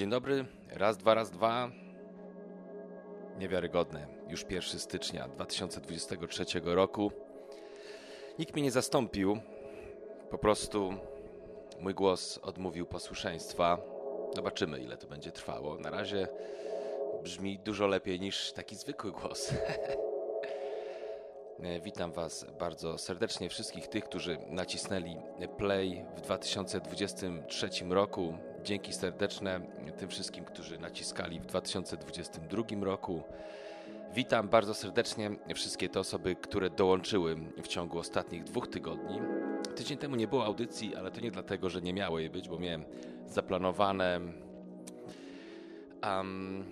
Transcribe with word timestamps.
Dzień 0.00 0.10
dobry, 0.10 0.44
raz, 0.70 0.96
dwa, 0.96 1.14
raz, 1.14 1.30
dwa. 1.30 1.70
Niewiarygodne. 3.38 4.06
Już 4.28 4.46
1 4.50 4.80
stycznia 4.80 5.28
2023 5.28 6.44
roku. 6.64 7.12
Nikt 8.38 8.54
mnie 8.54 8.62
nie 8.62 8.70
zastąpił. 8.70 9.40
Po 10.30 10.38
prostu 10.38 10.94
mój 11.80 11.94
głos 11.94 12.38
odmówił 12.42 12.86
posłuszeństwa. 12.86 13.78
Zobaczymy, 14.34 14.80
ile 14.80 14.96
to 14.96 15.06
będzie 15.06 15.32
trwało. 15.32 15.78
Na 15.78 15.90
razie 15.90 16.28
brzmi 17.22 17.58
dużo 17.58 17.86
lepiej 17.86 18.20
niż 18.20 18.52
taki 18.52 18.76
zwykły 18.76 19.12
głos. 19.12 19.54
Witam 21.84 22.12
Was 22.12 22.46
bardzo 22.58 22.98
serdecznie, 22.98 23.48
wszystkich 23.48 23.88
tych, 23.88 24.04
którzy 24.04 24.38
nacisnęli 24.46 25.16
play 25.58 26.04
w 26.16 26.20
2023 26.20 27.68
roku. 27.88 28.49
Dzięki 28.64 28.92
serdeczne 28.92 29.60
tym 29.98 30.08
wszystkim, 30.08 30.44
którzy 30.44 30.78
naciskali 30.78 31.40
w 31.40 31.46
2022 31.46 32.62
roku. 32.80 33.22
Witam 34.14 34.48
bardzo 34.48 34.74
serdecznie 34.74 35.30
wszystkie 35.54 35.88
te 35.88 36.00
osoby, 36.00 36.36
które 36.36 36.70
dołączyły 36.70 37.36
w 37.62 37.68
ciągu 37.68 37.98
ostatnich 37.98 38.44
dwóch 38.44 38.68
tygodni. 38.68 39.20
Tydzień 39.76 39.98
temu 39.98 40.16
nie 40.16 40.28
było 40.28 40.44
audycji, 40.44 40.96
ale 40.96 41.10
to 41.10 41.20
nie 41.20 41.30
dlatego, 41.30 41.70
że 41.70 41.82
nie 41.82 41.92
miało 41.92 42.18
jej 42.18 42.30
być, 42.30 42.48
bo 42.48 42.58
miałem 42.58 42.84
zaplanowane. 43.26 44.20
Um, 46.02 46.64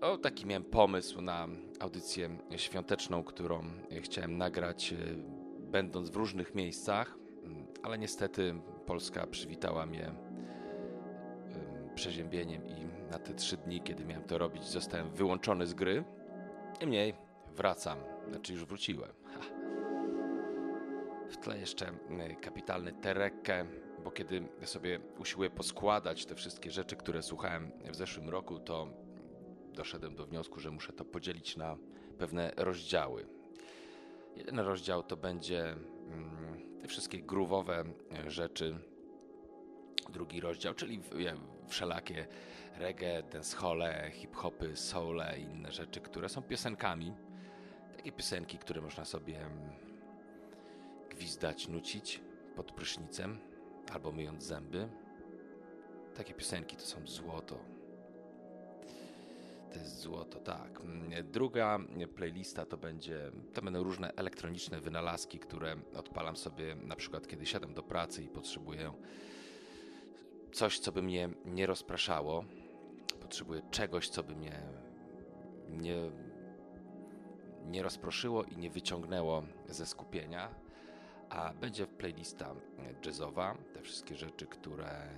o, 0.00 0.18
taki 0.18 0.46
miałem 0.46 0.64
pomysł 0.64 1.20
na 1.20 1.48
audycję 1.80 2.30
świąteczną, 2.56 3.24
którą 3.24 3.62
chciałem 4.02 4.38
nagrać, 4.38 4.94
będąc 5.58 6.10
w 6.10 6.16
różnych 6.16 6.54
miejscach, 6.54 7.18
ale 7.82 7.98
niestety 7.98 8.54
Polska 8.86 9.26
przywitała 9.26 9.86
mnie 9.86 10.12
przeziębieniem 11.94 12.66
i 12.66 12.86
na 13.10 13.18
te 13.18 13.34
trzy 13.34 13.56
dni, 13.56 13.80
kiedy 13.80 14.04
miałem 14.04 14.24
to 14.24 14.38
robić, 14.38 14.64
zostałem 14.64 15.10
wyłączony 15.10 15.66
z 15.66 15.74
gry. 15.74 16.04
Niemniej 16.80 17.14
wracam, 17.56 17.98
znaczy 18.28 18.52
już 18.52 18.64
wróciłem. 18.64 19.10
Ha. 19.24 19.40
W 21.28 21.36
tle 21.36 21.58
jeszcze 21.58 21.92
kapitalny 22.40 22.92
Terekę, 22.92 23.66
bo 24.04 24.10
kiedy 24.10 24.48
sobie 24.64 25.00
usiłuję 25.18 25.50
poskładać 25.50 26.26
te 26.26 26.34
wszystkie 26.34 26.70
rzeczy, 26.70 26.96
które 26.96 27.22
słuchałem 27.22 27.70
w 27.90 27.96
zeszłym 27.96 28.30
roku, 28.30 28.58
to 28.58 28.88
doszedłem 29.72 30.14
do 30.14 30.26
wniosku, 30.26 30.60
że 30.60 30.70
muszę 30.70 30.92
to 30.92 31.04
podzielić 31.04 31.56
na 31.56 31.76
pewne 32.18 32.52
rozdziały. 32.56 33.26
Jeden 34.36 34.58
rozdział 34.58 35.02
to 35.02 35.16
będzie 35.16 35.62
mm, 35.70 36.80
te 36.80 36.88
wszystkie 36.88 37.18
gruwowe 37.18 37.84
rzeczy. 38.26 38.78
Drugi 40.12 40.40
rozdział, 40.40 40.74
czyli 40.74 41.00
wszelakie 41.68 42.26
reggae, 42.78 43.22
dancehole, 43.22 44.10
hip-hopy, 44.12 44.76
soule 44.76 45.38
inne 45.38 45.72
rzeczy, 45.72 46.00
które 46.00 46.28
są 46.28 46.42
piosenkami. 46.42 47.12
Takie 47.96 48.12
piosenki, 48.12 48.58
które 48.58 48.80
można 48.80 49.04
sobie 49.04 49.40
mm, 49.40 49.72
gwizdać, 51.10 51.68
nucić 51.68 52.20
pod 52.56 52.72
prysznicem 52.72 53.38
albo 53.92 54.12
myjąc 54.12 54.44
zęby. 54.44 54.88
Takie 56.14 56.34
piosenki 56.34 56.76
to 56.76 56.82
są 56.82 57.06
złoto. 57.06 57.58
To 59.72 59.78
jest 59.78 60.00
złoto, 60.00 60.40
tak. 60.40 60.80
Druga 61.24 61.78
playlista 62.16 62.66
to 62.66 62.76
będzie, 62.76 63.30
to 63.54 63.62
będą 63.62 63.82
różne 63.82 64.12
elektroniczne 64.16 64.80
wynalazki, 64.80 65.38
które 65.38 65.76
odpalam 65.96 66.36
sobie 66.36 66.74
na 66.74 66.96
przykład 66.96 67.28
kiedy 67.28 67.46
siadam 67.46 67.74
do 67.74 67.82
pracy 67.82 68.22
i 68.22 68.28
potrzebuję 68.28 68.92
coś, 70.54 70.78
co 70.78 70.92
by 70.92 71.02
mnie 71.02 71.28
nie 71.44 71.66
rozpraszało. 71.66 72.44
Potrzebuję 73.20 73.62
czegoś, 73.70 74.08
co 74.08 74.22
by 74.22 74.36
mnie 74.36 74.62
nie, 75.68 75.96
nie 77.64 77.82
rozproszyło 77.82 78.44
i 78.44 78.56
nie 78.56 78.70
wyciągnęło 78.70 79.42
ze 79.68 79.86
skupienia. 79.86 80.54
A 81.28 81.54
będzie 81.54 81.86
playlista 81.86 82.54
jazzowa, 83.06 83.58
te 83.74 83.82
wszystkie 83.82 84.16
rzeczy, 84.16 84.46
które 84.46 85.08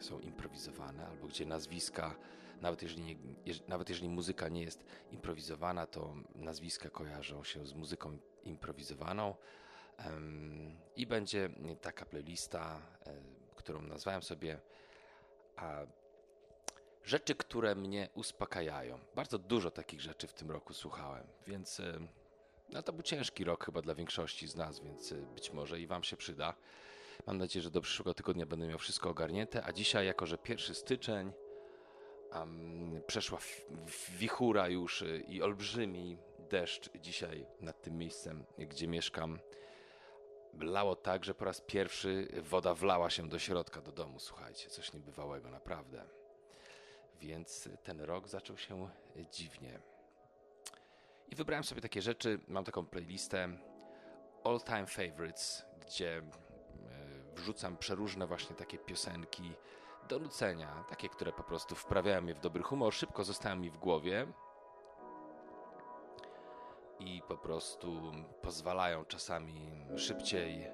są 0.00 0.20
improwizowane, 0.20 1.06
albo 1.06 1.26
gdzie 1.26 1.46
nazwiska, 1.46 2.14
nawet 2.60 2.82
jeżeli, 2.82 3.04
nie, 3.04 3.16
nawet 3.68 3.88
jeżeli 3.88 4.08
muzyka 4.08 4.48
nie 4.48 4.62
jest 4.62 4.84
improwizowana, 5.10 5.86
to 5.86 6.14
nazwiska 6.34 6.90
kojarzą 6.90 7.44
się 7.44 7.66
z 7.66 7.74
muzyką 7.74 8.18
improwizowaną. 8.42 9.34
I 10.96 11.06
będzie 11.06 11.50
taka 11.80 12.04
playlista 12.04 12.82
którą 13.54 13.82
nazwałem 13.82 14.22
sobie 14.22 14.60
a, 15.56 15.86
rzeczy, 17.04 17.34
które 17.34 17.74
mnie 17.74 18.08
uspokajają. 18.14 18.98
Bardzo 19.14 19.38
dużo 19.38 19.70
takich 19.70 20.00
rzeczy 20.00 20.26
w 20.26 20.32
tym 20.32 20.50
roku 20.50 20.74
słuchałem, 20.74 21.26
więc 21.46 21.80
e, 21.80 21.98
no, 22.72 22.82
to 22.82 22.92
był 22.92 23.02
ciężki 23.02 23.44
rok 23.44 23.64
chyba 23.64 23.82
dla 23.82 23.94
większości 23.94 24.48
z 24.48 24.56
nas, 24.56 24.80
więc 24.80 25.12
e, 25.12 25.14
być 25.14 25.52
może 25.52 25.80
i 25.80 25.86
Wam 25.86 26.02
się 26.02 26.16
przyda. 26.16 26.54
Mam 27.26 27.38
nadzieję, 27.38 27.62
że 27.62 27.70
do 27.70 27.80
przyszłego 27.80 28.14
tygodnia 28.14 28.46
będę 28.46 28.66
miał 28.66 28.78
wszystko 28.78 29.10
ogarnięte, 29.10 29.64
a 29.64 29.72
dzisiaj, 29.72 30.06
jako 30.06 30.26
że 30.26 30.38
pierwszy 30.38 30.74
styczeń, 30.74 31.32
um, 32.32 33.02
przeszła 33.06 33.38
wichura 34.18 34.68
już 34.68 35.02
e, 35.02 35.18
i 35.18 35.42
olbrzymi 35.42 36.18
deszcz 36.38 36.90
dzisiaj 36.98 37.46
nad 37.60 37.82
tym 37.82 37.98
miejscem, 37.98 38.44
gdzie 38.58 38.88
mieszkam 38.88 39.38
lało 40.60 40.96
tak, 40.96 41.24
że 41.24 41.34
po 41.34 41.44
raz 41.44 41.60
pierwszy 41.60 42.28
woda 42.42 42.74
wlała 42.74 43.10
się 43.10 43.28
do 43.28 43.38
środka, 43.38 43.80
do 43.80 43.92
domu. 43.92 44.20
Słuchajcie, 44.20 44.70
coś 44.70 44.92
niebywałego, 44.92 45.50
naprawdę. 45.50 46.04
Więc 47.20 47.68
ten 47.82 48.00
rok 48.00 48.28
zaczął 48.28 48.56
się 48.56 48.88
dziwnie. 49.30 49.80
I 51.28 51.34
wybrałem 51.34 51.64
sobie 51.64 51.80
takie 51.80 52.02
rzeczy. 52.02 52.40
Mam 52.48 52.64
taką 52.64 52.86
playlistę 52.86 53.48
All 54.44 54.60
Time 54.60 54.86
Favorites, 54.86 55.66
gdzie 55.80 56.18
e, 56.18 56.22
wrzucam 57.34 57.76
przeróżne 57.76 58.26
właśnie 58.26 58.56
takie 58.56 58.78
piosenki 58.78 59.52
do 60.08 60.18
nucenia, 60.18 60.84
takie, 60.88 61.08
które 61.08 61.32
po 61.32 61.42
prostu 61.42 61.74
wprawiają 61.74 62.22
mnie 62.22 62.34
w 62.34 62.40
dobry 62.40 62.62
humor, 62.62 62.94
szybko 62.94 63.24
zostają 63.24 63.56
mi 63.56 63.70
w 63.70 63.78
głowie 63.78 64.26
i 67.04 67.22
po 67.28 67.36
prostu 67.36 68.12
pozwalają 68.42 69.04
czasami 69.04 69.86
szybciej 69.96 70.70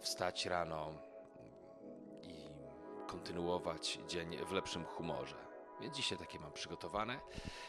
wstać 0.00 0.46
rano 0.46 0.92
i 2.22 2.50
kontynuować 3.06 3.98
dzień 4.08 4.36
w 4.46 4.52
lepszym 4.52 4.84
humorze. 4.84 5.36
Więc 5.80 5.96
dzisiaj 5.96 6.18
takie 6.18 6.38
mam 6.38 6.52
przygotowane. 6.52 7.20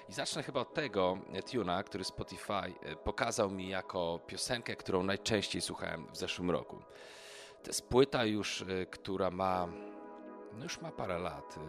I 0.10 0.14
zacznę 0.14 0.44
chyba 0.44 0.60
od 0.60 0.74
tego 0.74 1.18
tuna, 1.52 1.84
który 1.84 2.04
Spotify 2.04 2.54
e, 2.54 2.96
pokazał 2.96 3.52
mi 3.52 3.70
jako 3.70 4.20
piosenkę, 4.28 4.76
którą 4.76 5.04
najczęściej 5.04 5.62
słuchałem 5.62 6.08
w 6.12 6.18
zeszłym 6.18 6.52
roku. 6.52 6.80
To 7.64 7.70
jest 7.70 7.90
płyta 7.90 8.26
już, 8.26 8.62
e, 8.62 8.86
która 8.86 9.32
ma, 9.32 9.68
no 10.54 10.64
już 10.64 10.82
ma 10.82 10.92
parę 10.92 11.20
lat. 11.20 11.60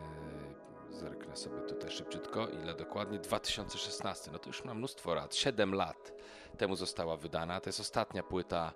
Zerknę 0.91 1.37
sobie 1.37 1.61
tutaj 1.61 1.91
szybciutko, 1.91 2.49
ile 2.49 2.75
dokładnie. 2.75 3.19
2016, 3.19 4.31
no 4.31 4.39
to 4.39 4.49
już 4.49 4.65
ma 4.65 4.75
mnóstwo 4.75 5.15
lat. 5.15 5.35
7 5.35 5.75
lat 5.75 6.13
temu 6.59 6.77
została 6.77 7.17
wydana. 7.17 7.61
To 7.61 7.69
jest 7.69 7.81
ostatnia 7.81 8.23
płyta 8.23 8.73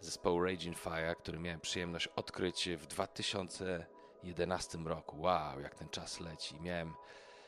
zespołu 0.00 0.40
Raging 0.44 0.78
Fire, 0.78 1.14
który 1.14 1.38
miałem 1.38 1.60
przyjemność 1.60 2.08
odkryć 2.08 2.68
w 2.78 2.86
2011 2.86 4.78
roku. 4.78 5.20
Wow, 5.20 5.60
jak 5.60 5.74
ten 5.74 5.88
czas 5.88 6.20
leci. 6.20 6.60
Miałem 6.60 6.94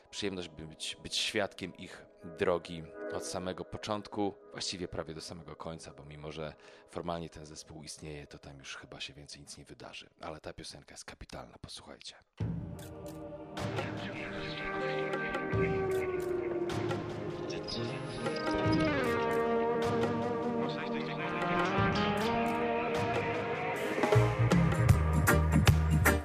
przyjemność 0.09 0.49
być, 0.49 0.97
być 1.03 1.15
świadkiem 1.15 1.77
ich 1.77 2.05
drogi 2.37 2.83
od 3.13 3.25
samego 3.25 3.65
początku, 3.65 4.33
właściwie 4.51 4.87
prawie 4.87 5.13
do 5.13 5.21
samego 5.21 5.55
końca, 5.55 5.93
bo 5.93 6.05
mimo, 6.05 6.31
że 6.31 6.53
formalnie 6.89 7.29
ten 7.29 7.45
zespół 7.45 7.83
istnieje, 7.83 8.27
to 8.27 8.39
tam 8.39 8.59
już 8.59 8.75
chyba 8.75 8.99
się 8.99 9.13
więcej 9.13 9.41
nic 9.41 9.57
nie 9.57 9.65
wydarzy. 9.65 10.09
Ale 10.21 10.39
ta 10.39 10.53
piosenka 10.53 10.93
jest 10.93 11.05
kapitalna, 11.05 11.57
posłuchajcie. 11.61 12.15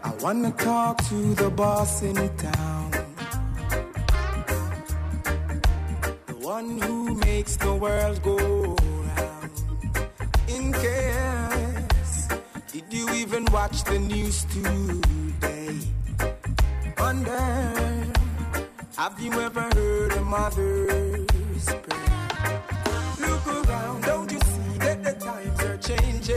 I 0.04 0.10
wanna 0.20 0.52
talk 0.52 1.02
to 1.08 1.34
the 1.34 1.50
boss 1.50 2.02
in 2.02 2.14
town. 2.37 2.90
The 6.26 6.34
one 6.40 6.78
who 6.81 7.14
makes 7.16 7.56
the 7.56 7.75
world 7.75 8.22
go 8.22 8.37
round. 8.37 9.50
In 10.48 10.72
case, 10.72 12.28
did 12.72 12.84
you 12.90 13.10
even 13.14 13.44
watch 13.46 13.84
the 13.84 13.98
news 13.98 14.44
today? 14.44 15.78
Wonder 17.12 18.12
Have 18.96 19.20
you 19.20 19.32
ever 19.40 19.68
heard 19.74 20.12
a 20.12 20.20
mother's 20.22 21.66
prayer? 21.66 22.62
Look 23.20 23.46
around, 23.46 24.02
don't 24.04 24.32
you 24.32 24.38
see 24.38 24.78
that 24.78 25.04
the 25.04 25.12
times 25.12 25.60
are 25.60 25.76
changing? 25.76 26.36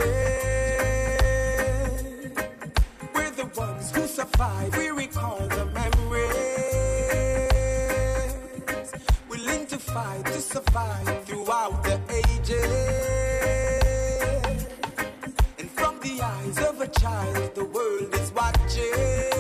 We're 3.13 3.31
the 3.31 3.45
ones 3.56 3.92
who 3.95 4.07
survive, 4.07 4.77
we 4.77 4.89
recall 4.89 5.48
the 5.48 5.66
memories. 5.80 6.36
Willing 9.30 9.66
to 9.68 9.77
fight 9.77 10.25
to 10.25 10.42
survive 10.42 11.24
throughout 11.25 11.83
the 11.83 12.00
ages. 12.22 12.66
And 15.60 15.69
from 15.69 16.00
the 16.00 16.22
eyes 16.22 16.57
of 16.69 16.81
a 16.81 16.88
child, 16.88 17.56
the 17.56 17.66
world 17.66 18.13
is 18.13 18.31
watching. 18.33 19.35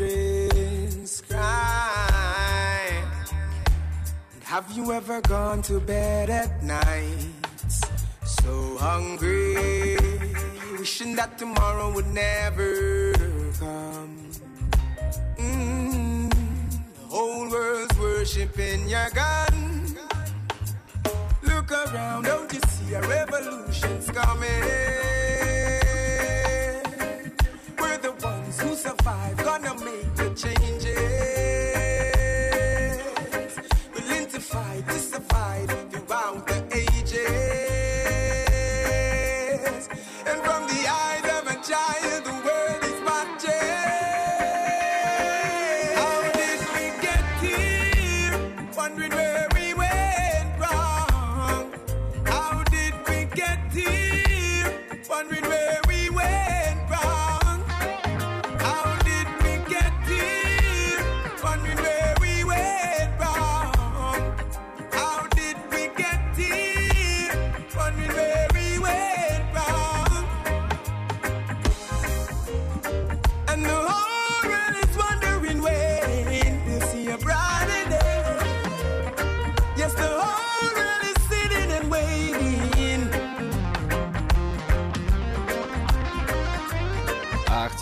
Children's 0.00 1.20
cry? 1.28 3.02
And 4.32 4.42
have 4.44 4.70
you 4.72 4.92
ever 4.92 5.20
gone 5.20 5.62
to 5.62 5.80
bed 5.80 6.30
at 6.30 6.62
night 6.62 7.26
so 8.24 8.76
hungry, 8.78 9.96
wishing 10.78 11.16
that 11.16 11.36
tomorrow 11.38 11.92
would 11.92 12.06
never 12.08 13.12
come? 13.58 14.16
Mm, 15.36 16.30
the 16.30 17.06
whole 17.08 17.50
world's 17.50 17.98
worshiping 17.98 18.88
your 18.88 19.10
gun. 19.10 19.96
Look 21.42 21.70
around, 21.72 22.24
don't 22.24 22.52
you 22.52 22.60
see 22.68 22.94
a 22.94 23.02
revolution's 23.02 24.10
coming? 24.10 25.09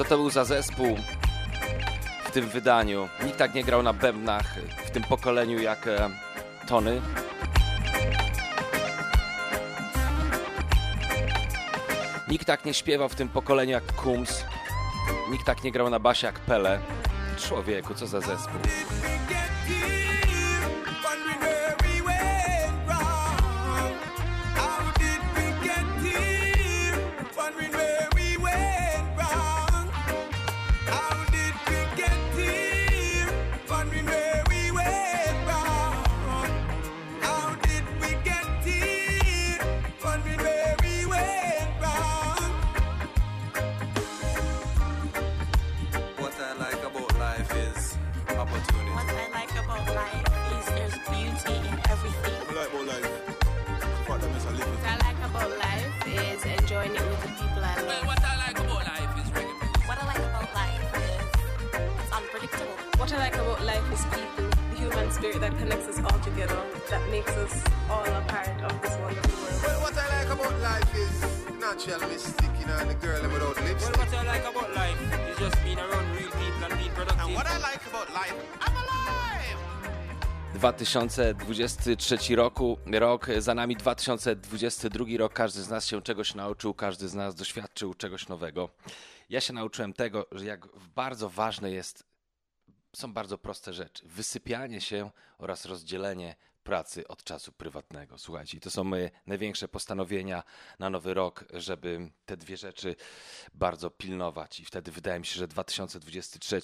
To 0.08 0.16
był 0.16 0.30
za 0.30 0.44
zespół 0.44 0.96
w 2.24 2.30
tym 2.30 2.48
wydaniu? 2.48 3.08
Nikt 3.24 3.38
tak 3.38 3.54
nie 3.54 3.64
grał 3.64 3.82
na 3.82 3.92
bębnach 3.92 4.54
w 4.86 4.90
tym 4.90 5.02
pokoleniu 5.02 5.58
jak 5.58 5.86
e, 5.86 6.10
Tony. 6.68 7.00
Nikt 12.28 12.46
tak 12.46 12.64
nie 12.64 12.74
śpiewał 12.74 13.08
w 13.08 13.14
tym 13.14 13.28
pokoleniu 13.28 13.72
jak 13.72 13.92
Kums. 13.92 14.44
Nikt 15.30 15.46
tak 15.46 15.64
nie 15.64 15.72
grał 15.72 15.90
na 15.90 15.98
basie 15.98 16.26
jak 16.26 16.38
Pele. 16.38 16.80
Człowieku, 17.38 17.94
co 17.94 18.06
za 18.06 18.20
zespół. 18.20 18.60
About 63.88 64.00
life 64.00 64.00
is 64.00 64.04
people, 64.20 64.50
the 64.70 64.76
human 64.76 65.10
spirit 65.12 65.40
that 65.40 65.58
connects 65.58 65.88
us 65.88 65.98
all 66.04 66.18
together, 66.20 66.58
that 66.90 67.10
makes 67.10 67.30
us 67.32 67.64
all 67.90 68.04
a 68.04 68.20
part 68.28 68.72
of 68.72 68.82
this 68.82 68.96
wonderful 69.00 69.42
world. 69.42 69.62
Well, 69.64 69.80
what 69.82 69.96
I 69.98 70.06
like 70.18 70.30
about 70.30 70.60
life 70.60 70.94
is 70.94 71.60
natural 71.60 72.08
mystic, 72.08 72.50
you 72.60 72.66
know, 72.66 72.76
and 72.80 72.90
the 72.90 72.94
girl 72.94 73.22
without 73.22 73.56
Well, 73.56 73.64
lipstick. 73.64 73.96
what 73.96 74.14
I 74.14 74.22
like 74.26 74.44
about 74.50 74.74
life 74.76 75.00
is 75.30 75.38
just 75.38 75.64
being 75.64 75.78
around 75.78 76.06
real 76.16 76.30
people 76.30 76.64
and 76.64 76.78
being 76.78 76.92
productive. 76.94 77.24
And 77.26 77.34
what 77.34 77.46
I 77.46 77.58
like 77.58 77.82
about 77.90 78.08
life, 78.14 78.34
I'm 78.60 78.76
alive! 78.76 79.58
2023 80.54 82.36
roku, 82.36 82.78
rok 82.92 83.26
za 83.38 83.54
nami 83.54 83.76
2022 83.76 85.04
rok. 85.18 85.32
Każdy 85.32 85.62
z 85.62 85.68
nas 85.68 85.86
się 85.86 86.02
czegoś 86.02 86.34
nauczył, 86.34 86.74
każdy 86.74 87.08
z 87.08 87.14
nas 87.14 87.34
doświadczył 87.34 87.94
czegoś 87.94 88.28
nowego. 88.28 88.68
Ja 89.30 89.40
się 89.40 89.52
nauczyłem 89.52 89.92
tego, 89.92 90.26
że 90.32 90.44
jak 90.44 90.68
bardzo 90.96 91.28
ważne 91.28 91.70
jest, 91.70 92.04
są 92.98 93.12
bardzo 93.12 93.38
proste 93.38 93.72
rzeczy. 93.72 94.08
Wysypianie 94.08 94.80
się 94.80 95.10
oraz 95.38 95.64
rozdzielenie 95.64 96.36
pracy 96.68 97.08
od 97.08 97.24
czasu 97.24 97.52
prywatnego. 97.52 98.18
Słuchajcie, 98.18 98.60
to 98.60 98.70
są 98.70 98.84
moje 98.84 99.10
największe 99.26 99.68
postanowienia 99.68 100.42
na 100.78 100.90
nowy 100.90 101.14
rok, 101.14 101.44
żeby 101.52 102.10
te 102.26 102.36
dwie 102.36 102.56
rzeczy 102.56 102.96
bardzo 103.54 103.90
pilnować 103.90 104.60
i 104.60 104.64
wtedy 104.64 104.92
wydaje 104.92 105.20
mi 105.20 105.26
się, 105.26 105.38
że 105.38 105.48
2023 105.48 106.60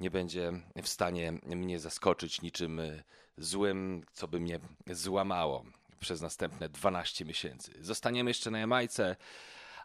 nie 0.00 0.10
będzie 0.10 0.52
w 0.82 0.88
stanie 0.88 1.32
mnie 1.32 1.78
zaskoczyć 1.78 2.42
niczym 2.42 2.80
y, 2.80 3.02
złym, 3.38 4.04
co 4.12 4.28
by 4.28 4.40
mnie 4.40 4.60
złamało 4.90 5.64
przez 6.00 6.20
następne 6.20 6.68
12 6.68 7.24
miesięcy. 7.24 7.72
Zostaniemy 7.80 8.30
jeszcze 8.30 8.50
na 8.50 8.58
Jamajce. 8.58 9.16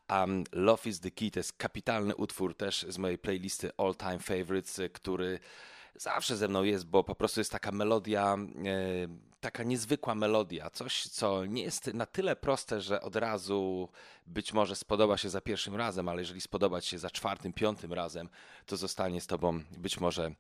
Um, 0.10 0.44
Love 0.52 0.90
is 0.90 1.00
the 1.00 1.12
Key 1.12 1.32
to 1.32 1.40
jest 1.40 1.54
kapitalny 1.54 2.16
utwór 2.16 2.58
też 2.58 2.86
z 2.90 2.98
mojej 2.98 3.18
playlisty 3.18 3.72
All 3.78 3.96
Time 3.96 4.20
Favorites, 4.20 4.80
y, 4.80 4.90
który 4.90 5.40
zawsze 5.96 6.38
ze 6.38 6.48
mną 6.48 6.64
jest, 6.64 6.86
bo 6.86 7.04
po 7.04 7.16
prostu 7.16 7.40
jest 7.40 7.52
taka 7.52 7.72
melodia, 7.72 8.38
e, 8.66 9.32
taka 9.42 9.64
niezwykła 9.64 10.16
melodia, 10.16 10.70
coś, 10.70 11.04
co 11.04 11.46
nie 11.46 11.64
jest 11.64 11.94
na 11.94 12.06
tyle 12.06 12.36
proste, 12.36 12.82
że 12.82 13.02
od 13.02 13.16
razu 13.16 13.90
być 14.28 14.54
może 14.54 14.76
spodoba 14.76 15.18
się 15.18 15.30
za 15.30 15.42
pierwszym 15.42 15.76
razem, 15.76 16.10
ale 16.10 16.22
jeżeli 16.22 16.42
spodoba 16.42 16.82
ci 16.82 16.90
się 16.90 17.00
za 17.00 17.10
czwartym, 17.10 17.54
piątym 17.54 17.94
razem, 17.94 18.30
to 18.66 18.78
zostanie 18.78 19.22
z 19.22 19.28
tobą 19.28 19.64
być 19.78 20.00
może 20.00 20.32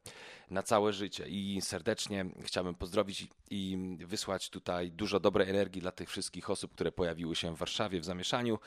na 0.49 0.63
całe 0.63 0.93
życie. 0.93 1.25
I 1.27 1.61
serdecznie 1.61 2.25
chciałbym 2.43 2.75
pozdrowić 2.75 3.27
i 3.49 3.97
wysłać 4.05 4.49
tutaj 4.49 4.91
dużo 4.91 5.19
dobrej 5.19 5.49
energii 5.49 5.81
dla 5.81 5.91
tych 5.91 6.09
wszystkich 6.09 6.49
osób, 6.49 6.71
które 6.71 6.91
pojawiły 6.91 7.35
się 7.35 7.55
w 7.55 7.57
Warszawie 7.57 7.99
w 7.99 8.05
zamieszaniu 8.05 8.59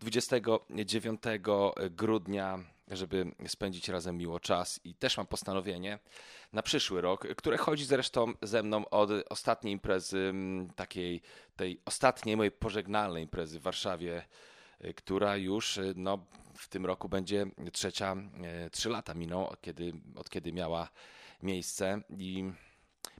29 0.00 1.22
grudnia 1.90 2.58
żeby 2.88 3.34
spędzić 3.46 3.88
razem 3.88 4.16
miło 4.16 4.40
czas. 4.40 4.80
I 4.84 4.94
też 4.94 5.16
mam 5.16 5.26
postanowienie 5.26 5.98
na 6.52 6.62
przyszły 6.62 7.00
rok, 7.00 7.26
które 7.36 7.56
chodzi 7.56 7.84
zresztą 7.84 8.32
ze 8.42 8.62
mną 8.62 8.88
od 8.88 9.10
ostatniej 9.28 9.72
imprezy, 9.72 10.18
mm, 10.18 10.70
takiej 10.70 11.22
tej 11.56 11.80
ostatniej 11.84 12.36
mojej 12.36 12.50
pożegnalnej 12.50 13.22
imprezy 13.22 13.60
w 13.60 13.62
Warszawie 13.62 14.26
y, 14.84 14.94
która 14.94 15.36
już 15.36 15.76
y, 15.76 15.94
no, 15.96 16.26
w 16.54 16.68
tym 16.68 16.86
roku 16.86 17.08
będzie 17.08 17.46
trzecia, 17.72 18.16
y, 18.66 18.70
trzy 18.70 18.88
lata 18.88 19.14
minął, 19.14 19.48
od 19.48 19.60
kiedy, 19.60 19.92
od 20.16 20.30
kiedy 20.30 20.52
miała 20.52 20.88
miejsce. 21.42 22.00
I 22.18 22.52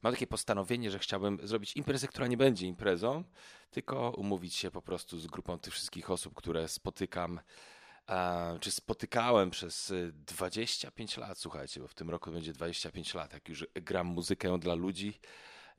mam 0.02 0.12
takie 0.12 0.26
postanowienie, 0.26 0.90
że 0.90 0.98
chciałbym 0.98 1.38
zrobić 1.42 1.76
imprezę, 1.76 2.08
która 2.08 2.26
nie 2.26 2.36
będzie 2.36 2.66
imprezą, 2.66 3.24
tylko 3.70 4.10
umówić 4.10 4.54
się 4.54 4.70
po 4.70 4.82
prostu 4.82 5.18
z 5.18 5.26
grupą 5.26 5.58
tych 5.58 5.72
wszystkich 5.72 6.10
osób, 6.10 6.34
które 6.34 6.68
spotykam, 6.68 7.40
czy 8.60 8.70
spotykałem 8.70 9.50
przez 9.50 9.90
y, 9.90 10.12
25 10.12 11.16
lat, 11.16 11.38
słuchajcie, 11.38 11.80
bo 11.80 11.88
w 11.88 11.94
tym 11.94 12.10
roku 12.10 12.30
będzie 12.30 12.52
25 12.52 13.14
lat, 13.14 13.32
jak 13.32 13.48
już 13.48 13.66
gram 13.74 14.06
muzykę 14.06 14.58
dla 14.58 14.74
ludzi 14.74 15.20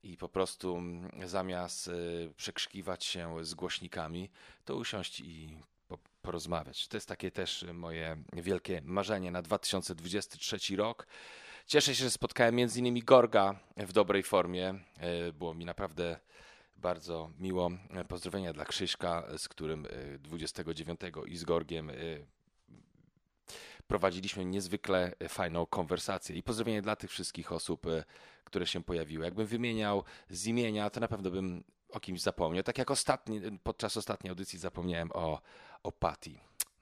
i 0.04 0.18
po 0.18 0.30
prostu 0.30 0.78
mm, 0.78 1.28
zamiast 1.28 1.88
y, 1.88 2.34
przekrzykiwać 2.38 3.06
się 3.06 3.46
z 3.46 3.54
głośnikami, 3.54 4.30
to 4.66 4.76
usiąść 4.76 5.20
i 5.20 5.58
po, 5.88 5.98
porozmawiać. 6.22 6.88
To 6.88 6.98
jest 6.98 7.08
takie 7.08 7.32
też 7.32 7.66
moje 7.74 8.24
wielkie 8.34 8.82
marzenie 8.84 9.32
na 9.32 9.42
2023 9.42 10.76
rok. 10.76 11.08
Cieszę 11.68 11.96
się, 11.96 12.04
że 12.04 12.12
spotkałem 12.12 12.56
między 12.56 12.80
innymi 12.80 13.04
Gorga 13.04 13.60
w 13.78 13.94
dobrej 13.94 14.24
formie. 14.24 14.80
E, 14.98 15.34
Było 15.34 15.54
mi 15.54 15.66
naprawdę 15.66 16.20
bardzo 16.78 17.32
miło. 17.40 17.72
E, 17.90 18.06
Pozdrowienia 18.06 18.54
dla 18.54 18.66
Krzyśka, 18.66 19.28
z 19.38 19.48
którym 19.48 19.86
e, 19.86 20.20
29 20.20 21.00
i 21.28 21.38
z 21.38 21.44
Gorgiem 21.44 21.90
e, 21.90 21.94
prowadziliśmy 23.88 24.46
niezwykle 24.46 25.16
fajną 25.30 25.66
konwersację. 25.66 26.36
I 26.36 26.44
pozdrowienia 26.44 26.82
dla 26.82 26.96
tych 26.96 27.12
wszystkich 27.12 27.52
osób, 27.52 27.88
e, 27.88 28.04
które 28.44 28.68
się 28.68 28.84
pojawiły. 28.84 29.26
Jakbym 29.26 29.46
wymieniał 29.46 30.04
z 30.30 30.48
imienia, 30.48 30.90
to 30.90 31.00
na 31.00 31.08
pewno 31.08 31.32
bym 31.32 31.64
o 31.90 32.00
kimś 32.00 32.22
zapomniał. 32.22 32.64
Tak 32.64 32.78
jak 32.78 32.92
ostatni, 32.92 33.42
podczas 33.64 33.98
ostatniej 33.98 34.30
audycji 34.30 34.60
zapomniałem 34.60 35.12
o, 35.14 35.42
o 35.84 35.92
Patty. 35.92 36.32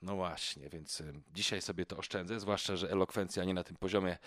No 0.04 0.16
właśnie, 0.16 0.68
więc 0.68 1.00
y, 1.00 1.12
dzisiaj 1.34 1.62
sobie 1.62 1.86
to 1.86 1.96
oszczędzę, 1.96 2.40
zwłaszcza, 2.40 2.76
że 2.76 2.90
elokwencja 2.90 3.44
nie 3.44 3.54
na 3.54 3.64
tym 3.64 3.76
poziomie, 3.76 4.18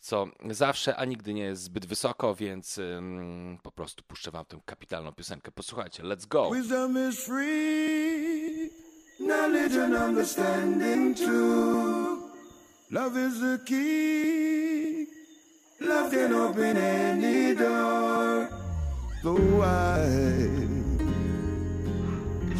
co 0.00 0.26
zawsze, 0.50 0.96
a 0.96 1.04
nigdy 1.04 1.34
nie 1.34 1.42
jest 1.42 1.62
zbyt 1.62 1.86
wysoko, 1.86 2.34
więc 2.34 2.78
ym, 2.78 3.58
po 3.62 3.72
prostu 3.72 4.02
puszczę 4.02 4.30
wam 4.30 4.44
tę 4.44 4.60
kapitalną 4.64 5.12
piosenkę. 5.12 5.52
Posłuchajcie, 5.52 6.02
let's 6.02 6.26
go! 6.26 6.50
Wisdom 6.50 7.10
is 7.10 7.24
free, 7.24 8.70
knowledge 9.18 9.76
and 9.76 9.94
understanding 9.94 11.18
too. 11.18 12.30
Love 12.90 13.16
is 13.28 13.40
the 13.40 13.58
key. 13.66 15.06
Love 15.80 16.10
can 16.10 16.34
open 16.34 16.76
any 16.76 17.56
door. 17.56 18.48
So 19.22 19.34
why 19.34 20.69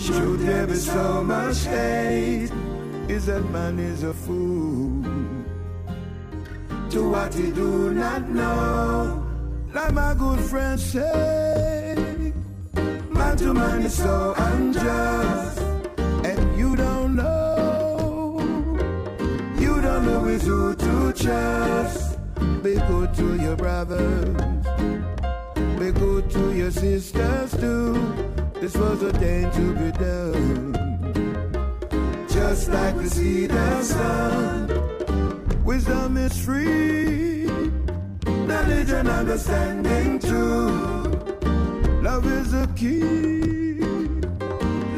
should 0.00 0.40
there 0.40 0.66
be 0.66 0.74
so 0.74 1.22
much 1.22 1.64
hate? 1.64 2.50
Is 3.08 3.26
that 3.26 3.44
man 3.50 3.78
is 3.78 4.02
a 4.02 4.14
fool 4.14 5.02
to 6.90 7.10
what 7.10 7.34
he 7.34 7.50
do 7.50 7.92
not 7.92 8.28
know? 8.28 9.26
Like 9.74 9.92
my 9.92 10.14
good 10.14 10.40
friend 10.40 10.80
say, 10.80 12.32
man 13.10 13.36
to 13.36 13.52
man 13.54 13.82
is 13.82 13.94
so 13.94 14.34
unjust, 14.36 15.60
and 16.24 16.58
you 16.58 16.76
don't 16.76 17.14
know. 17.14 18.40
You 19.58 19.80
don't 19.80 20.06
know 20.06 20.24
is 20.26 20.42
who 20.42 20.74
to 20.74 21.12
trust. 21.12 22.18
Be 22.62 22.74
good 22.74 23.14
to 23.14 23.36
your 23.42 23.56
brothers. 23.56 24.66
Be 25.78 25.92
good 25.92 26.30
to 26.30 26.52
your 26.56 26.70
sisters 26.70 27.52
too. 27.60 28.39
This 28.60 28.76
was 28.76 29.02
ordained 29.02 29.54
to 29.54 29.74
be 29.74 29.90
done. 29.92 30.74
Just 32.28 32.68
like 32.68 32.94
the 32.94 33.08
seed 33.08 33.50
of 33.50 33.84
sun. 33.84 35.64
Wisdom 35.64 36.18
is 36.18 36.44
free. 36.44 37.46
Knowledge 38.26 38.90
and 38.90 39.08
understanding 39.08 40.18
too. 40.18 40.68
Love 42.02 42.26
is 42.26 42.52
the 42.52 42.68
key. 42.76 43.80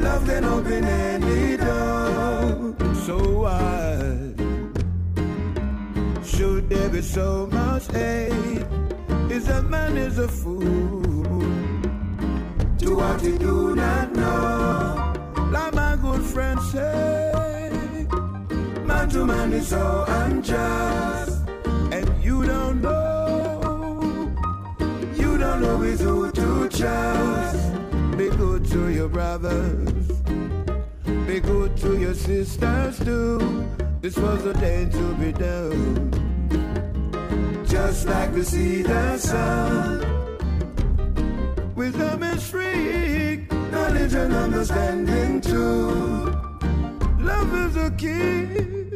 Love 0.00 0.26
can 0.26 0.45
open 0.45 0.85
any 0.85 1.57
door. 1.57 2.75
So 3.07 3.16
why 3.42 4.35
should 6.25 6.69
there 6.69 6.88
be 6.88 7.00
so 7.00 7.47
much 7.47 7.87
hate? 7.92 8.66
Is 9.31 9.47
that 9.47 9.64
man 9.71 9.97
is 9.97 10.19
a 10.19 10.26
fool 10.26 11.12
to 12.92 12.99
what 12.99 13.20
he 13.20 13.38
do 13.38 13.75
not 13.75 14.12
know? 14.12 15.14
Like 15.50 15.75
my 15.75 15.96
good 15.96 16.22
friend 16.22 16.61
say, 16.61 18.06
man 18.84 19.08
to 19.11 19.25
man 19.25 19.52
is 19.52 19.68
so 19.68 20.04
unjust, 20.06 21.42
and 21.90 22.06
you 22.22 22.44
don't 22.44 22.80
know. 22.82 24.32
You 25.14 25.38
don't 25.38 25.61
know 25.62 25.82
is 25.82 26.00
who 26.00 26.30
to 26.32 26.68
trust. 26.68 28.16
Be 28.16 28.28
good 28.28 28.64
to 28.66 28.88
your 28.88 29.08
brothers. 29.08 30.08
Be 31.26 31.40
good 31.40 31.76
to 31.78 31.99
your 31.99 32.14
sisters 32.14 32.99
too. 32.99 33.38
This 34.00 34.16
was 34.16 34.44
ordained 34.44 34.92
to 34.92 35.14
be 35.14 35.32
done. 35.32 36.11
Just 37.66 38.06
like 38.06 38.34
the 38.34 38.44
seed 38.44 38.87
the 38.87 39.18
sun. 39.18 40.12
Wisdom 41.76 42.23
is 42.23 42.50
free, 42.50 43.47
knowledge 43.71 44.14
and 44.14 44.35
understanding 44.35 45.41
too. 45.41 46.31
Love 47.19 47.55
is 47.67 47.76
a 47.76 47.91
key. 47.97 48.91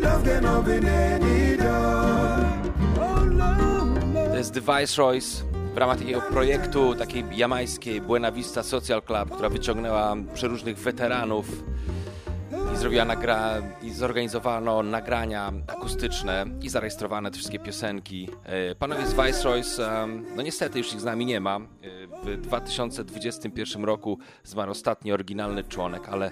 Love 0.00 0.24
can 0.24 0.44
open 0.46 0.84
any 0.84 1.56
door. 1.56 2.46
Oh, 2.98 3.24
love, 3.32 4.14
love. 4.14 4.30
To 4.30 4.36
jest 4.36 4.54
The 4.54 4.60
Viceroys 4.60 5.44
w 5.74 5.76
ramach 5.76 5.98
takiego 5.98 6.20
projektu 6.20 6.94
takiej 6.94 7.24
jamańskiej 7.36 8.00
Buena 8.00 8.32
Vista 8.32 8.62
Social 8.62 9.02
Club, 9.02 9.30
która 9.30 9.48
wyciągnęła 9.48 10.16
przeróżnych 10.34 10.78
weteranów 10.78 11.64
zrobiła 12.82 13.04
nagra 13.04 13.62
i 13.82 13.90
zorganizowano 13.90 14.82
nagrania 14.82 15.52
akustyczne 15.66 16.44
i 16.62 16.68
zarejestrowane 16.68 17.30
te 17.30 17.36
wszystkie 17.36 17.58
piosenki. 17.58 18.28
E, 18.44 18.74
Panowie 18.74 19.06
z 19.06 19.14
Viceroys, 19.14 19.80
no 20.36 20.42
niestety 20.42 20.78
już 20.78 20.92
ich 20.92 21.00
z 21.00 21.04
nami 21.04 21.26
nie 21.26 21.40
ma. 21.40 21.56
E, 21.56 21.60
W 22.36 22.40
2021 22.40 23.84
roku 23.84 24.18
zmarł 24.44 24.70
ostatni 24.70 25.12
oryginalny 25.12 25.64
członek, 25.64 26.08
ale 26.08 26.30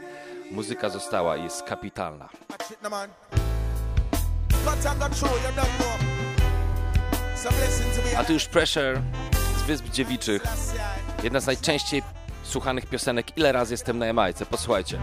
muzyka 0.51 0.89
została 0.89 1.37
i 1.37 1.43
jest 1.43 1.63
kapitalna. 1.63 2.29
A 8.17 8.25
tu 8.25 8.33
już 8.33 8.47
Pressure 8.47 9.03
z 9.59 9.63
Wysp 9.63 9.89
Dziewiczych. 9.89 10.43
Jedna 11.23 11.41
z 11.41 11.47
najczęściej 11.47 12.03
słuchanych 12.43 12.87
piosenek 12.87 13.37
Ile 13.39 13.53
razy 13.53 13.75
jestem 13.75 13.99
na 13.99 14.07
Jamajce. 14.07 14.47
Posłuchajcie. 14.47 14.99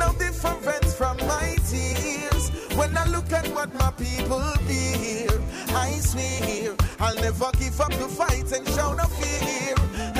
No 0.00 0.12
different 0.14 0.86
from 0.98 1.16
my 1.28 1.56
tears. 1.68 2.48
When 2.74 2.96
I 2.96 3.04
look 3.08 3.30
at 3.32 3.46
what 3.48 3.72
my 3.74 3.90
people 3.92 4.40
fear, 4.66 5.28
I 5.76 5.90
swear 6.00 6.74
I'll 6.98 7.16
never 7.16 7.50
give 7.58 7.78
up 7.78 7.92
the 7.92 8.08
fight 8.08 8.50
and 8.56 8.66
show 8.68 8.94
no 8.94 9.04
fear. 9.20 9.74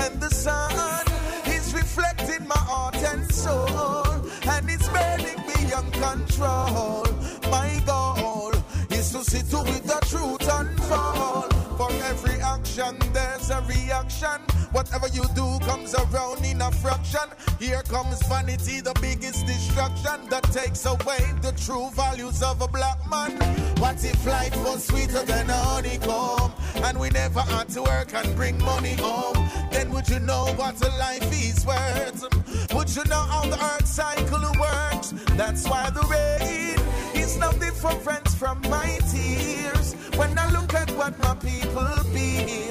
And 0.04 0.20
the 0.20 0.28
sun 0.28 1.06
is 1.46 1.72
reflecting 1.72 2.46
my 2.46 2.62
heart 2.70 2.96
and 2.96 3.24
soul, 3.32 4.12
and 4.54 4.68
it's 4.68 4.88
burning 4.88 5.40
beyond 5.48 5.92
control. 5.94 7.06
My 7.50 7.70
goal 7.86 8.52
is 8.90 9.12
to 9.12 9.24
see 9.24 9.44
to 9.50 9.60
it 9.76 9.84
the 9.84 10.00
truth 10.10 10.46
unfold. 10.60 11.54
For 11.78 11.90
every 12.04 12.38
action, 12.42 12.98
there's 13.14 13.48
a 13.48 13.62
reaction. 13.62 14.49
Whatever 14.72 15.08
you 15.08 15.24
do 15.34 15.58
comes 15.66 15.94
around 15.94 16.44
in 16.44 16.62
a 16.62 16.70
fraction. 16.70 17.28
Here 17.58 17.82
comes 17.82 18.22
vanity, 18.28 18.80
the 18.80 18.94
biggest 19.00 19.46
destruction 19.46 20.28
that 20.30 20.44
takes 20.44 20.86
away 20.86 21.20
the 21.42 21.52
true 21.52 21.90
values 21.90 22.42
of 22.42 22.62
a 22.62 22.68
black 22.68 22.98
man. 23.10 23.32
What 23.78 24.04
if 24.04 24.24
life 24.26 24.56
was 24.64 24.86
sweeter 24.86 25.24
than 25.24 25.48
honeycomb? 25.48 26.52
And 26.76 26.98
we 26.98 27.10
never 27.10 27.40
had 27.40 27.68
to 27.70 27.82
work 27.82 28.14
and 28.14 28.34
bring 28.36 28.58
money 28.64 28.94
home. 28.94 29.48
Then 29.70 29.90
would 29.90 30.08
you 30.08 30.20
know 30.20 30.46
what 30.56 30.80
a 30.86 30.90
life 30.96 31.32
is 31.32 31.66
worth? 31.66 32.74
Would 32.74 32.94
you 32.94 33.04
know 33.04 33.22
how 33.32 33.42
the 33.42 33.62
earth 33.62 33.86
cycle 33.86 34.40
works? 34.58 35.12
That's 35.36 35.68
why 35.68 35.90
the 35.90 36.02
rain 36.06 36.78
is 37.14 37.36
no 37.38 37.50
different 37.52 38.28
from 38.28 38.60
my 38.70 38.98
tears. 39.10 39.94
When 40.16 40.38
I 40.38 40.50
look 40.50 40.72
at 40.74 40.90
what 40.92 41.18
my 41.18 41.34
people 41.34 41.86
fear, 42.12 42.70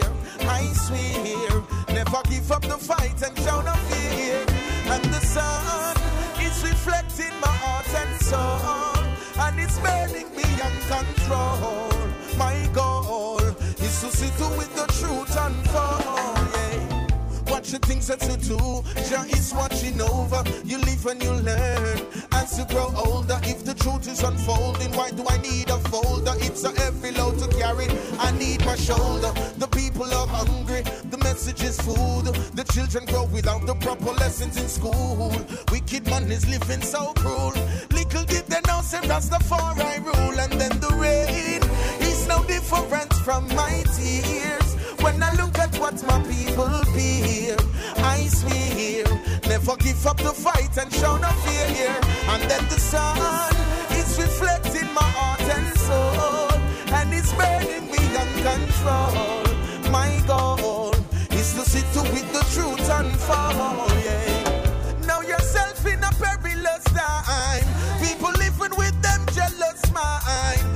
I 0.50 0.66
swear, 0.74 1.62
never 1.94 2.22
give 2.30 2.52
up 2.52 2.64
the 2.64 2.78
fight 2.78 3.22
and 3.22 3.38
show 3.40 3.62
no 3.62 3.74
fear. 3.90 4.40
And 4.94 5.04
the 5.06 5.22
sun 5.22 5.96
is 6.42 6.64
reflecting 6.64 7.36
my 7.40 7.56
heart 7.64 7.90
and 8.02 8.22
soul, 8.22 9.04
and 9.46 9.60
it's 9.60 9.78
burning 9.80 10.30
beyond 10.36 10.80
control. 10.96 11.90
My 12.38 12.58
goal 12.74 13.40
is 13.88 14.02
to 14.02 14.10
see 14.18 14.32
to 14.40 14.48
it 14.64 14.72
the 14.76 14.88
truth 15.00 15.38
and 15.38 15.56
unfold. 15.56 16.39
Watch 17.60 17.74
of 17.74 17.82
things 17.82 18.08
that 18.08 18.22
you 18.24 18.38
do. 18.38 18.58
Jah 19.10 19.26
is 19.36 19.54
watching 19.54 20.00
over. 20.00 20.42
You 20.64 20.78
live 20.78 21.06
and 21.08 21.22
you 21.22 21.34
learn 21.34 22.00
as 22.32 22.58
you 22.58 22.64
grow 22.64 22.88
older. 22.96 23.38
If 23.44 23.66
the 23.66 23.74
truth 23.74 24.08
is 24.08 24.24
unfolding, 24.24 24.94
why 24.94 25.12
do 25.12 25.26
I 25.28 25.38
need 25.40 25.70
a 25.70 25.78
folder? 25.92 26.36
It's 26.38 26.64
a 26.64 26.72
heavy 26.80 27.12
load 27.12 27.38
to 27.40 27.50
carry. 27.58 27.88
I 28.18 28.32
need 28.32 28.66
my 28.66 28.78
shoulder. 28.78 29.34
The 29.58 29.68
people 29.68 30.06
are 30.06 30.28
hungry. 30.28 30.84
The 31.12 31.18
message 31.18 31.62
is 31.62 31.76
food. 31.82 32.28
The 32.56 32.64
children 32.72 33.04
grow 33.08 33.26
without 33.26 33.66
the 33.66 33.76
proper 33.76 34.14
lessons 34.14 34.56
in 34.56 34.70
school. 34.70 35.34
Wicked 35.70 36.06
man 36.06 36.32
is 36.32 36.48
living 36.48 36.82
so 36.82 37.12
cruel. 37.18 37.52
Little 37.92 38.24
did 38.24 38.46
they 38.48 38.62
know, 38.70 38.80
say 38.80 39.00
Rastafari 39.00 40.00
rule, 40.06 40.40
and 40.40 40.54
then 40.54 40.80
the 40.80 40.94
rain 40.96 41.62
is 42.08 42.26
no 42.26 42.42
different 42.46 43.14
from 43.16 43.54
my 43.54 43.84
tears. 43.98 44.69
When 45.02 45.24
I 45.24 45.32
look 45.36 45.58
at 45.60 45.78
what 45.80 45.96
my 46.08 46.20
people 46.24 46.70
feel, 46.94 47.58
I 47.98 48.28
swear, 48.28 49.06
never 49.48 49.76
give 49.78 50.06
up 50.06 50.18
the 50.18 50.34
fight 50.34 50.78
and 50.78 50.92
show 50.94 51.18
no 51.18 51.30
fear. 51.44 51.68
Here. 51.76 52.00
And 52.28 52.44
then 52.50 52.64
the 52.70 52.80
sun 52.80 53.18
is 53.92 54.18
reflecting 54.20 54.94
my 54.94 55.10
heart 55.18 55.42
and 55.42 55.78
soul, 55.88 56.52
and 56.94 57.14
it's 57.14 57.32
burning 57.34 57.88
me 57.92 58.04
uncontrolled. 58.24 59.92
My 59.92 60.22
goal 60.28 60.94
is 61.32 61.54
to 61.54 61.64
sit 61.64 61.86
with 62.14 62.28
the 62.34 62.44
truth 62.54 62.90
unfold. 62.90 63.92
Yeah. 64.04 65.08
Now 65.08 65.22
yourself 65.22 65.86
in 65.86 66.04
a 66.04 66.12
perilous 66.20 66.84
time. 66.84 67.68
People 68.04 68.32
living 68.38 68.76
with 68.78 69.02
them 69.02 69.22
jealous 69.34 69.82
mind. 69.94 70.69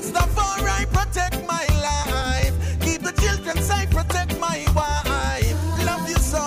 Rastafari 0.00 0.86
protect 0.92 1.46
my 1.46 1.66
life. 1.82 2.54
Keep 2.80 3.02
the 3.02 3.12
children 3.20 3.62
safe, 3.62 3.90
protect 3.90 4.38
my 4.40 4.64
wife. 4.74 5.84
Love 5.84 6.08
you 6.08 6.16
so, 6.16 6.40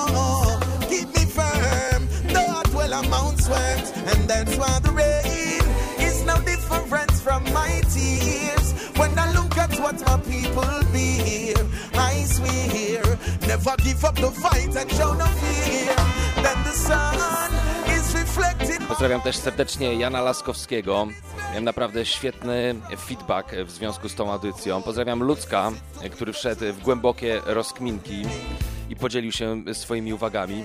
keep 0.90 1.08
me 1.14 1.26
firm. 1.26 2.08
Though 2.34 2.50
I 2.60 2.64
dwell 2.72 2.94
on 2.96 3.10
Mount 3.12 3.40
Sweat, 3.40 3.96
and 4.08 4.28
that's 4.28 4.56
why 4.58 4.80
the 4.80 4.92
rain 4.92 5.62
is 6.00 6.26
no 6.26 6.38
different 6.42 7.12
from 7.12 7.44
my 7.54 7.82
tears. 7.94 8.74
When 8.98 9.18
I 9.20 9.32
look 9.34 9.56
at 9.60 9.78
what 9.80 10.02
my 10.02 10.18
people 10.22 10.74
feel, 10.92 11.62
I 11.94 12.24
swear, 12.26 13.04
never 13.48 13.76
give 13.84 14.04
up 14.04 14.16
the 14.16 14.32
fight 14.32 14.76
and 14.76 14.90
show 14.92 15.14
no 15.14 15.26
fear. 15.26 15.96
Then 16.42 16.58
the 16.64 16.74
sun 16.74 17.52
is 17.96 18.16
reflecting. 18.16 18.88
Pozdrawiam 18.88 19.22
też 19.22 19.38
serdecznie 19.38 19.94
Jana 19.94 20.22
Laskowskiego. 20.22 21.08
Miałem 21.54 21.66
naprawdę 21.66 22.06
świetny 22.06 22.76
feedback 22.98 23.56
w 23.66 23.72
związku 23.72 24.10
z 24.10 24.16
tą 24.16 24.32
audycją. 24.32 24.84
Pozdrawiam 24.84 25.24
Ludzka, 25.24 25.72
który 26.12 26.34
wszedł 26.34 26.74
w 26.74 26.80
głębokie 26.82 27.42
rozkminki 27.46 28.24
i 28.90 28.96
podzielił 28.96 29.32
się 29.32 29.64
swoimi 29.74 30.14
uwagami. 30.14 30.64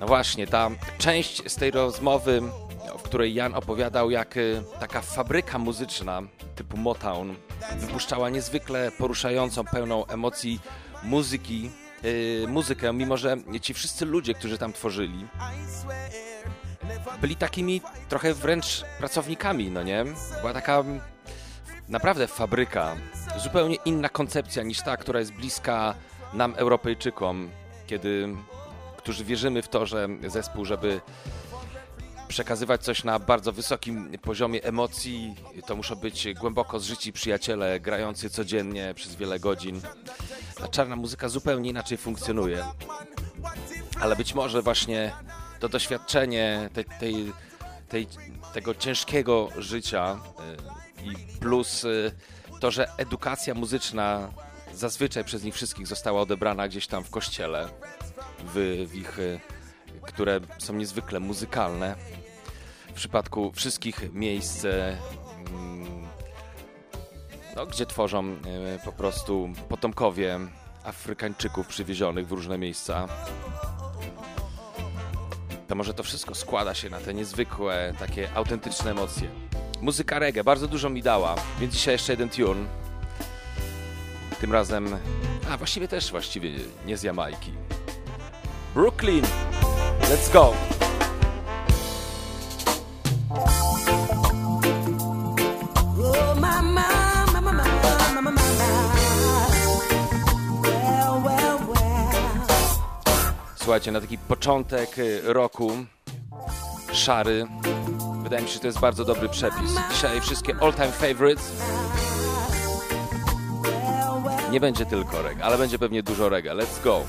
No 0.00 0.06
właśnie, 0.06 0.46
ta 0.46 0.70
część 0.98 1.50
z 1.50 1.56
tej 1.56 1.70
rozmowy, 1.70 2.42
w 2.98 3.02
której 3.02 3.34
Jan 3.34 3.54
opowiadał, 3.54 4.10
jak 4.10 4.36
y, 4.36 4.62
taka 4.80 5.00
fabryka 5.00 5.58
muzyczna 5.58 6.22
typu 6.54 6.76
Motown 6.76 7.34
wypuszczała 7.78 8.30
niezwykle 8.30 8.92
poruszającą, 8.98 9.64
pełną 9.64 10.06
emocji 10.06 10.60
muzyki, 11.02 11.70
y, 12.04 12.44
muzykę, 12.48 12.92
mimo 12.92 13.16
że 13.16 13.36
ci 13.62 13.74
wszyscy 13.74 14.04
ludzie, 14.04 14.34
którzy 14.34 14.58
tam 14.58 14.72
tworzyli, 14.72 15.26
byli 17.20 17.36
takimi 17.36 17.80
trochę 18.08 18.34
wręcz 18.34 18.84
pracownikami, 18.98 19.70
no 19.70 19.82
nie? 19.82 20.04
Była 20.40 20.52
taka 20.52 20.84
naprawdę 21.88 22.26
fabryka, 22.26 22.96
zupełnie 23.36 23.76
inna 23.84 24.08
koncepcja 24.08 24.62
niż 24.62 24.82
ta, 24.82 24.96
która 24.96 25.20
jest 25.20 25.32
bliska 25.32 25.94
nam, 26.32 26.54
Europejczykom, 26.56 27.50
kiedy, 27.86 28.28
którzy 28.96 29.24
wierzymy 29.24 29.62
w 29.62 29.68
to, 29.68 29.86
że 29.86 30.08
zespół, 30.26 30.64
żeby 30.64 31.00
przekazywać 32.28 32.82
coś 32.82 33.04
na 33.04 33.18
bardzo 33.18 33.52
wysokim 33.52 34.18
poziomie 34.18 34.64
emocji, 34.64 35.34
to 35.66 35.76
muszą 35.76 35.96
być 35.96 36.28
głęboko 36.40 36.80
zżyci 36.80 37.12
przyjaciele, 37.12 37.80
grający 37.80 38.30
codziennie 38.30 38.92
przez 38.94 39.14
wiele 39.14 39.40
godzin. 39.40 39.80
Ta 40.56 40.68
czarna 40.68 40.96
muzyka 40.96 41.28
zupełnie 41.28 41.70
inaczej 41.70 41.98
funkcjonuje. 41.98 42.64
Ale 44.00 44.16
być 44.16 44.34
może 44.34 44.62
właśnie 44.62 45.12
to 45.60 45.68
doświadczenie 45.68 46.70
tej, 46.72 46.84
tej, 46.84 47.32
tej, 47.88 48.06
tego 48.52 48.74
ciężkiego 48.74 49.48
życia 49.58 50.18
y, 51.00 51.04
i 51.04 51.38
plus 51.40 51.84
y, 51.84 52.12
to, 52.60 52.70
że 52.70 52.88
edukacja 52.96 53.54
muzyczna 53.54 54.28
zazwyczaj 54.74 55.24
przez 55.24 55.44
nich 55.44 55.54
wszystkich 55.54 55.86
została 55.86 56.20
odebrana 56.20 56.68
gdzieś 56.68 56.86
tam 56.86 57.04
w 57.04 57.10
kościele, 57.10 57.68
w, 58.54 58.84
w 58.88 58.94
ich, 58.94 59.18
y, 59.18 59.40
które 60.02 60.40
są 60.58 60.74
niezwykle 60.74 61.20
muzykalne. 61.20 61.96
W 62.88 62.92
przypadku 62.92 63.52
wszystkich 63.52 64.12
miejsc, 64.12 64.64
mm, 64.64 66.06
no, 67.56 67.66
gdzie 67.66 67.86
tworzą 67.86 68.36
po 68.84 68.92
prostu 68.92 69.50
potomkowie 69.68 70.38
Afrykańczyków 70.84 71.66
przywiezionych 71.66 72.28
w 72.28 72.32
różne 72.32 72.58
miejsca 72.58 73.08
to 75.68 75.74
może 75.74 75.94
to 75.94 76.02
wszystko 76.02 76.34
składa 76.34 76.74
się 76.74 76.90
na 76.90 77.00
te 77.00 77.14
niezwykłe, 77.14 77.94
takie 77.98 78.28
autentyczne 78.34 78.90
emocje. 78.90 79.28
Muzyka 79.80 80.18
reggae 80.18 80.44
bardzo 80.44 80.68
dużo 80.68 80.90
mi 80.90 81.02
dała, 81.02 81.34
więc 81.60 81.74
dzisiaj 81.74 81.94
jeszcze 81.94 82.12
jeden 82.12 82.28
tune. 82.28 82.66
Tym 84.40 84.52
razem, 84.52 84.96
a 85.50 85.56
właściwie 85.56 85.88
też 85.88 86.10
właściwie 86.10 86.50
nie 86.86 86.96
z 86.96 87.02
Jamajki. 87.02 87.52
Brooklyn, 88.74 89.24
let's 90.00 90.32
go! 90.32 90.54
Słuchajcie, 103.68 103.92
na 103.92 104.00
taki 104.00 104.18
początek 104.18 104.98
y, 104.98 105.20
roku, 105.24 105.70
szary, 106.92 107.46
wydaje 108.22 108.42
mi 108.42 108.48
się, 108.48 108.54
że 108.54 108.60
to 108.60 108.66
jest 108.66 108.80
bardzo 108.80 109.04
dobry 109.04 109.28
przepis. 109.28 109.70
Dzisiaj 109.92 110.20
wszystkie 110.20 110.54
all-time 110.60 110.92
favorites. 110.92 111.52
Nie 114.50 114.60
będzie 114.60 114.86
tylko 114.86 115.22
reggae, 115.22 115.44
ale 115.44 115.58
będzie 115.58 115.78
pewnie 115.78 116.02
dużo 116.02 116.28
reggae. 116.28 116.54
Let's 116.54 116.84
go! 116.84 117.02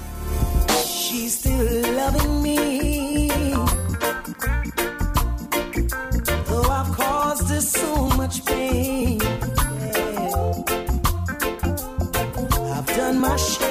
She's 0.86 1.30
still 1.30 1.95
loving 1.95 2.41
me. 2.43 2.56
Though 6.45 6.69
I've 6.69 6.98
caused 6.98 7.50
her 7.50 7.62
so 7.62 8.17
much 8.17 8.45
pain. 8.45 9.19
Yeah. 9.19 9.39
I've 12.80 12.98
done 12.98 13.19
my 13.19 13.38
share 13.38 13.68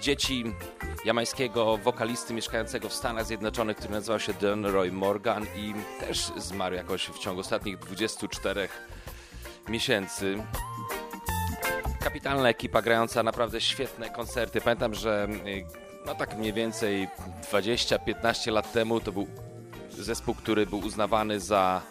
Dzieci 0.00 0.44
jamańskiego 1.04 1.76
wokalisty 1.76 2.34
mieszkającego 2.34 2.88
w 2.88 2.94
Stanach 2.94 3.26
Zjednoczonych, 3.26 3.76
który 3.76 3.92
nazywał 3.92 4.20
się 4.20 4.34
Delroy 4.34 4.92
Morgan 4.92 5.46
i 5.56 5.74
też 6.00 6.32
zmarł 6.36 6.74
jakoś 6.74 7.08
w 7.08 7.18
ciągu 7.18 7.40
ostatnich 7.40 7.78
24 7.78 8.68
miesięcy. 9.68 10.44
Kapitalna 12.04 12.48
ekipa 12.48 12.82
grająca 12.82 13.22
naprawdę 13.22 13.60
świetne 13.60 14.10
koncerty. 14.10 14.60
Pamiętam, 14.60 14.94
że 14.94 15.28
y, 15.46 15.64
no 16.06 16.14
tak 16.14 16.38
mniej 16.38 16.52
więcej 16.52 17.08
20-15 17.52 18.52
lat 18.52 18.72
temu 18.72 19.00
to 19.00 19.12
był 19.12 19.26
zespół, 19.90 20.34
który 20.34 20.66
był 20.66 20.78
uznawany 20.78 21.40
za 21.40 21.82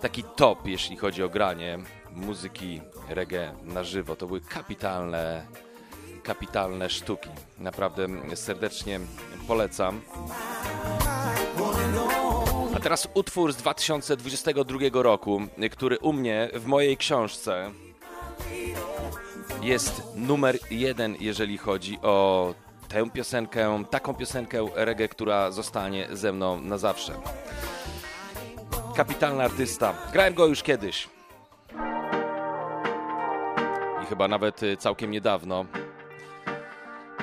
taki 0.00 0.24
top, 0.36 0.66
jeśli 0.66 0.96
chodzi 0.96 1.22
o 1.22 1.28
granie 1.28 1.78
muzyki 2.10 2.80
reggae 3.08 3.54
na 3.62 3.84
żywo. 3.84 4.16
To 4.16 4.26
były 4.26 4.40
kapitalne, 4.40 5.46
kapitalne 6.20 6.90
sztuki. 6.90 7.28
Naprawdę 7.58 8.06
serdecznie 8.34 9.00
polecam. 9.48 10.00
A 12.76 12.80
teraz 12.80 13.08
utwór 13.14 13.52
z 13.52 13.56
2022 13.56 14.78
roku, 14.92 15.42
który 15.70 15.98
u 15.98 16.12
mnie 16.12 16.48
w 16.54 16.66
mojej 16.66 16.96
książce 16.96 17.70
jest 19.62 20.02
numer 20.16 20.58
jeden, 20.70 21.16
jeżeli 21.20 21.58
chodzi 21.58 21.98
o 22.02 22.54
tę 22.88 23.10
piosenkę, 23.10 23.84
taką 23.90 24.14
piosenkę 24.14 24.66
reggae, 24.74 25.08
która 25.08 25.50
zostanie 25.50 26.08
ze 26.12 26.32
mną 26.32 26.60
na 26.60 26.78
zawsze. 26.78 27.12
Kapitalny 28.96 29.44
artysta. 29.44 29.94
Grałem 30.12 30.34
go 30.34 30.46
już 30.46 30.62
kiedyś. 30.62 31.08
I 34.02 34.06
chyba 34.06 34.28
nawet 34.28 34.62
y, 34.62 34.76
całkiem 34.76 35.10
niedawno. 35.10 35.64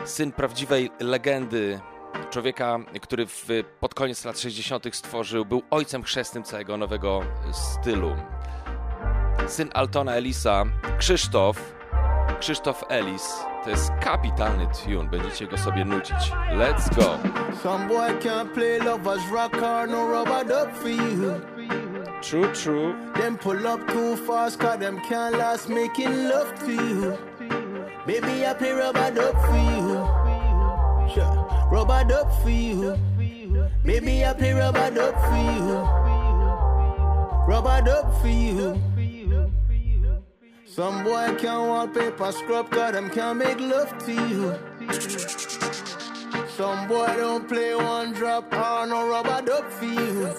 Syn 0.07 0.31
prawdziwej 0.31 0.91
legendy, 0.99 1.79
człowieka, 2.29 2.79
który 3.01 3.25
w, 3.25 3.47
pod 3.79 3.93
koniec 3.93 4.25
lat 4.25 4.39
60. 4.39 4.95
stworzył, 4.95 5.45
był 5.45 5.63
ojcem 5.69 6.03
chrzestnym 6.03 6.43
całego 6.43 6.77
nowego 6.77 7.21
stylu. 7.51 8.15
Syn 9.47 9.69
Altona 9.73 10.15
Elisa, 10.15 10.63
Krzysztof, 10.97 11.75
Krzysztof 12.39 12.83
Ellis. 12.89 13.33
To 13.63 13.69
jest 13.69 13.91
kapitalny 14.01 14.67
tune, 14.67 15.09
będziecie 15.09 15.47
go 15.47 15.57
sobie 15.57 15.85
nucić. 15.85 16.31
Let's 16.51 16.95
go! 16.95 17.17
Some 17.63 17.87
boy 17.87 18.19
can't 18.19 18.53
play 18.53 18.79
lovers 18.79 19.31
rock 19.31 19.53
or 19.53 19.87
no 19.87 20.07
rubber 20.07 20.45
duck 20.47 20.75
for 20.75 20.89
you. 20.89 21.41
True, 22.21 22.53
true. 22.53 22.95
Them 23.13 23.37
pull 23.37 23.67
up 23.67 23.91
too 23.93 24.15
fast, 24.27 24.57
cause 24.57 24.79
them 24.79 25.01
can't 25.09 25.37
last 25.37 25.69
making 25.69 26.29
love 26.29 26.53
to 26.59 26.71
you. 26.71 27.17
Baby, 28.07 28.45
I 28.45 28.53
play 28.53 28.71
rubber 28.71 29.11
duck 29.11 29.33
for 29.33 29.57
you. 29.57 29.96
Sure. 31.13 31.67
Rubber 31.71 32.03
duck 32.03 32.31
for 32.41 32.49
you. 32.49 32.97
Baby, 33.83 34.25
I 34.25 34.33
play 34.33 34.53
rubber 34.53 34.91
duck 34.91 35.15
for 35.15 35.37
you. 35.37 36.07
Rubber 37.47 37.81
duck 37.81 38.13
for 38.21 38.27
you. 38.27 38.81
Some 40.65 41.03
boy 41.03 41.35
can't 41.39 41.67
wallpaper 41.67 42.31
scrub, 42.31 42.69
cause 42.69 42.91
them 42.91 43.09
can't 43.09 43.37
make 43.37 43.59
love 43.59 43.97
to 44.05 44.13
you. 44.13 44.59
Some 46.49 46.87
boy 46.87 47.07
don't 47.17 47.47
play 47.47 47.73
one 47.73 48.13
drop 48.13 48.53
or 48.53 48.85
no 48.85 49.07
rubber 49.09 49.41
duck 49.45 49.71
for 49.71 49.85
you. 49.85 50.33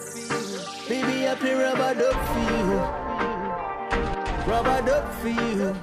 Baby, 0.89 1.29
I 1.29 1.35
play 1.35 1.55
rubber 1.55 1.95
duck 1.95 2.19
for 2.33 2.41
you. 2.55 2.79
Rubber 4.53 4.83
duck 4.87 5.13
for 5.21 5.29
you. 5.29 5.75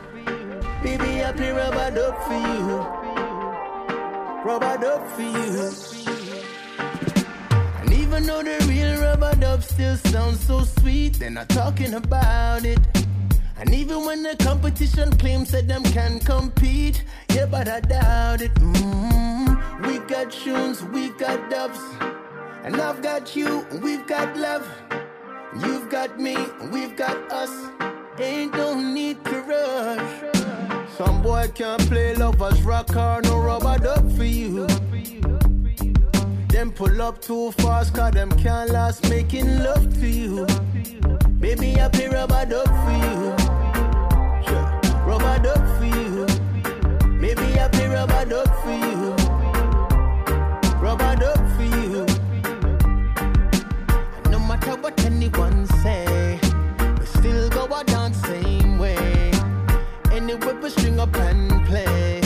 Baby, 0.84 1.24
I 1.24 1.32
play 1.34 1.52
rubber 1.52 1.92
duck 1.92 2.22
for 2.24 2.34
you. 2.34 3.05
Rubber 4.46 4.78
duck 4.78 5.10
for 5.16 5.24
you. 5.24 5.72
And 7.80 7.92
even 7.92 8.28
though 8.28 8.44
the 8.44 8.64
real 8.70 9.02
rubber 9.02 9.34
dub 9.40 9.64
still 9.64 9.98
sounds 9.98 10.46
so 10.46 10.62
sweet, 10.62 11.18
they're 11.18 11.32
not 11.32 11.50
talking 11.50 11.96
about 11.96 12.64
it. 12.64 12.78
And 13.58 13.74
even 13.74 14.06
when 14.06 14.22
the 14.22 14.36
competition 14.36 15.18
claims 15.18 15.50
that 15.50 15.68
them 15.68 15.82
can 15.82 16.20
compete, 16.20 17.04
yeah, 17.34 17.48
but 17.48 17.68
I 17.68 17.80
doubt 17.80 18.42
it. 18.42 18.54
mm 18.54 19.88
We 19.88 19.98
got 19.98 20.32
tunes, 20.32 20.84
we 20.94 21.10
got 21.10 21.50
dubs, 21.50 21.80
and 22.64 22.80
I've 22.80 23.02
got 23.02 23.36
you, 23.36 23.66
we've 23.82 24.06
got 24.06 24.38
love. 24.38 24.68
You've 25.60 25.90
got 25.90 26.20
me, 26.20 26.38
we've 26.72 26.96
got 26.96 27.18
us. 27.32 27.54
Ain't 28.20 28.54
no 28.54 28.80
need 28.80 29.26
to 29.26 29.42
rush. 29.42 30.05
Some 30.98 31.22
boy 31.22 31.52
can't 31.54 31.86
play 31.90 32.16
lovers 32.16 32.62
rock 32.62 32.96
or 32.96 33.22
no 33.24 33.38
rubber 33.40 33.78
duck 33.78 34.10
for 34.16 34.24
you. 34.24 34.66
Them 36.48 36.72
pull 36.72 37.02
up 37.02 37.22
too 37.22 37.52
fast, 37.52 37.94
cause 37.94 38.14
them 38.14 38.32
can't 38.32 38.70
last 38.70 39.10
making 39.10 39.60
love 39.60 39.94
to 40.00 40.08
you. 40.08 40.46
Baby, 41.38 41.82
I 41.82 41.90
play 41.90 42.08
rubber 42.08 42.46
duck 42.46 42.68
for 42.68 42.96
you. 43.04 43.36
Sure. 44.48 44.66
Rubber 45.06 45.38
duck 45.44 45.64
for 45.78 45.86
you. 45.86 46.26
Baby, 47.20 47.60
I 47.60 47.68
play 47.68 47.88
rubber 47.90 48.26
duck 48.26 48.64
for 48.64 48.72
you. 48.72 49.25
Up 61.06 61.16
and 61.18 61.66
play. 61.66 62.22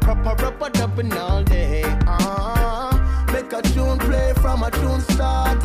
Proper 0.00 0.34
rubber 0.42 0.70
dubbing 0.70 1.12
all 1.14 1.42
day. 1.42 1.82
Uh, 2.06 2.92
make 3.32 3.52
a 3.52 3.62
tune 3.62 3.98
play 3.98 4.32
from 4.42 4.62
a 4.62 4.70
tune 4.70 5.00
start. 5.00 5.58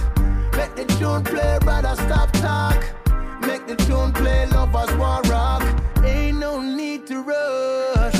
Make 0.57 0.73
the 0.75 0.85
tune 0.97 1.23
play, 1.23 1.57
brother, 1.61 1.95
stop 2.05 2.31
talk. 2.45 2.79
Make 3.41 3.67
the 3.67 3.75
tune 3.87 4.11
play, 4.13 4.45
lovers 4.47 4.93
want 4.95 5.27
rock. 5.29 5.63
Ain't 6.03 6.39
no 6.39 6.61
need 6.61 7.05
to 7.07 7.21
rush. 7.21 8.19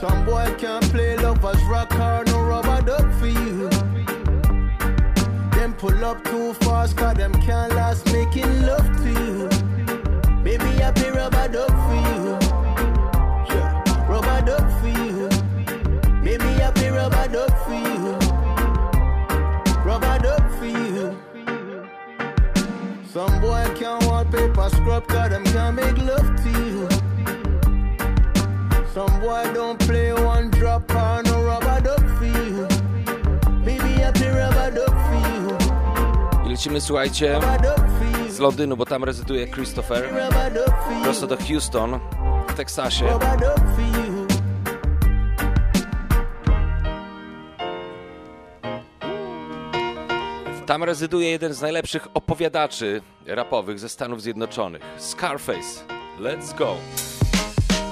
Some 0.00 0.24
boy 0.24 0.46
can't 0.58 0.84
play 0.90 1.16
lovers 1.16 1.62
rock 1.64 1.92
or 1.94 2.24
no 2.26 2.38
rubber 2.42 2.80
duck 2.82 3.06
for 3.20 3.30
you. 3.40 3.68
Them 5.56 5.74
pull 5.74 6.04
up 6.04 6.24
too 6.24 6.54
fast, 6.64 6.96
cause 6.96 7.16
them 7.16 7.34
can't 7.46 7.72
last 7.74 8.06
making 8.12 8.52
love 8.62 8.88
to 9.02 9.10
you. 9.22 9.48
Baby, 10.42 10.70
I 10.82 10.90
pay 10.92 11.10
rubber 11.10 11.48
duck 11.48 11.79
scrub, 24.70 25.06
them 25.06 25.44
can't 25.44 25.76
make 25.76 25.98
love 25.98 26.30
to 26.42 26.48
you. 26.48 26.88
Some 28.94 29.20
boy 29.20 29.44
don't 29.54 29.78
play 29.78 30.12
one 30.12 30.50
drop 30.50 30.90
on 30.94 31.24
no 31.24 31.44
rubber 31.44 31.80
duck 31.80 32.04
for 32.18 32.26
you. 32.26 32.66
Baby, 33.64 34.02
I 34.02 34.10
rubber 34.10 34.70
duck 34.74 34.94
for 35.06 35.18
you. 35.30 36.46
I 36.46 36.48
lecimy, 36.48 36.80
słuchajcie, 36.80 37.40
z 38.30 38.38
Londynu, 38.38 38.76
bo 38.76 38.86
tam 38.86 39.04
rezyduje 39.04 39.46
Christopher, 39.46 40.04
prosto 41.02 41.26
do 41.26 41.36
Houston 41.36 42.00
w 42.48 42.54
Teksasie. 42.54 43.04
Tam 50.70 50.84
rezyduje 50.84 51.30
jeden 51.30 51.54
z 51.54 51.60
najlepszych 51.60 52.08
opowiadaczy 52.14 53.02
rapowych 53.26 53.78
ze 53.78 53.88
Stanów 53.88 54.22
Zjednoczonych, 54.22 54.82
Scarface. 54.98 55.84
Let's 56.20 56.54
go. 56.58 56.76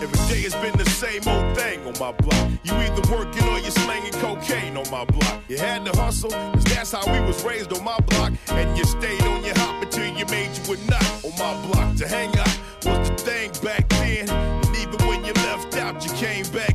Every 0.02 0.28
day 0.28 0.42
has 0.42 0.54
been 0.62 0.84
the 0.84 0.90
same 0.90 1.36
old 1.36 1.58
thing 1.58 1.86
on 1.86 1.92
my 1.92 2.12
block. 2.22 2.48
You 2.64 2.74
either 2.74 3.02
working 3.10 3.48
or 3.48 3.58
you're 3.58 3.80
slanging 3.84 4.12
cocaine 4.12 4.76
on 4.76 4.86
my 4.90 5.04
block. 5.06 5.40
You 5.48 5.58
had 5.58 5.84
to 5.84 6.00
hustle, 6.00 6.30
cause 6.30 6.64
that's 6.64 6.92
how 6.92 7.12
we 7.12 7.20
was 7.26 7.44
raised 7.44 7.72
on 7.72 7.84
my 7.84 7.98
block. 8.06 8.32
And 8.48 8.78
you 8.78 8.84
stayed 8.84 9.22
on 9.22 9.44
your 9.44 9.58
hop 9.58 9.82
until 9.82 10.06
you 10.18 10.26
made 10.26 10.50
you 10.58 10.74
a 10.74 10.76
nut 10.90 11.08
on 11.24 11.32
my 11.44 11.54
block. 11.66 11.96
To 11.96 12.06
hang 12.06 12.30
out 12.38 12.58
was 12.84 13.08
the 13.08 13.16
thing 13.26 13.50
back 13.64 13.88
then. 13.88 14.30
And 14.30 14.76
even 14.76 14.98
when 15.08 15.24
you 15.24 15.32
left 15.48 15.76
out, 15.76 16.04
you 16.04 16.12
came 16.26 16.46
back 16.52 16.67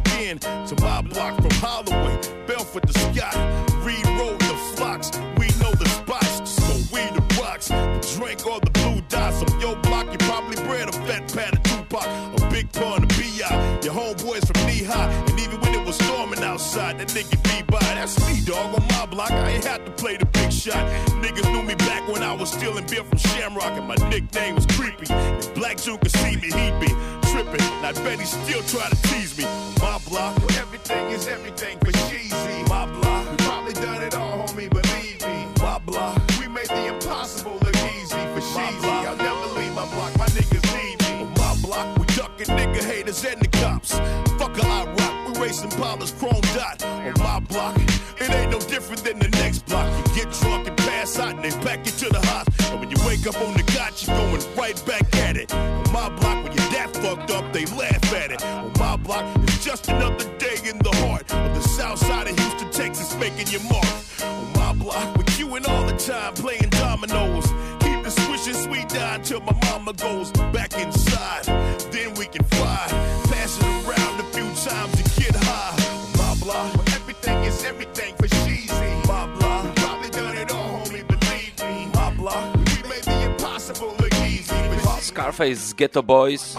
block. 19.73 19.79
I 19.79 19.81
ain't 19.81 19.81
had 19.81 19.86
to 19.86 20.03
play 20.03 20.17
the 20.17 20.25
big 20.25 20.51
shot. 20.51 20.86
Niggas 21.21 21.51
knew 21.51 21.63
me 21.63 21.75
back 21.75 22.07
when 22.07 22.23
I 22.23 22.33
was 22.33 22.51
stealing 22.51 22.86
beer 22.86 23.03
from 23.03 23.17
Shamrock. 23.17 23.77
And 23.77 23.88
my 23.88 23.95
nickname 24.09 24.55
was 24.55 24.65
Creepy. 24.65 25.07
If 25.09 25.53
Black 25.55 25.77
June 25.77 25.97
could 25.97 26.12
see 26.12 26.36
me, 26.38 26.51
he'd 26.51 26.79
be 26.79 26.88
tripping. 27.31 27.62
And 27.62 27.86
I 27.86 27.91
bet 28.03 28.19
he 28.19 28.25
still 28.25 28.62
try 28.63 28.89
to 28.89 29.01
tease 29.09 29.38
me. 29.38 29.45
My 29.79 29.99
block, 30.09 30.38
where 30.39 30.59
everything 30.59 31.07
is 31.12 31.27
everything 31.27 31.77
for 31.79 31.91
cheesy. 32.09 32.63
My 32.69 32.86
block, 32.86 33.29
we 33.31 33.38
probably 33.38 33.73
done 33.73 34.01
it 34.01 34.15
all, 34.15 34.45
homie, 34.47 34.69
believe 34.69 35.21
me. 35.25 35.47
My 35.62 35.79
block, 35.79 36.21
we 36.39 36.47
made 36.47 36.67
the 36.67 36.88
impossible 36.88 37.57
look 37.62 37.75
easy 37.97 38.23
for 38.33 38.41
cheesy. 38.41 38.88
I'll 38.88 39.17
never 39.17 39.59
leave 39.59 39.73
my 39.73 39.88
block, 39.93 40.17
my 40.17 40.27
niggas 40.27 40.65
need 40.75 40.99
me. 41.01 41.23
On 41.23 41.33
my 41.33 41.55
block, 41.62 41.97
we 41.97 42.05
ducking 42.15 42.47
nigga 42.55 42.83
haters 42.83 43.23
and 43.25 43.41
the 43.41 43.47
cops. 43.47 43.93
Fuck 44.38 44.57
a 44.57 44.65
I 44.65 44.86
rock, 44.97 45.36
we 45.36 45.41
racing 45.41 45.71
Palmer's 45.71 46.12
chrome 46.12 46.41
dot. 46.53 46.82
Scarface 85.33 85.55
z 85.55 85.73
Ghetto 85.73 86.03
Boys. 86.03 86.55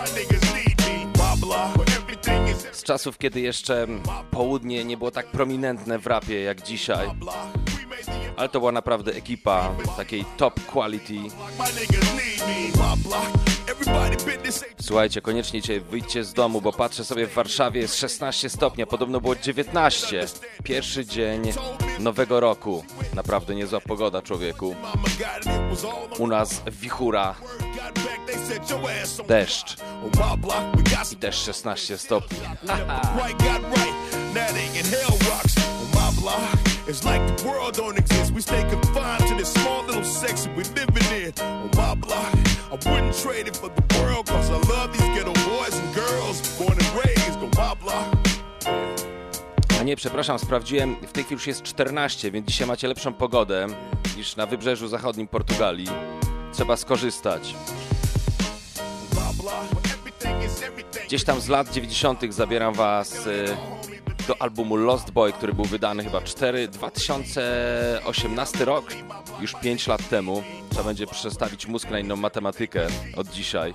Z 2.72 2.82
czasów, 2.82 3.18
kiedy 3.18 3.40
jeszcze 3.40 3.87
południe 4.30 4.84
nie 4.84 4.96
było 4.96 5.10
tak 5.10 5.26
prominentne 5.26 5.98
w 5.98 6.06
rapie 6.06 6.42
jak 6.42 6.62
dzisiaj. 6.62 7.10
Ale 8.37 8.48
to 8.48 8.58
była 8.58 8.72
naprawdę 8.72 9.14
ekipa 9.14 9.70
takiej 9.96 10.24
top 10.37 10.60
quality. 10.66 11.14
Słuchajcie, 14.81 15.20
koniecznie 15.20 15.61
dzisiaj 15.61 15.81
wyjdźcie 15.81 16.25
z 16.25 16.33
domu, 16.33 16.61
bo 16.61 16.73
patrzę 16.73 17.05
sobie 17.05 17.27
w 17.27 17.35
Warszawie 17.35 17.81
jest 17.81 17.97
16 17.97 18.49
stopni, 18.49 18.83
a 18.83 18.87
podobno 18.87 19.20
było 19.20 19.37
19. 19.37 20.27
Pierwszy 20.64 21.07
dzień 21.07 21.42
nowego 21.99 22.40
roku. 22.40 22.85
Naprawdę 23.14 23.55
niezła 23.55 23.81
pogoda, 23.81 24.23
człowieku. 24.23 24.75
U 26.18 26.27
nas 26.27 26.62
wichura, 26.81 27.35
deszcz 29.29 29.77
i 31.12 31.16
też 31.16 31.37
16 31.37 31.99
stopni. 31.99 32.38
it's 36.87 37.05
like 37.05 37.23
the 37.37 37.47
world 37.47 37.75
don't 37.75 37.99
exist. 37.99 38.33
We 38.33 38.40
stay 38.40 38.62
confined 38.68 39.27
to 39.29 39.35
this 39.35 39.53
small 39.53 39.85
little 39.85 40.05
section 40.05 40.55
we 40.57 40.64
living 40.64 41.09
in. 41.23 41.33
On 41.40 41.70
my 41.77 41.94
block, 41.94 42.35
I 42.73 42.77
wouldn't 42.90 43.14
trade 43.14 43.49
it 43.49 43.57
for 43.57 43.70
the 43.70 43.85
world, 43.99 44.27
cause 44.27 44.51
I 44.51 44.59
love 44.68 44.92
these 44.92 45.09
ghetto 45.14 45.33
boys 45.33 45.75
and 45.79 45.94
girls 45.94 46.59
born 46.59 46.73
and 46.73 47.05
raised 47.05 47.38
on 47.38 47.51
my 47.57 47.75
block. 47.75 48.14
A 49.81 49.83
nie, 49.83 49.97
przepraszam, 49.97 50.38
sprawdziłem, 50.38 50.97
w 51.07 51.12
tej 51.12 51.25
chwili 51.25 51.37
już 51.37 51.47
jest 51.47 51.62
14, 51.62 52.31
więc 52.31 52.47
dzisiaj 52.47 52.66
macie 52.66 52.88
lepszą 52.88 53.12
pogodę 53.12 53.66
niż 54.16 54.37
na 54.37 54.47
wybrzeżu 54.47 54.88
zachodnim 54.88 55.29
Portugalii. 55.29 55.88
Trzeba 56.53 56.77
skorzystać. 56.77 57.55
Gdzieś 61.07 61.25
tam 61.25 61.40
z 61.40 61.49
lat 61.49 61.73
90. 61.73 62.20
zabieram 62.35 62.75
was 62.75 63.27
y, 63.27 63.57
do 64.26 64.42
albumu 64.42 64.76
Lost 64.76 65.10
Boy, 65.10 65.32
który 65.32 65.52
był 65.52 65.64
wydany 65.64 66.04
chyba 66.04 66.20
4, 66.20 66.68
2018 66.68 68.64
rok, 68.64 68.84
już 69.40 69.54
5 69.54 69.87
lat 69.87 70.08
temu. 70.08 70.42
Trzeba 70.70 70.84
będzie 70.84 71.06
przestawić 71.06 71.66
mózg 71.66 71.90
na 71.90 71.98
inną 71.98 72.16
matematykę 72.16 72.87
od 73.16 73.28
dzisiaj. 73.28 73.74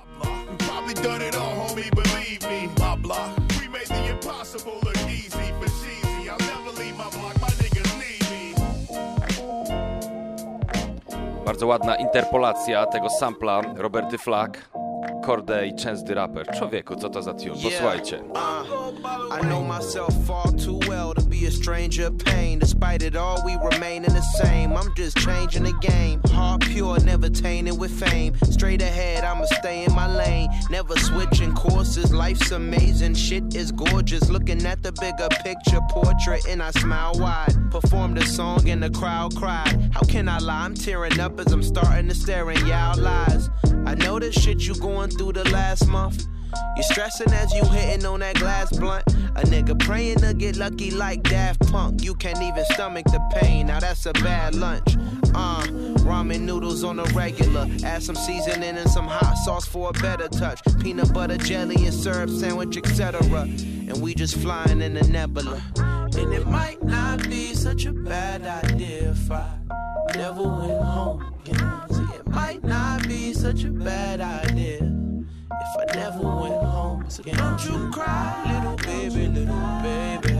Bardzo 11.46 11.66
ładna 11.66 11.96
interpolacja 11.96 12.86
tego 12.86 13.10
sampla 13.10 13.62
Roberty 13.76 14.18
Flack, 14.18 14.70
Corday 15.24 15.72
Chance 15.84 16.04
the 16.04 16.14
Rapper. 16.14 16.46
Człowieku, 16.58 16.96
co 16.96 17.10
to 17.10 17.22
za 17.22 17.34
tune? 17.34 17.50
Posłuchajcie. 17.62 18.22
I 19.42 19.46
know 19.46 19.62
myself 19.76 20.14
far 20.26 20.52
too 20.52 20.78
well 20.88 21.14
to 21.14 21.29
a 21.46 21.50
stranger 21.50 22.10
pain. 22.10 22.58
Despite 22.58 23.02
it 23.02 23.16
all, 23.16 23.42
we 23.44 23.56
remain 23.56 24.04
in 24.04 24.12
the 24.12 24.22
same. 24.42 24.76
I'm 24.76 24.94
just 24.94 25.16
changing 25.18 25.64
the 25.64 25.72
game. 25.80 26.20
Heart 26.30 26.62
pure, 26.62 26.98
never 27.00 27.28
tainted 27.28 27.78
with 27.78 27.90
fame. 27.90 28.34
Straight 28.50 28.82
ahead, 28.82 29.24
I'ma 29.24 29.44
stay 29.44 29.84
in 29.84 29.94
my 29.94 30.06
lane. 30.06 30.48
Never 30.70 30.96
switching 30.96 31.54
courses. 31.54 32.12
Life's 32.12 32.50
amazing, 32.50 33.14
shit 33.14 33.54
is 33.54 33.72
gorgeous. 33.72 34.28
Looking 34.28 34.64
at 34.66 34.82
the 34.82 34.92
bigger 34.92 35.28
picture 35.42 35.80
portrait, 35.90 36.46
and 36.46 36.62
I 36.62 36.70
smile 36.72 37.12
wide. 37.14 37.54
Performed 37.70 38.18
a 38.18 38.26
song, 38.26 38.68
and 38.68 38.82
the 38.82 38.90
crowd 38.90 39.36
cried. 39.36 39.90
How 39.92 40.02
can 40.02 40.28
I 40.28 40.38
lie? 40.38 40.64
I'm 40.64 40.74
tearing 40.74 41.18
up 41.20 41.38
as 41.40 41.52
I'm 41.52 41.62
starting 41.62 42.08
to 42.08 42.14
stare 42.14 42.50
in 42.50 42.66
y'all 42.66 43.06
eyes. 43.06 43.48
I 43.86 43.94
know 43.94 44.18
the 44.18 44.32
shit 44.32 44.60
you 44.66 44.74
going 44.74 45.10
through 45.10 45.32
the 45.32 45.48
last 45.50 45.86
month. 45.88 46.26
You 46.76 46.82
stressing 46.82 47.32
as 47.32 47.52
you 47.52 47.64
hitting 47.64 48.06
on 48.06 48.20
that 48.20 48.36
glass 48.36 48.70
blunt. 48.76 49.04
A 49.36 49.42
nigga 49.42 49.78
praying 49.78 50.18
to 50.18 50.34
get 50.34 50.56
lucky 50.56 50.90
like 50.90 51.22
Daft 51.22 51.60
Punk. 51.70 52.02
You 52.02 52.14
can't 52.14 52.42
even 52.42 52.64
stomach 52.72 53.06
the 53.06 53.20
pain. 53.34 53.68
Now 53.68 53.80
that's 53.80 54.06
a 54.06 54.12
bad 54.14 54.54
lunch. 54.54 54.96
Uh, 55.34 55.62
ramen 56.06 56.40
noodles 56.40 56.82
on 56.82 56.98
a 56.98 57.04
regular. 57.14 57.66
Add 57.84 58.02
some 58.02 58.16
seasoning 58.16 58.76
and 58.76 58.90
some 58.90 59.06
hot 59.06 59.36
sauce 59.44 59.66
for 59.66 59.90
a 59.90 59.92
better 59.92 60.28
touch. 60.28 60.60
Peanut 60.80 61.12
butter 61.12 61.38
jelly 61.38 61.76
and 61.84 61.94
syrup 61.94 62.30
sandwich, 62.30 62.76
etc. 62.76 63.20
And 63.42 64.00
we 64.02 64.14
just 64.14 64.36
flying 64.36 64.80
in 64.80 64.94
the 64.94 65.04
nebula. 65.04 65.62
And 65.76 66.32
it 66.32 66.46
might 66.46 66.82
not 66.82 67.22
be 67.28 67.54
such 67.54 67.86
a 67.86 67.92
bad 67.92 68.42
idea 68.64 69.10
if 69.10 69.30
I 69.30 69.48
never 70.16 70.42
went 70.42 70.82
home. 70.82 71.34
Again. 71.44 71.80
See, 71.90 72.16
it 72.16 72.26
might 72.26 72.64
not 72.64 73.06
be 73.06 73.32
such 73.32 73.64
a 73.64 73.70
bad 73.70 74.20
idea 74.20 74.99
never 75.94 76.20
went 76.20 76.62
home 76.62 77.06
again. 77.18 77.36
Don't 77.36 77.64
you 77.64 77.90
cry, 77.90 78.60
little 78.62 78.76
baby, 78.76 79.26
little 79.28 79.80
baby. 79.82 80.30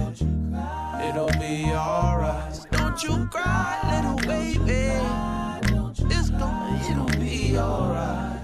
It'll 1.08 1.40
be 1.40 1.64
alright. 1.72 2.60
Don't 2.70 3.02
you 3.02 3.26
cry, 3.26 3.78
little 3.94 4.16
baby. 4.26 4.90
It's 6.12 6.30
gonna, 6.30 6.90
it'll 6.90 7.20
be 7.20 7.58
alright. 7.58 8.40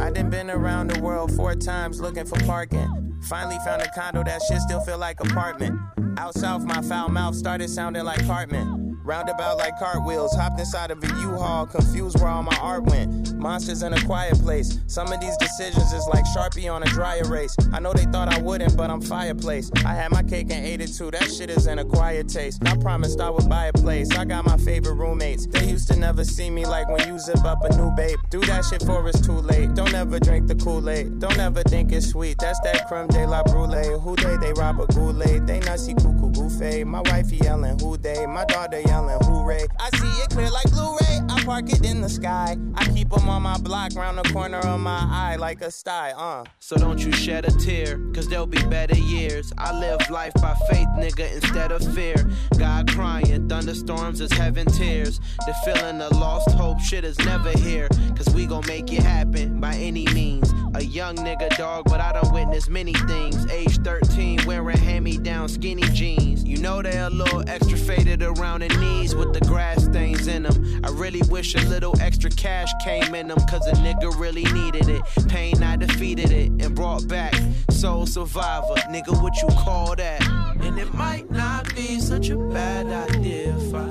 I 0.00 0.10
done 0.10 0.30
been 0.30 0.50
around 0.50 0.88
the 0.88 1.00
world 1.00 1.34
four 1.34 1.54
times 1.54 2.00
looking 2.00 2.26
for 2.26 2.38
parking. 2.40 3.18
Finally 3.22 3.58
found 3.64 3.82
a 3.82 3.90
condo 3.94 4.22
that 4.24 4.42
shit 4.42 4.60
still 4.60 4.80
feel 4.80 4.98
like 4.98 5.20
apartment. 5.20 5.78
Out 6.18 6.34
south, 6.34 6.62
my 6.64 6.82
foul 6.82 7.08
mouth 7.08 7.34
started 7.34 7.70
sounding 7.70 8.04
like 8.04 8.24
Cartman. 8.26 8.83
Roundabout 9.04 9.58
like 9.58 9.78
cartwheels, 9.78 10.34
hopped 10.34 10.58
inside 10.58 10.90
of 10.90 11.04
a 11.04 11.06
U-Haul, 11.06 11.66
confused 11.66 12.18
where 12.20 12.30
all 12.30 12.42
my 12.42 12.56
art 12.56 12.84
went. 12.84 13.34
Monsters 13.34 13.82
in 13.82 13.92
a 13.92 14.00
quiet 14.06 14.38
place. 14.40 14.78
Some 14.86 15.12
of 15.12 15.20
these 15.20 15.36
decisions 15.36 15.92
is 15.92 16.06
like 16.06 16.24
Sharpie 16.34 16.72
on 16.72 16.82
a 16.82 16.86
dry 16.86 17.16
erase. 17.16 17.54
I 17.74 17.80
know 17.80 17.92
they 17.92 18.06
thought 18.06 18.32
I 18.32 18.40
wouldn't, 18.40 18.74
but 18.78 18.88
I'm 18.88 19.02
fireplace. 19.02 19.70
I 19.84 19.92
had 19.92 20.10
my 20.10 20.22
cake 20.22 20.50
and 20.50 20.64
ate 20.64 20.80
it 20.80 20.94
too. 20.94 21.10
That 21.10 21.30
shit 21.30 21.50
is 21.50 21.66
an 21.66 21.80
acquired 21.80 22.30
taste. 22.30 22.66
I 22.66 22.78
promised 22.78 23.20
I 23.20 23.28
would 23.28 23.46
buy 23.46 23.66
a 23.66 23.74
place. 23.74 24.10
I 24.16 24.24
got 24.24 24.46
my 24.46 24.56
favorite 24.56 24.94
roommates. 24.94 25.46
They 25.48 25.66
used 25.66 25.88
to 25.88 25.96
never 25.96 26.24
see 26.24 26.48
me 26.48 26.64
like 26.64 26.88
when 26.88 27.06
you 27.06 27.18
zip 27.18 27.44
up 27.44 27.62
a 27.62 27.76
new 27.76 27.90
babe. 27.90 28.18
Do 28.30 28.40
that 28.46 28.64
shit 28.64 28.82
for 28.84 29.06
it's 29.06 29.20
too 29.20 29.32
late. 29.32 29.74
Don't 29.74 29.92
ever 29.92 30.18
drink 30.18 30.46
the 30.46 30.54
Kool-Aid. 30.54 31.18
Don't 31.18 31.38
ever 31.38 31.62
think 31.64 31.92
it's 31.92 32.08
sweet. 32.08 32.38
That's 32.40 32.58
that 32.60 32.88
creme 32.88 33.08
de 33.08 33.26
la 33.26 33.42
brulee. 33.42 33.98
Who 34.00 34.16
they? 34.16 34.38
They 34.38 34.54
rob 34.54 34.80
a 34.80 34.86
goulet. 34.86 35.46
They 35.46 35.60
nutsy 35.60 35.94
cuckoo 35.94 36.23
goofy. 36.34 36.84
My 36.84 37.00
wife 37.02 37.30
yelling 37.32 37.78
who 37.78 37.96
they. 37.96 38.26
My 38.26 38.44
daughter 38.44 38.80
yelling 38.80 39.18
hooray. 39.22 39.66
I 39.80 39.90
see 39.96 40.22
it 40.22 40.30
clear 40.30 40.50
like 40.50 40.70
Blu-ray. 40.70 41.20
I 41.28 41.42
park 41.44 41.70
it 41.70 41.84
in 41.84 42.00
the 42.00 42.08
sky. 42.08 42.56
I 42.74 42.84
keep 42.86 43.12
'em 43.16 43.28
on 43.28 43.42
my 43.42 43.58
block, 43.58 43.92
round 43.96 44.18
the 44.18 44.24
corner 44.32 44.58
of 44.58 44.80
my 44.80 45.06
eye 45.10 45.36
like 45.36 45.60
a 45.62 45.70
sty. 45.70 46.12
Uh. 46.12 46.44
So 46.60 46.76
don't 46.76 46.98
you 47.04 47.12
shed 47.12 47.44
a 47.44 47.50
tear, 47.50 47.98
cause 48.14 48.28
there'll 48.28 48.46
be 48.46 48.62
better 48.64 48.96
years. 48.96 49.52
I 49.58 49.78
live 49.78 50.00
life 50.10 50.34
by 50.34 50.54
faith, 50.70 50.88
nigga, 50.98 51.32
instead 51.34 51.72
of 51.72 51.82
fear. 51.94 52.16
God 52.58 52.90
crying, 52.90 53.48
thunderstorms 53.48 54.20
is 54.20 54.32
heaven 54.32 54.66
tears. 54.66 55.20
The 55.46 55.54
feeling 55.64 56.00
of 56.00 56.12
lost 56.12 56.50
hope, 56.52 56.80
shit 56.80 57.04
is 57.04 57.18
never 57.20 57.50
here. 57.58 57.88
Cause 58.16 58.34
we 58.34 58.46
gon' 58.46 58.66
make 58.66 58.92
it 58.92 59.02
happen 59.02 59.60
by 59.60 59.74
any 59.74 60.06
means. 60.14 60.53
A 60.76 60.82
young 60.82 61.14
nigga 61.16 61.56
dog, 61.56 61.84
but 61.84 62.00
I 62.00 62.12
done 62.12 62.32
witnessed 62.32 62.68
many 62.68 62.94
things. 62.94 63.46
Age 63.48 63.78
13, 63.78 64.40
wearing 64.44 64.76
hand-me-down 64.76 65.48
skinny 65.48 65.84
jeans. 65.92 66.42
You 66.42 66.56
know 66.56 66.82
they're 66.82 67.06
a 67.06 67.10
little 67.10 67.48
extra 67.48 67.78
faded 67.78 68.24
around 68.24 68.62
the 68.62 68.68
knees 68.80 69.14
with 69.14 69.32
the 69.32 69.40
grass 69.46 69.84
stains 69.84 70.26
in 70.26 70.42
them. 70.42 70.80
I 70.84 70.90
really 70.90 71.22
wish 71.28 71.54
a 71.54 71.60
little 71.68 71.94
extra 72.00 72.28
cash 72.28 72.72
came 72.82 73.14
in 73.14 73.28
them, 73.28 73.38
cause 73.48 73.64
a 73.68 73.72
nigga 73.74 74.18
really 74.18 74.44
needed 74.46 74.88
it. 74.88 75.02
Pain, 75.28 75.62
I 75.62 75.76
defeated 75.76 76.32
it 76.32 76.50
and 76.50 76.74
brought 76.74 77.06
back. 77.06 77.34
Soul 77.70 78.04
survivor, 78.06 78.74
nigga, 78.90 79.22
what 79.22 79.34
you 79.42 79.48
call 79.48 79.94
that? 79.94 80.26
And 80.60 80.76
it 80.76 80.92
might 80.92 81.30
not 81.30 81.72
be 81.76 82.00
such 82.00 82.30
a 82.30 82.36
bad 82.36 82.86
idea 83.10 83.56
if 83.56 83.74
I 83.74 83.86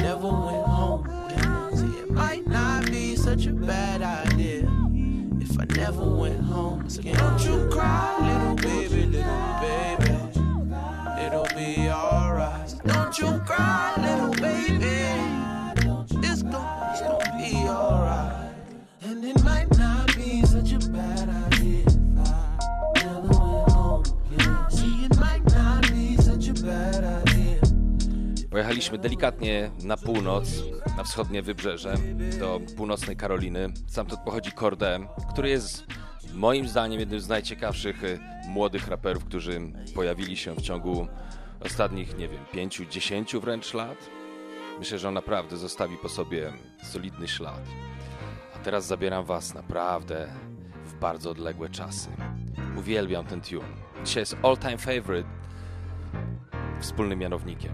never 0.00 0.28
went 0.28 0.66
home. 0.66 1.06
See, 1.74 1.98
it 1.98 2.10
might 2.10 2.46
not 2.46 2.86
be 2.86 3.16
such 3.16 3.44
a 3.44 3.52
bad 3.52 4.00
idea 4.00 4.25
Don't 6.86 7.44
you 7.44 7.68
cry, 7.68 8.16
little 8.20 8.54
baby, 8.54 9.06
little 9.06 9.58
baby. 9.60 10.12
It'll 11.26 11.48
be 11.56 11.90
alright. 11.90 12.74
Don't 12.84 13.18
you 13.18 13.40
cry, 13.44 13.92
little 13.98 14.30
baby. 14.40 15.02
It's 16.22 16.42
gonna, 16.42 16.90
it's 16.92 17.02
gonna 17.02 17.36
be 17.38 17.68
alright. 17.68 18.52
And 19.02 19.24
it 19.24 19.42
might 19.42 19.76
not 19.76 20.14
be 20.16 20.46
such 20.46 20.72
a 20.72 20.78
bad 20.90 21.28
idea. 21.52 21.86
Pojechaliśmy 28.50 28.98
delikatnie 28.98 29.70
na 29.84 29.96
północ, 29.96 30.48
na 30.96 31.04
wschodnie 31.04 31.42
wybrzeże, 31.42 31.94
do 32.40 32.60
północnej 32.76 33.16
Karoliny. 33.16 33.68
Stamtąd 33.86 34.20
pochodzi 34.20 34.52
Cordem, 34.52 35.08
który 35.30 35.48
jest 35.48 35.84
moim 36.34 36.68
zdaniem 36.68 37.00
jednym 37.00 37.20
z 37.20 37.28
najciekawszych 37.28 38.04
y, 38.04 38.18
młodych 38.48 38.88
raperów, 38.88 39.24
którzy 39.24 39.60
pojawili 39.94 40.36
się 40.36 40.54
w 40.54 40.62
ciągu 40.62 41.08
ostatnich, 41.60 42.18
nie 42.18 42.28
wiem, 42.28 42.40
pięciu, 42.52 42.84
dziesięciu 42.84 43.40
wręcz 43.40 43.74
lat. 43.74 43.98
Myślę, 44.78 44.98
że 44.98 45.08
on 45.08 45.14
naprawdę 45.14 45.56
zostawi 45.56 45.96
po 45.96 46.08
sobie 46.08 46.52
solidny 46.82 47.28
ślad. 47.28 47.62
A 48.54 48.58
teraz 48.58 48.86
zabieram 48.86 49.24
was 49.24 49.54
naprawdę 49.54 50.28
w 50.84 50.94
bardzo 50.94 51.30
odległe 51.30 51.68
czasy. 51.68 52.08
Uwielbiam 52.78 53.26
ten 53.26 53.40
tune. 53.40 53.68
Dzisiaj 54.04 54.22
jest 54.22 54.36
all 54.42 54.56
time 54.56 54.78
favorite 54.78 55.28
wspólnym 56.80 57.18
mianownikiem. 57.18 57.72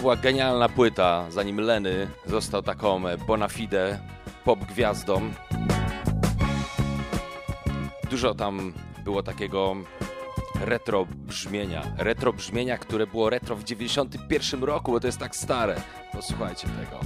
To 0.00 0.02
była 0.02 0.16
genialna 0.16 0.68
płyta, 0.68 1.26
zanim 1.30 1.60
Leny 1.60 2.08
został 2.26 2.62
taką 2.62 3.08
e, 3.08 3.18
bona 3.18 3.48
fide 3.48 3.98
pop 4.44 4.58
gwiazdą. 4.58 5.32
Dużo 8.10 8.34
tam 8.34 8.72
było 9.04 9.22
takiego 9.22 9.76
retro 10.60 11.06
brzmienia. 11.06 11.82
Retro 11.98 12.32
brzmienia, 12.32 12.78
które 12.78 13.06
było 13.06 13.30
retro 13.30 13.56
w 13.56 13.64
91 13.64 14.64
roku, 14.64 14.92
bo 14.92 15.00
to 15.00 15.06
jest 15.06 15.18
tak 15.18 15.36
stare. 15.36 15.80
Posłuchajcie 16.12 16.68
tego. 16.68 17.00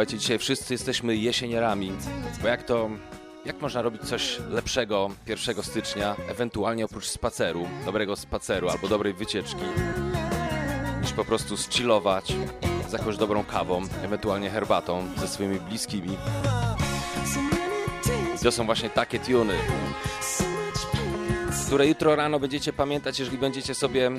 Słuchajcie, 0.00 0.18
dzisiaj 0.18 0.38
wszyscy 0.38 0.74
jesteśmy 0.74 1.16
jesieniarami, 1.16 1.92
bo 2.42 2.48
jak 2.48 2.62
to, 2.62 2.90
jak 3.44 3.60
można 3.60 3.82
robić 3.82 4.02
coś 4.02 4.38
lepszego 4.50 5.10
1 5.26 5.62
stycznia, 5.62 6.16
ewentualnie 6.28 6.84
oprócz 6.84 7.06
spaceru, 7.06 7.68
dobrego 7.84 8.16
spaceru 8.16 8.68
albo 8.68 8.88
dobrej 8.88 9.14
wycieczki, 9.14 9.62
niż 11.02 11.12
po 11.12 11.24
prostu 11.24 11.56
zchillować 11.56 12.32
z 12.88 12.92
jakąś 12.92 13.16
dobrą 13.16 13.44
kawą, 13.44 13.82
ewentualnie 14.02 14.50
herbatą 14.50 15.08
ze 15.16 15.28
swoimi 15.28 15.60
bliskimi. 15.60 16.16
I 18.36 18.44
to 18.44 18.52
są 18.52 18.66
właśnie 18.66 18.90
takie 18.90 19.18
tuny, 19.18 19.54
które 21.66 21.86
jutro 21.86 22.16
rano 22.16 22.40
będziecie 22.40 22.72
pamiętać, 22.72 23.18
jeżeli 23.18 23.38
będziecie 23.38 23.74
sobie 23.74 24.10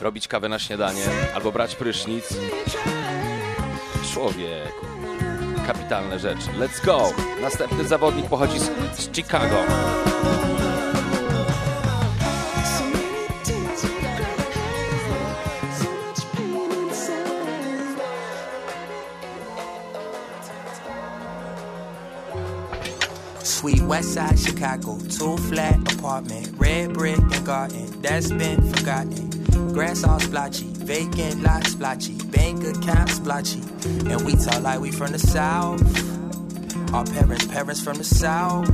robić 0.00 0.28
kawę 0.28 0.48
na 0.48 0.58
śniadanie 0.58 1.04
albo 1.34 1.52
brać 1.52 1.76
prysznic. 1.76 2.24
Człowieku, 4.12 4.86
kapitalne 5.66 6.18
rzeczy. 6.18 6.46
Let's 6.58 6.84
go! 6.84 7.12
Następny 7.40 7.84
zawodnik 7.88 8.26
pochodzi 8.26 8.58
z, 8.58 8.70
z 8.98 9.16
Chicago. 9.16 9.56
Sweet 23.42 23.82
West 23.82 24.14
Side 24.14 24.38
Chicago, 24.38 24.98
two 25.18 25.36
flat 25.36 25.76
apartment, 25.92 26.48
red 26.58 26.94
brick 26.94 27.18
and 27.18 27.44
garden 27.46 27.86
that's 28.00 28.30
been 28.30 28.62
forgotten. 28.72 29.29
Grass 29.72 30.04
all 30.04 30.18
splotchy, 30.20 30.64
vacant 30.64 31.42
lot 31.42 31.64
splotchy, 31.66 32.14
bank 32.26 32.64
account 32.64 33.08
splotchy, 33.08 33.60
and 34.10 34.24
we 34.26 34.34
talk 34.34 34.62
like 34.62 34.80
we 34.80 34.90
from 34.90 35.12
the 35.12 35.18
south. 35.18 35.80
Our 36.92 37.04
parents, 37.04 37.46
parents 37.46 37.80
from 37.82 37.96
the 37.98 38.04
south. 38.04 38.68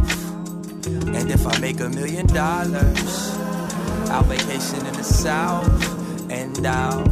And 0.86 1.30
if 1.30 1.46
I 1.46 1.58
make 1.58 1.80
a 1.80 1.88
million 1.88 2.26
dollars, 2.26 3.36
I'll 4.10 4.22
vacation 4.24 4.86
in 4.86 4.94
the 4.94 5.04
south, 5.04 6.30
and 6.30 6.66
I'll 6.66 7.04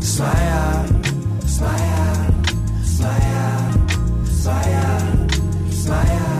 smile, 0.00 0.86
smile, 1.46 2.44
smile, 2.84 3.88
smile, 4.26 5.28
smile. 5.70 6.33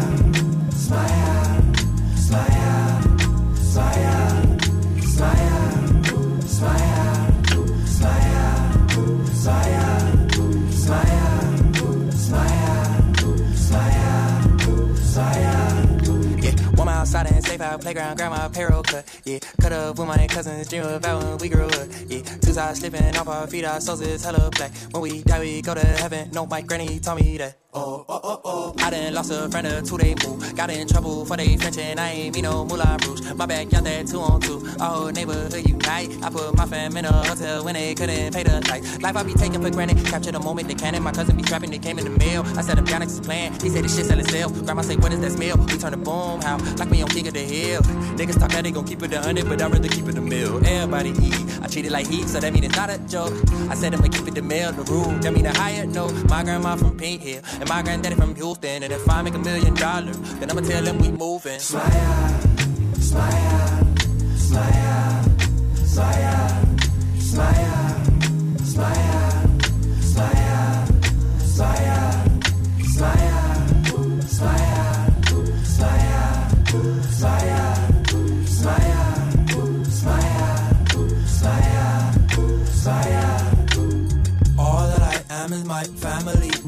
Safe 17.54 17.60
out 17.60 17.80
playground, 17.80 18.16
grandma 18.16 18.46
apparel 18.46 18.82
cut. 18.82 19.04
Yeah, 19.24 19.38
cut 19.60 19.72
up 19.72 19.98
with 19.98 20.08
my 20.08 20.26
cousins, 20.26 20.68
dream 20.68 20.84
about 20.84 21.22
when 21.22 21.38
we 21.38 21.48
grew 21.48 21.66
up. 21.66 21.88
Yeah, 22.08 22.22
two 22.22 22.52
sides 22.52 22.80
slipping 22.80 23.16
off 23.16 23.28
our 23.28 23.46
feet, 23.46 23.64
our 23.64 23.80
souls 23.80 24.00
is 24.00 24.24
hella 24.24 24.50
black. 24.50 24.72
When 24.90 25.02
we 25.02 25.22
die, 25.22 25.40
we 25.40 25.62
go 25.62 25.74
to 25.74 25.86
heaven. 25.86 26.30
No, 26.32 26.46
my 26.46 26.62
granny 26.62 26.98
told 26.98 27.20
me 27.20 27.38
that. 27.38 27.63
Oh, 27.76 28.04
oh, 28.08 28.20
oh, 28.22 28.40
oh. 28.44 28.74
I 28.78 28.90
done 28.90 29.14
lost 29.14 29.32
a 29.32 29.48
friend 29.48 29.66
or 29.66 29.82
two, 29.82 29.98
they 29.98 30.14
move. 30.24 30.54
Got 30.54 30.70
in 30.70 30.86
trouble 30.86 31.24
for 31.24 31.36
they 31.36 31.56
French 31.56 31.76
and 31.78 31.98
I 31.98 32.10
ain't 32.10 32.36
me 32.36 32.42
no 32.42 32.64
Moulin 32.64 32.98
Rouge. 32.98 33.32
My 33.34 33.46
back 33.46 33.68
got 33.68 33.82
that 33.82 34.06
two 34.06 34.20
on 34.20 34.40
two. 34.40 34.64
Our 34.80 35.10
neighborhood 35.10 35.66
unite. 35.66 36.22
I 36.22 36.30
put 36.30 36.56
my 36.56 36.66
fam 36.66 36.96
in 36.96 37.04
a 37.04 37.12
hotel 37.12 37.64
when 37.64 37.74
they 37.74 37.96
couldn't 37.96 38.32
pay 38.32 38.44
the 38.44 38.60
light. 38.70 38.84
Life 39.02 39.16
I 39.16 39.22
be 39.24 39.34
taking 39.34 39.60
for 39.60 39.70
granted. 39.70 40.06
Capture 40.06 40.30
the 40.30 40.38
moment 40.38 40.68
they 40.68 40.74
can. 40.74 40.94
And 40.94 41.02
my 41.02 41.10
cousin 41.10 41.36
be 41.36 41.42
trapping, 41.42 41.72
they 41.72 41.80
came 41.80 41.98
in 41.98 42.04
the 42.04 42.16
mail. 42.16 42.44
I 42.56 42.62
said, 42.62 42.78
I'm 42.78 42.84
next 42.84 43.24
plan. 43.24 43.52
He 43.54 43.68
said, 43.68 43.82
this 43.82 43.96
shit 43.96 44.06
sell 44.06 44.20
itself. 44.20 44.52
Grandma 44.64 44.82
say, 44.82 44.96
what 44.96 45.12
is 45.12 45.20
that 45.20 45.32
smell? 45.32 45.56
We 45.56 45.76
turn 45.76 45.90
the 45.90 45.96
boom 45.96 46.42
how 46.42 46.58
like 46.76 46.90
me 46.90 47.02
on 47.02 47.08
King 47.08 47.26
of 47.26 47.34
the 47.34 47.40
Hill. 47.40 47.82
Niggas 48.14 48.38
talk 48.38 48.50
that 48.50 48.62
they 48.62 48.70
gon' 48.70 48.84
keep 48.84 49.02
it 49.02 49.12
a 49.12 49.20
hundred, 49.20 49.48
but 49.48 49.60
I'd 49.60 49.72
rather 49.72 49.88
keep 49.88 50.06
it 50.06 50.16
a 50.16 50.20
mill. 50.20 50.64
Everybody 50.64 51.10
eat. 51.10 51.58
I 51.60 51.66
treat 51.66 51.86
it 51.86 51.92
like 51.92 52.06
heat, 52.06 52.28
so 52.28 52.38
that 52.38 52.52
mean 52.52 52.62
it's 52.62 52.76
not 52.76 52.90
a 52.90 52.98
joke. 53.08 53.34
I 53.68 53.74
said, 53.74 53.94
I'ma 53.94 54.06
keep 54.08 54.28
it 54.28 54.36
the 54.36 54.42
mill, 54.42 54.70
the 54.70 54.84
rule. 54.84 55.10
That 55.22 55.32
mean 55.32 55.42
the 55.42 55.52
higher 55.52 55.86
note. 55.86 56.12
My 56.28 56.44
grandma 56.44 56.76
from 56.76 56.96
Pink 56.96 57.22
Hill, 57.22 57.42
and 57.64 57.70
my 57.70 57.82
granddaddy 57.82 58.14
from 58.14 58.34
Houston. 58.34 58.82
And 58.82 58.92
if 58.92 59.08
I 59.08 59.22
make 59.22 59.34
a 59.34 59.38
million 59.38 59.74
dollars, 59.74 60.16
then 60.38 60.50
I'ma 60.50 60.60
tell 60.60 60.84
him 60.84 60.98
we 60.98 61.10
moving. 61.10 61.58
Smile, 61.60 62.40
smile, 62.98 63.96
smile, 64.36 65.24
smile, 65.74 66.66
smile, 67.18 68.04
smile, 68.64 69.03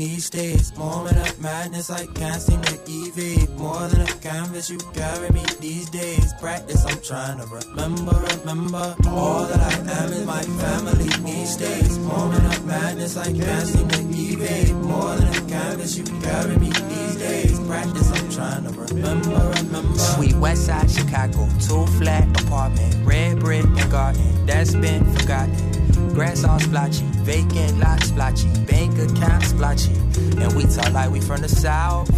these 0.06 0.30
days. 0.30 0.76
Moment 0.76 1.16
of 1.16 1.40
madness, 1.40 1.90
I 1.90 2.06
can't 2.06 2.40
seem 2.40 2.60
to 2.62 2.76
evade. 2.86 3.50
More 3.58 3.88
than 3.88 4.02
a 4.02 4.12
canvas, 4.28 4.70
you 4.70 4.78
carry 4.94 5.30
me 5.30 5.44
these 5.60 5.90
days. 5.90 6.32
Practice, 6.40 6.84
I'm 6.84 7.00
trying 7.02 7.38
to 7.40 7.46
remember, 7.46 8.16
remember. 8.30 8.94
All 9.08 9.44
that 9.50 9.60
I 9.60 9.74
am 10.00 10.12
is 10.12 10.24
my 10.24 10.42
family 10.62 11.08
these 11.30 11.56
days. 11.56 11.98
Moment 11.98 12.44
of 12.44 12.64
madness, 12.64 13.16
I 13.16 13.32
can't 13.32 13.66
seem 13.66 13.88
to 13.88 14.00
evade. 14.00 14.74
More 14.76 15.16
than 15.16 15.28
a 15.28 15.48
canvas, 15.48 15.96
you 15.98 16.04
carry 16.20 16.56
me 16.56 16.70
these 16.70 17.16
days. 17.16 17.58
Practice, 17.66 18.10
I'm 18.12 18.30
trying 18.30 18.64
to 18.64 18.70
remember, 18.70 19.52
remember. 19.60 19.98
Sweet 19.98 20.36
West 20.36 20.66
Side 20.66 20.90
Chicago, 20.90 21.48
two 21.66 21.84
flat 21.98 22.24
apartment, 22.42 22.94
red 23.04 23.40
brick 23.40 23.64
and 23.64 23.90
garden 23.90 24.46
that's 24.46 24.74
been 24.74 25.04
forgotten. 25.16 25.75
Grass 26.16 26.44
all 26.44 26.58
splotchy, 26.58 27.04
vacant 27.24 27.78
lot 27.78 28.02
splotchy, 28.02 28.48
bank 28.64 28.98
account 28.98 29.42
splotchy. 29.44 29.92
And 30.40 30.50
we 30.56 30.64
talk 30.64 30.90
like 30.94 31.10
we 31.10 31.20
from 31.20 31.42
the 31.42 31.48
south. 31.48 32.08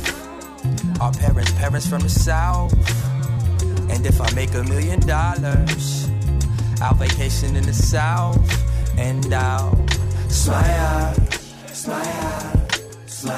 Our 1.00 1.10
parents, 1.10 1.50
parents 1.58 1.88
from 1.88 2.02
the 2.02 2.08
south. 2.08 2.72
And 3.90 4.06
if 4.06 4.20
I 4.20 4.30
make 4.36 4.54
a 4.54 4.62
million 4.62 5.00
dollars, 5.00 6.08
I'll 6.80 6.94
vacation 6.94 7.56
in 7.56 7.64
the 7.64 7.72
south. 7.72 8.38
And 8.96 9.34
I'll 9.34 9.74
smile, 10.28 11.14
smile. 11.66 12.54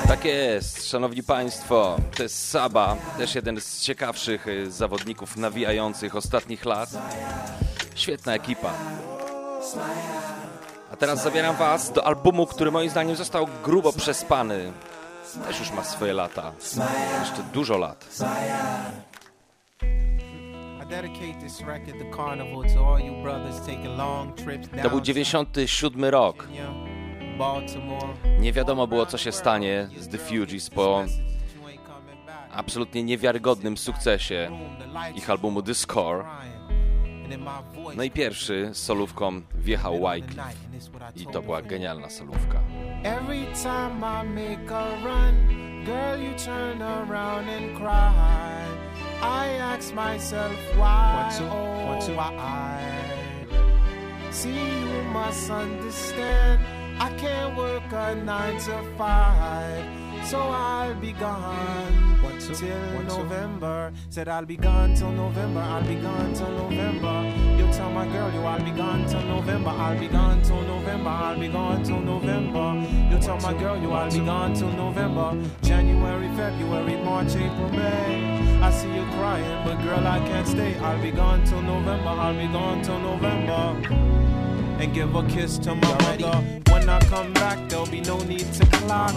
Tak 0.06 0.24
jest, 0.24 0.88
szanowni 0.88 1.22
państwo, 1.22 1.98
to 2.16 2.22
jest 2.22 2.48
Saba, 2.48 2.96
też 3.18 3.34
jeden 3.34 3.61
z 3.61 3.80
ciekawszych 3.80 4.48
y, 4.48 4.70
zawodników 4.70 5.36
nawijających 5.36 6.16
ostatnich 6.16 6.64
lat. 6.64 6.90
Świetna 7.94 8.34
ekipa. 8.34 8.74
Teraz 11.01 11.22
zabieram 11.22 11.57
was 11.57 11.92
do 11.92 12.07
albumu, 12.07 12.46
który 12.46 12.70
moim 12.70 12.90
zdaniem 12.90 13.16
został 13.16 13.48
grubo 13.64 13.92
przespany. 13.92 14.72
Też 15.46 15.61
już 15.61 15.70
ma 15.70 15.84
swoje 15.84 16.12
lata. 16.12 16.53
Jeszcze 17.20 17.42
dużo 17.53 17.78
lat. 17.78 18.09
To 24.82 24.90
był 24.90 25.01
97 25.01 26.05
rok. 26.05 26.48
Nie 28.40 28.53
wiadomo 28.53 28.86
było, 28.86 29.07
co 29.07 29.18
się 29.18 29.32
stanie 29.32 29.88
z 29.98 30.09
The 30.09 30.18
Fugees 30.18 30.70
po 30.70 31.05
absolutnie 32.53 33.03
niewiarygodnym 33.03 33.76
sukcesie 33.76 34.51
ich 35.14 35.30
albumu 35.30 35.62
The 35.62 35.74
Score. 35.74 36.24
No 37.96 38.03
i 38.03 38.11
pierwszy 38.11 38.70
z 38.72 38.82
solówką 38.82 39.42
wjechał 39.55 40.01
Wycliffe. 40.01 40.69
I 41.16 41.26
to 41.26 41.43
była 41.43 41.62
genialna 41.62 42.11
solówka. 42.11 42.61
Every 43.05 43.47
time 43.62 44.05
I 44.05 44.28
make 44.28 44.70
a 44.74 44.85
run, 45.05 45.35
girl, 45.85 46.22
you 46.22 46.35
turn 46.45 46.83
around 46.83 47.49
and 47.49 47.76
cry. 47.76 48.64
I 49.22 49.59
ask 49.59 49.95
myself 49.95 50.57
why, 50.76 51.31
oh 51.51 52.14
why? 52.16 52.81
See, 54.31 54.55
you 54.55 55.03
must 55.12 55.51
understand. 55.51 56.61
I 57.01 57.11
can't 57.20 57.57
work 57.57 57.93
a 57.93 58.14
nine 58.14 58.59
to 58.61 58.83
five, 58.99 59.85
so 60.24 60.39
I'll 60.91 61.01
be 61.01 61.12
gone 61.12 62.41
till 62.41 63.05
November. 63.05 63.93
Said 64.09 64.28
I'll 64.28 64.45
be 64.45 64.57
gone 64.57 64.93
till 64.93 65.12
November. 65.12 65.61
I'll 65.61 65.86
be 65.86 65.95
gone 65.95 66.34
till 66.34 66.51
November. 66.51 67.32
You 67.57 67.72
tell 67.72 67.93
my 67.93 68.07
girl 68.09 68.32
you 68.32 68.41
I'll 68.41 68.64
be 68.64 68.72
gone 68.72 69.07
till 69.07 69.22
November. 69.22 69.70
I'll 69.70 70.01
be 70.01 70.09
gone 70.09 70.43
till 70.43 70.61
November. 70.62 71.11
I'll 71.11 71.38
be 71.38 71.47
gone 71.47 71.84
till 71.84 72.01
November. 72.01 72.88
You 73.09 73.20
tell 73.20 73.38
my 73.38 73.55
girl 73.55 73.80
you 73.80 73.93
I'll 73.93 74.11
be 74.11 74.18
gone 74.18 74.53
till 74.53 74.72
November. 74.72 75.41
January, 75.62 76.28
February, 76.36 76.97
March, 77.05 77.36
April, 77.36 77.70
May. 77.70 78.59
I 78.61 78.72
see 78.72 78.93
you 78.93 79.05
crying, 79.12 79.64
but 79.64 79.80
girl 79.84 80.05
I 80.05 80.18
can't 80.26 80.47
stay. 80.47 80.76
I'll 80.78 81.01
be 81.01 81.12
gone 81.12 81.45
till 81.45 81.62
November. 81.62 82.09
I'll 82.09 82.34
be 82.34 82.53
gone 82.53 82.82
till 82.82 82.99
November. 82.99 83.78
And 84.82 84.93
give 84.93 85.14
a 85.14 85.22
kiss 85.28 85.57
to 85.59 85.76
my 85.76 86.18
mother. 86.18 86.59
When 86.81 86.89
I 86.89 86.99
come 87.11 87.31
back, 87.35 87.68
there'll 87.68 87.85
be 87.85 88.01
no 88.01 88.18
need 88.20 88.51
to 88.55 88.66
clock. 88.78 89.14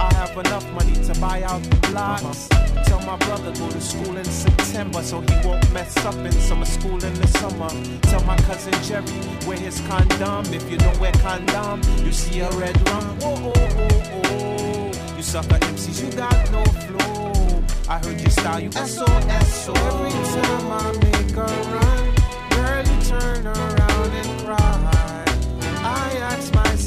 I 0.00 0.12
have 0.14 0.36
enough 0.36 0.68
money 0.72 0.94
to 1.04 1.20
buy 1.20 1.44
out 1.44 1.62
the 1.62 1.76
blocks. 1.88 2.48
Tell 2.88 3.00
my 3.02 3.16
brother 3.18 3.52
go 3.52 3.70
to 3.70 3.80
school 3.80 4.16
in 4.16 4.24
September 4.24 5.00
so 5.00 5.20
he 5.20 5.46
won't 5.46 5.72
mess 5.72 5.96
up 5.98 6.16
in 6.16 6.32
summer 6.32 6.64
school 6.64 7.02
in 7.04 7.14
the 7.14 7.28
summer. 7.28 7.70
Tell 8.10 8.22
my 8.24 8.36
cousin 8.38 8.74
Jerry 8.82 9.06
wear 9.46 9.56
his 9.56 9.80
condom. 9.82 10.52
If 10.52 10.68
you 10.68 10.76
don't 10.76 10.98
wear 10.98 11.12
condom, 11.22 11.80
you 12.04 12.10
see 12.10 12.40
a 12.40 12.50
red 12.50 12.76
rum. 12.88 13.16
Oh, 13.22 13.52
oh, 13.56 13.62
oh, 13.78 14.22
oh. 14.24 15.16
You 15.16 15.22
sucker 15.22 15.58
MCs, 15.58 16.04
you 16.04 16.10
got 16.16 16.50
no 16.50 16.64
flow. 16.64 17.62
I 17.88 17.98
heard 17.98 18.20
your 18.20 18.30
style, 18.30 18.58
you 18.58 18.72
SOS. 18.72 19.54
So 19.64 19.72
every 19.72 20.10
time 20.10 20.66
I 20.68 20.92
make 20.98 21.36
a 21.36 21.46
run, 21.70 22.14
girl, 22.50 22.84
you 22.84 23.02
turn 23.04 23.46
around 23.46 23.83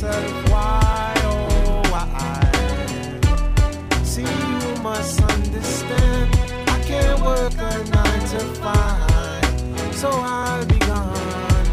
myself 0.02 0.50
why, 0.52 1.14
oh 1.24 1.82
why. 1.90 2.06
See, 4.04 4.22
you 4.22 4.82
must 4.84 5.22
understand. 5.24 6.36
I 6.70 6.80
can't 6.86 7.20
work 7.22 7.54
a 7.54 7.84
nine 7.90 8.24
to 8.32 8.40
five, 8.62 9.96
so 9.96 10.10
I'll 10.10 10.66
be 10.66 10.78
gone 10.80 11.66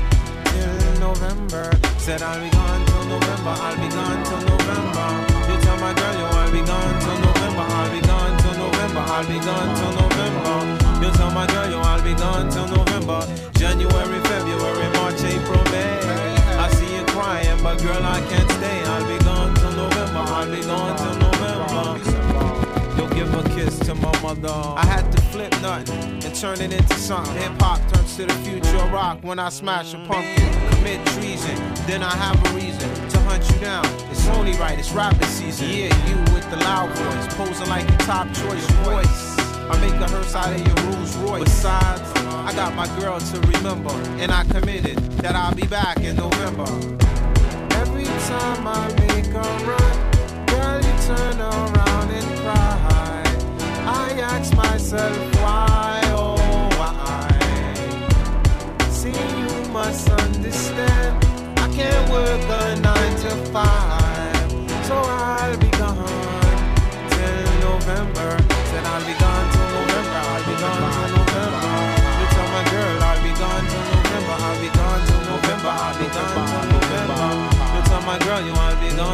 till 0.44 1.00
November. 1.00 1.70
Said 1.98 2.22
I'll 2.22 2.40
be 2.40 2.48
gone 2.50 2.86
till 2.86 3.04
November. 3.04 3.54
I'll 3.60 3.76
be 3.76 3.88
gone 3.92 4.24
till 4.24 4.40
November. 4.48 5.06
You 5.48 5.56
tell 5.60 5.78
my 5.78 5.92
girl 5.92 6.14
you 6.16 6.24
I'll 6.24 6.52
be 6.52 6.62
gone 6.64 7.00
till 7.00 7.18
November. 7.20 7.64
I'll 7.76 7.90
be 7.92 8.00
gone 8.06 8.38
till 8.40 8.56
November. 8.56 9.00
I'll 9.00 9.26
be 9.28 9.38
gone 9.44 9.70
till 9.76 9.92
November. 10.00 11.04
You 11.04 11.12
tell 11.12 11.30
my 11.30 11.46
girl 11.46 11.68
you 11.68 11.76
I'll 11.76 12.02
be 12.02 12.14
gone 12.14 12.48
till 12.50 12.68
November. 12.68 13.20
January, 13.52 14.20
February, 14.28 14.83
girl 17.94 18.06
I 18.06 18.20
can't 18.28 18.50
stay. 18.52 18.82
I'll 18.82 19.06
be 19.06 19.24
gone 19.24 19.54
till 19.54 19.72
November. 19.72 20.18
I'll 20.18 20.50
be 20.50 20.60
gone 20.62 20.96
till 20.96 21.16
November. 21.18 22.00
You'll 22.96 23.14
give 23.14 23.32
a 23.34 23.42
kiss 23.54 23.78
to 23.80 23.94
my 23.94 24.12
mother. 24.20 24.48
I 24.50 24.84
had 24.86 25.10
to 25.12 25.20
flip 25.32 25.52
nothing 25.62 26.22
and 26.24 26.34
turn 26.34 26.60
it 26.60 26.72
into 26.72 26.94
something. 26.94 27.34
Hip 27.36 27.52
hop 27.60 27.80
turns 27.92 28.16
to 28.16 28.26
the 28.26 28.34
future 28.44 28.76
of 28.76 28.92
rock 28.92 29.18
when 29.22 29.38
I 29.38 29.48
smash 29.48 29.94
a 29.94 29.98
pumpkin. 29.98 30.52
Commit 30.70 31.04
treason, 31.14 31.56
then 31.86 32.02
I 32.02 32.14
have 32.16 32.36
a 32.46 32.54
reason 32.54 32.88
to 33.10 33.18
hunt 33.28 33.48
you 33.50 33.58
down. 33.60 33.86
It's 34.10 34.26
only 34.28 34.52
right, 34.52 34.78
it's 34.78 34.92
rapping 34.92 35.28
season. 35.28 35.68
Yeah, 35.68 35.94
you 36.08 36.16
with 36.34 36.48
the 36.50 36.56
loud 36.56 36.90
voice, 36.98 37.34
posing 37.34 37.68
like 37.68 37.88
your 37.88 37.98
top 37.98 38.26
choice 38.28 38.66
voice. 38.82 39.38
I 39.70 39.78
make 39.80 39.98
the 39.98 40.08
hearse 40.08 40.34
out 40.34 40.52
of 40.52 40.60
your 40.66 40.76
Rolls 40.86 41.16
Royce. 41.18 41.44
Besides, 41.44 42.02
I 42.48 42.52
got 42.54 42.74
my 42.74 42.86
girl 42.98 43.18
to 43.18 43.40
remember, 43.40 43.94
and 44.20 44.30
I 44.30 44.44
committed 44.44 44.98
that 45.22 45.34
I'll 45.34 45.54
be 45.54 45.66
back 45.66 46.00
in 46.00 46.16
November. 46.16 47.03
Time 48.26 48.66
I 48.66 48.88
make 49.00 49.34
a 49.34 49.42
run, 49.66 50.46
girl, 50.46 50.80
you 50.80 50.94
turn 51.06 51.40
around 51.40 51.93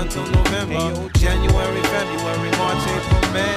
Till 0.08 0.26
November. 0.26 1.10
January, 1.18 1.82
February, 1.82 2.50
March, 2.56 2.84
April, 2.88 3.32
May. 3.34 3.56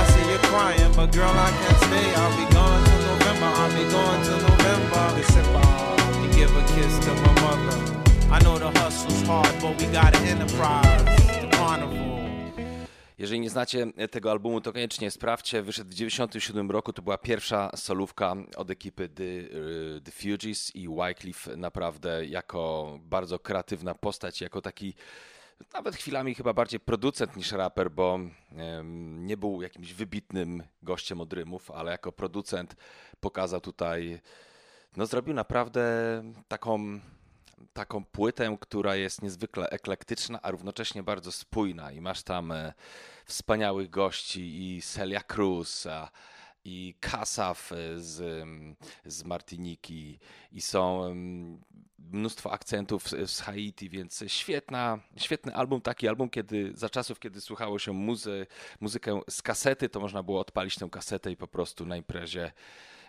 I 0.00 0.04
see 0.12 0.30
you 0.30 0.38
crying, 0.48 0.92
but 0.94 1.10
girl 1.12 1.28
I 1.28 1.50
can't 1.50 1.80
stay. 1.88 2.14
I'll 2.14 2.36
be 2.38 2.46
gone 2.54 2.84
till 2.84 3.02
November. 3.10 3.48
I'll 3.60 3.72
be 3.76 3.84
gone 3.90 4.24
till 4.24 4.40
November. 4.48 5.02
December. 5.18 5.64
You 6.22 6.28
give 6.38 6.56
a 6.56 6.62
kiss 6.74 6.98
to 7.04 7.12
my 7.14 7.32
mother. 7.42 7.76
I 8.30 8.38
know 8.44 8.58
the 8.58 8.70
hustle's 8.78 9.22
hard, 9.22 9.54
but 9.60 9.78
we 9.80 9.86
got 9.92 10.16
an 10.16 10.24
enterprise. 10.28 11.04
The 11.40 11.48
carnival. 11.50 12.12
Jeżeli 13.18 13.40
nie 13.40 13.50
znacie 13.50 13.86
tego 14.10 14.30
albumu, 14.30 14.60
to 14.60 14.72
koniecznie 14.72 15.10
sprawdźcie. 15.10 15.62
Wyszedł 15.62 15.90
w 15.90 15.94
1997 15.94 16.70
roku. 16.70 16.92
To 16.92 17.02
była 17.02 17.18
pierwsza 17.18 17.70
solówka 17.76 18.34
od 18.56 18.70
ekipy 18.70 19.08
The, 19.08 19.24
y, 19.24 20.00
The 20.04 20.10
Fugees 20.12 20.76
i 20.76 20.88
Wycliffe 20.88 21.56
naprawdę 21.56 22.26
jako 22.26 22.98
bardzo 23.02 23.38
kreatywna 23.38 23.94
postać, 23.94 24.40
jako 24.40 24.62
taki 24.62 24.94
nawet 25.74 25.96
chwilami 25.96 26.34
chyba 26.34 26.52
bardziej 26.52 26.80
producent 26.80 27.36
niż 27.36 27.52
raper, 27.52 27.90
bo 27.90 28.18
nie 29.18 29.36
był 29.36 29.62
jakimś 29.62 29.92
wybitnym 29.92 30.62
gościem 30.82 31.20
od 31.20 31.32
rymów, 31.32 31.70
ale 31.70 31.90
jako 31.90 32.12
producent 32.12 32.76
pokazał 33.20 33.60
tutaj, 33.60 34.20
no 34.96 35.06
zrobił 35.06 35.34
naprawdę 35.34 35.82
taką 36.48 37.00
taką 37.72 38.04
płytę, 38.04 38.56
która 38.60 38.96
jest 38.96 39.22
niezwykle 39.22 39.70
eklektyczna, 39.70 40.42
a 40.42 40.50
równocześnie 40.50 41.02
bardzo 41.02 41.32
spójna. 41.32 41.92
I 41.92 42.00
masz 42.00 42.22
tam 42.22 42.52
e, 42.52 42.72
wspaniałych 43.24 43.90
gości 43.90 44.40
i 44.40 44.82
Celia 44.82 45.20
Cruz, 45.20 45.86
a, 45.86 46.10
i 46.64 46.94
Kasaf 47.00 47.70
z, 47.96 48.46
z 49.04 49.24
Martiniki, 49.24 50.18
i 50.52 50.60
są 50.60 51.14
mnóstwo 51.98 52.52
akcentów 52.52 53.08
z, 53.08 53.30
z 53.30 53.40
Haiti, 53.40 53.88
więc 53.88 54.24
świetna, 54.26 54.98
świetny 55.16 55.54
album, 55.54 55.80
taki 55.80 56.08
album, 56.08 56.30
kiedy 56.30 56.72
za 56.74 56.90
czasów, 56.90 57.20
kiedy 57.20 57.40
słuchało 57.40 57.78
się 57.78 57.92
muzy, 57.92 58.46
muzykę 58.80 59.20
z 59.30 59.42
kasety, 59.42 59.88
to 59.88 60.00
można 60.00 60.22
było 60.22 60.40
odpalić 60.40 60.76
tę 60.76 60.88
kasetę 60.90 61.32
i 61.32 61.36
po 61.36 61.46
prostu 61.46 61.86
na 61.86 61.96
imprezie 61.96 62.52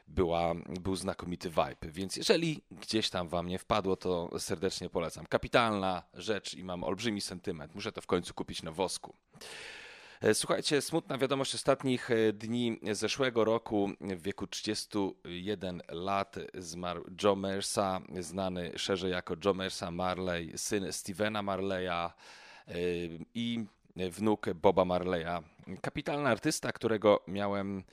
była, 0.07 0.53
był 0.81 0.95
znakomity 0.95 1.49
vibe. 1.49 1.91
Więc 1.91 2.15
jeżeli 2.15 2.61
gdzieś 2.71 3.09
tam 3.09 3.27
wam 3.27 3.47
nie 3.47 3.59
wpadło, 3.59 3.95
to 3.95 4.39
serdecznie 4.39 4.89
polecam. 4.89 5.25
Kapitalna 5.25 6.03
rzecz 6.13 6.53
i 6.53 6.63
mam 6.63 6.83
olbrzymi 6.83 7.21
sentyment. 7.21 7.75
Muszę 7.75 7.91
to 7.91 8.01
w 8.01 8.07
końcu 8.07 8.33
kupić 8.33 8.63
na 8.63 8.71
wosku. 8.71 9.15
E, 10.23 10.33
Słuchajcie, 10.33 10.81
smutna 10.81 11.17
wiadomość 11.17 11.55
ostatnich 11.55 12.11
e, 12.11 12.33
dni 12.33 12.79
zeszłego 12.91 13.43
roku. 13.43 13.89
W 14.01 14.21
wieku 14.21 14.47
31 14.47 15.81
lat 15.89 16.35
zmarł 16.53 17.03
Joe 17.23 17.35
Mersa, 17.35 18.01
znany 18.19 18.71
szerzej 18.75 19.11
jako 19.11 19.35
Joe 19.45 19.53
Mersa 19.53 19.91
Marley, 19.91 20.57
syn 20.57 20.93
Stevena 20.93 21.41
Marleya 21.41 21.89
e, 21.89 22.73
i 23.35 23.65
wnuk 23.95 24.53
Boba 24.53 24.85
Marleya. 24.85 25.43
Kapitalny 25.81 26.29
artysta, 26.29 26.71
którego 26.71 27.23
miałem 27.27 27.83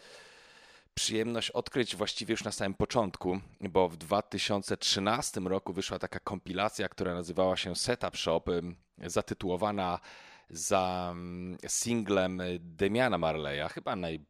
przyjemność 0.95 1.51
odkryć 1.51 1.97
właściwie 1.97 2.33
już 2.33 2.45
na 2.45 2.53
samym 2.53 2.75
początku, 2.75 3.41
bo 3.61 3.89
w 3.89 3.97
2013 3.97 5.41
roku 5.41 5.73
wyszła 5.73 5.99
taka 5.99 6.21
kompilacja, 6.21 6.89
która 6.89 7.15
nazywała 7.15 7.57
się 7.57 7.77
Setup 7.77 8.17
Shop, 8.17 8.45
zatytułowana 8.99 10.01
za 10.51 11.11
mm, 11.13 11.59
singlem 11.67 12.43
Demiana 12.61 13.19
Marleya, 13.19 13.69
chyba 13.69 13.97
naj, 13.97 14.25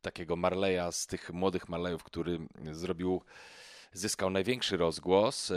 takiego 0.00 0.36
Marleya 0.36 0.92
z 0.92 1.06
tych 1.06 1.32
młodych 1.32 1.68
Marleyów, 1.68 2.04
który 2.04 2.38
zrobił, 2.72 3.22
zyskał 3.92 4.30
największy 4.30 4.76
rozgłos 4.76 5.52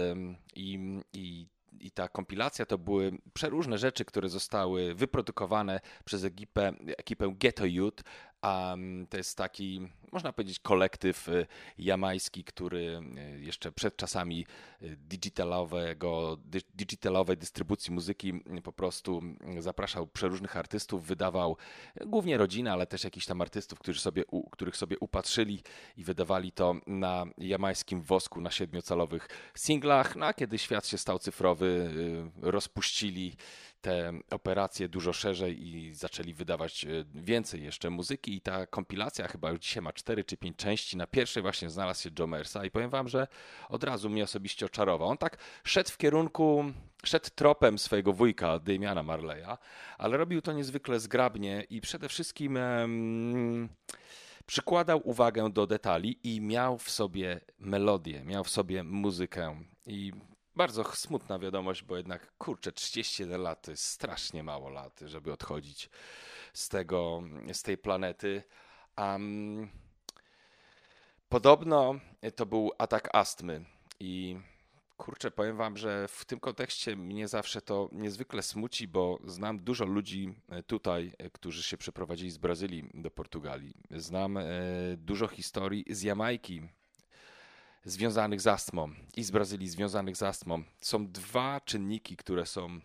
i, 0.56 1.00
i 1.14 1.48
i 1.80 1.92
ta 1.92 2.08
kompilacja 2.08 2.66
to 2.66 2.78
były 2.78 3.12
przeróżne 3.34 3.78
rzeczy, 3.78 4.06
które 4.06 4.30
zostały 4.30 4.96
wyprodukowane 4.96 5.80
przez 6.06 6.24
ekipę, 6.24 6.74
ekipę 6.98 7.34
Ghetto 7.40 7.66
Youth. 7.66 8.04
Mm, 8.42 9.08
to 9.08 9.18
jest 9.18 9.38
taki, 9.38 9.88
można 10.12 10.34
powiedzieć, 10.34 10.60
kolektyw 10.60 11.30
y, 11.30 11.48
jamański, 11.78 12.44
który 12.44 13.02
y, 13.36 13.40
jeszcze 13.40 13.72
przed 13.72 13.98
czasami 13.98 14.46
y, 14.82 14.98
digitalowego, 14.98 16.38
digitalowej 16.76 17.38
dystrybucji 17.38 17.94
muzyki 17.94 18.34
po 18.64 18.74
prostu 18.74 19.22
zapraszał 19.60 20.08
przeróżnych 20.08 20.58
artystów, 20.58 21.06
wydawał 21.06 21.58
głównie 22.06 22.38
rodzinę, 22.38 22.72
ale 22.72 22.88
też 22.88 23.04
jakichś 23.04 23.26
tam 23.26 23.42
artystów, 23.42 23.80
którzy 23.80 24.00
sobie, 24.00 24.24
których 24.52 24.78
sobie 24.78 25.00
upatrzyli 25.00 25.64
i 25.98 26.04
wydawali 26.04 26.52
to 26.52 26.76
na 26.88 27.26
jamańskim 27.38 28.02
wosku, 28.02 28.42
na 28.42 28.52
siedmiocalowych 28.52 29.28
singlach. 29.56 30.16
No 30.16 30.26
a 30.26 30.34
kiedy 30.34 30.58
świat 30.58 30.88
się 30.88 30.98
stał 30.98 31.20
cyfrowy, 31.20 31.92
rozpuścili 32.42 33.36
te 33.82 34.14
operacje 34.32 34.90
dużo 34.90 35.14
szerzej 35.14 35.68
i 35.68 35.96
zaczęli 35.96 36.34
wydawać 36.34 36.86
więcej 37.16 37.64
jeszcze 37.64 37.90
muzyki 37.90 38.36
i 38.36 38.42
ta 38.42 38.68
kompilacja 38.68 39.28
chyba 39.28 39.52
już 39.52 39.60
dzisiaj 39.60 39.84
ma 39.84 39.94
4 40.00 40.24
czy 40.24 40.38
5 40.38 40.58
części. 40.58 40.98
Na 40.98 41.08
pierwszej 41.08 41.44
właśnie 41.44 41.70
znalazł 41.70 42.04
się 42.04 42.10
Joe 42.20 42.28
Mersa 42.28 42.66
i 42.66 42.72
powiem 42.72 42.90
wam, 42.90 43.08
że 43.08 43.28
od 43.70 43.84
razu 43.84 44.10
mnie 44.10 44.24
osobiście 44.24 44.66
oczarował. 44.66 45.08
On 45.08 45.18
tak 45.18 45.38
szedł 45.64 45.90
w 45.90 45.98
kierunku, 45.98 46.66
szedł 47.04 47.30
tropem 47.36 47.80
swojego 47.80 48.14
wujka, 48.14 48.60
Damiana 48.60 49.04
Marleya, 49.04 49.58
ale 49.98 50.18
robił 50.18 50.42
to 50.42 50.54
niezwykle 50.54 51.00
zgrabnie 51.00 51.66
i 51.70 51.82
przede 51.82 52.10
wszystkim 52.10 52.60
przykładał 54.46 55.02
uwagę 55.04 55.50
do 55.50 55.68
detali 55.68 56.20
i 56.24 56.42
miał 56.42 56.78
w 56.78 56.90
sobie 56.90 57.40
melodię, 57.60 58.26
miał 58.26 58.44
w 58.44 58.50
sobie 58.50 58.84
muzykę 58.84 59.64
i 59.86 60.14
bardzo 60.56 60.84
smutna 60.84 61.40
wiadomość, 61.40 61.84
bo 61.84 61.98
jednak 61.98 62.38
kurczę, 62.38 62.72
31 62.72 63.42
lat 63.42 63.62
to 63.62 63.72
jest 63.72 63.86
strasznie 63.86 64.44
mało 64.44 64.70
lat, 64.70 65.00
żeby 65.06 65.34
odchodzić 65.34 65.90
z 66.54 66.70
tego, 66.70 67.24
z 67.54 67.62
tej 67.62 67.78
planety. 67.78 68.44
Um, 68.98 69.70
podobno 71.30 72.00
to 72.36 72.46
był 72.46 72.72
atak 72.78 73.10
astmy 73.16 73.66
i 74.00 74.38
kurczę, 74.98 75.32
powiem 75.32 75.58
wam, 75.58 75.78
że 75.78 76.08
w 76.08 76.26
tym 76.26 76.40
kontekście 76.40 76.96
mnie 76.96 77.28
zawsze 77.28 77.62
to 77.62 77.90
niezwykle 77.92 78.42
smuci, 78.42 78.88
bo 78.88 79.20
znam 79.26 79.60
dużo 79.60 79.86
ludzi 79.86 80.34
e, 80.50 80.64
tutaj, 80.64 81.14
e, 81.18 81.30
którzy 81.30 81.64
się 81.64 81.78
przeprowadzili 81.78 82.32
z 82.32 82.38
Brazylii 82.38 82.90
do 82.94 83.12
Portugalii. 83.12 83.74
Znam 83.92 84.38
e, 84.38 84.44
dużo 84.98 85.28
historii 85.28 85.86
z 85.90 86.02
Jamajki, 86.02 86.62
związanych 87.84 88.42
z 88.42 88.48
astmą 88.48 88.92
i 89.18 89.24
z 89.24 89.32
Brazylii 89.32 89.68
związanych 89.68 90.18
z 90.18 90.24
astmą. 90.24 90.64
Są 90.82 91.08
dwa 91.08 91.62
czynniki, 91.62 92.18
które 92.18 92.46
są 92.46 92.80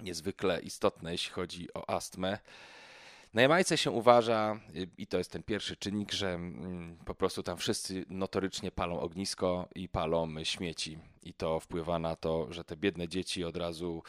niezwykle 0.00 0.60
istotne, 0.60 1.12
jeśli 1.12 1.32
chodzi 1.32 1.74
o 1.74 1.90
astmę. 1.90 2.38
Na 3.34 3.42
Jamajce 3.42 3.78
się 3.78 3.90
uważa, 3.90 4.60
y, 4.76 4.88
i 4.98 5.06
to 5.06 5.18
jest 5.18 5.30
ten 5.30 5.42
pierwszy 5.42 5.76
czynnik, 5.76 6.12
że 6.12 6.28
mm, 6.34 6.96
po 7.04 7.14
prostu 7.14 7.42
tam 7.42 7.56
wszyscy 7.56 8.04
notorycznie 8.08 8.70
palą 8.70 9.00
ognisko 9.00 9.68
i 9.74 9.88
palą 9.88 10.44
śmieci. 10.44 10.98
I 11.22 11.34
to 11.34 11.60
wpływa 11.60 11.98
na 11.98 12.16
to, 12.16 12.52
że 12.52 12.64
te 12.64 12.76
biedne 12.76 13.08
dzieci 13.08 13.44
od 13.44 13.56
razu 13.56 14.02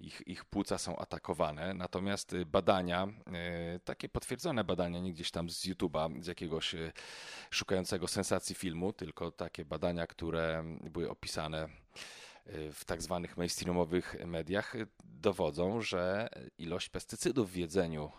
ich, 0.00 0.22
ich 0.26 0.44
płuca 0.44 0.78
są 0.78 0.96
atakowane. 0.96 1.74
Natomiast 1.74 2.32
y, 2.32 2.46
badania, 2.46 3.08
y, 3.76 3.80
takie 3.80 4.08
potwierdzone 4.08 4.64
badania, 4.64 5.00
nie 5.00 5.12
gdzieś 5.12 5.30
tam 5.30 5.50
z 5.50 5.66
YouTube'a, 5.66 6.22
z 6.22 6.26
jakiegoś 6.26 6.74
y, 6.74 6.92
szukającego 7.50 8.08
sensacji 8.08 8.54
filmu, 8.54 8.92
tylko 8.92 9.30
takie 9.30 9.64
badania, 9.64 10.06
które 10.06 10.64
były 10.90 11.10
opisane 11.10 11.68
y, 12.46 12.72
w 12.72 12.84
tak 12.84 13.02
zwanych 13.02 13.36
mainstreamowych 13.36 14.16
mediach, 14.26 14.74
y, 14.74 14.86
dowodzą, 15.04 15.80
że 15.82 16.28
ilość 16.58 16.88
pestycydów 16.88 17.50
w 17.50 17.56
jedzeniu 17.56 18.10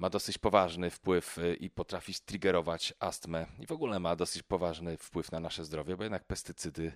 ma 0.00 0.10
dosyć 0.10 0.38
poważny 0.38 0.90
wpływ 0.90 1.38
y, 1.38 1.54
i 1.54 1.70
potrafi 1.70 2.14
striggerować 2.14 2.94
astmę 2.98 3.46
i 3.58 3.66
w 3.66 3.72
ogóle 3.72 4.00
ma 4.00 4.16
dosyć 4.16 4.42
poważny 4.42 4.96
wpływ 4.96 5.32
na 5.32 5.40
nasze 5.40 5.64
zdrowie, 5.64 5.96
bo 5.96 6.02
jednak 6.02 6.24
pestycydy 6.24 6.92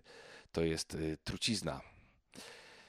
to 0.52 0.62
jest 0.62 0.94
y, 0.94 1.18
trucizna. 1.24 1.80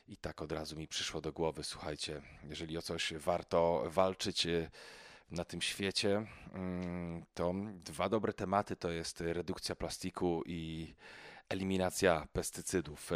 I 0.07 0.17
tak 0.17 0.41
od 0.41 0.51
razu 0.51 0.77
mi 0.77 0.87
przyszło 0.87 1.21
do 1.21 1.31
głowy, 1.31 1.63
słuchajcie, 1.63 2.21
jeżeli 2.43 2.77
o 2.77 2.81
coś 2.81 3.13
warto 3.13 3.83
walczyć 3.87 4.45
y, 4.45 4.71
na 5.31 5.45
tym 5.45 5.61
świecie, 5.61 6.27
mm, 6.53 7.25
to 7.33 7.53
dwa 7.73 8.09
dobre 8.09 8.33
tematy 8.33 8.75
to 8.75 8.91
jest 8.91 9.21
redukcja 9.21 9.75
plastiku 9.75 10.43
i 10.45 10.93
eliminacja 11.49 12.27
pestycydów. 12.33 13.11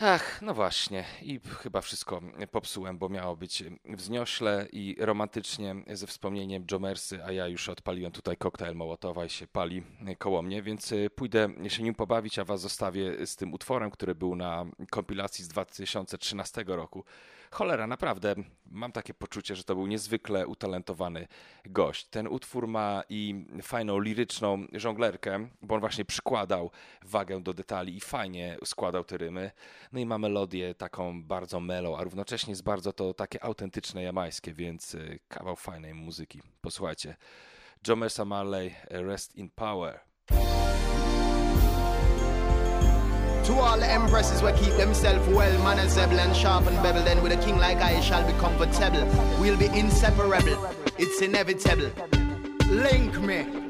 Ach, 0.00 0.42
no 0.42 0.54
właśnie. 0.54 1.04
I 1.22 1.40
chyba 1.62 1.80
wszystko 1.80 2.20
popsułem, 2.50 2.98
bo 2.98 3.08
miało 3.08 3.36
być 3.36 3.64
wzniośle 3.84 4.66
i 4.72 4.96
romantycznie 4.98 5.74
ze 5.90 6.06
wspomnieniem 6.06 6.64
Jomersy, 6.70 7.24
a 7.24 7.32
ja 7.32 7.48
już 7.48 7.68
odpaliłem 7.68 8.12
tutaj 8.12 8.36
koktajl 8.36 8.74
Mołotowa 8.74 9.24
i 9.24 9.30
się 9.30 9.46
pali 9.46 9.82
koło 10.18 10.42
mnie, 10.42 10.62
więc 10.62 10.92
y, 10.92 11.10
pójdę 11.14 11.48
się 11.68 11.82
nim 11.82 11.94
pobawić, 11.94 12.38
a 12.38 12.44
was 12.44 12.60
zostawię 12.60 13.26
z 13.26 13.36
tym 13.36 13.54
utworem, 13.54 13.90
który 13.90 14.14
był 14.14 14.36
na 14.36 14.64
kompilacji 14.90 15.44
z 15.44 15.48
2013 15.48 16.64
roku. 16.66 17.04
Cholera, 17.56 17.86
naprawdę 17.86 18.34
mam 18.70 18.92
takie 18.92 19.14
poczucie, 19.14 19.56
że 19.56 19.64
to 19.64 19.74
był 19.74 19.86
niezwykle 19.86 20.46
utalentowany 20.46 21.28
gość. 21.66 22.06
Ten 22.06 22.28
utwór 22.28 22.68
ma 22.68 23.02
i 23.08 23.46
fajną 23.62 23.98
liryczną 23.98 24.66
żonglerkę, 24.72 25.48
bo 25.62 25.74
on 25.74 25.80
właśnie 25.80 26.04
przykładał 26.04 26.70
wagę 27.04 27.40
do 27.40 27.54
detali 27.54 27.96
i 27.96 28.00
fajnie 28.00 28.58
składał 28.64 29.04
te 29.04 29.16
rymy. 29.16 29.50
No 29.92 30.00
i 30.00 30.06
ma 30.06 30.18
melodię 30.18 30.74
taką 30.74 31.22
bardzo 31.22 31.60
mellow, 31.60 32.00
a 32.00 32.04
równocześnie 32.04 32.50
jest 32.50 32.62
bardzo 32.62 32.92
to 32.92 33.14
takie 33.14 33.44
autentyczne 33.44 34.02
jamańskie, 34.02 34.52
więc 34.52 34.94
y, 34.94 35.18
kawał 35.28 35.56
fajnej 35.56 35.94
muzyki. 35.94 36.42
Posłuchajcie. 36.60 37.16
John 37.88 37.98
Mersa 37.98 38.24
Marley, 38.24 38.74
Rest 38.90 39.36
in 39.36 39.50
Power. 39.50 40.00
To 43.46 43.54
all 43.54 43.78
the 43.78 43.86
empresses 43.86 44.40
who 44.40 44.52
keep 44.54 44.74
themselves 44.76 45.24
well 45.28 45.56
manageable 45.62 46.18
and 46.18 46.34
sharp 46.34 46.66
and 46.66 46.76
bevel, 46.82 47.04
then 47.04 47.22
with 47.22 47.30
a 47.30 47.36
king 47.36 47.58
like 47.58 47.76
I 47.76 48.00
shall 48.00 48.26
be 48.26 48.36
comfortable. 48.40 49.06
We'll 49.40 49.56
be 49.56 49.66
inseparable, 49.66 50.68
it's 50.98 51.22
inevitable. 51.22 51.92
Link 52.68 53.20
me. 53.20 53.65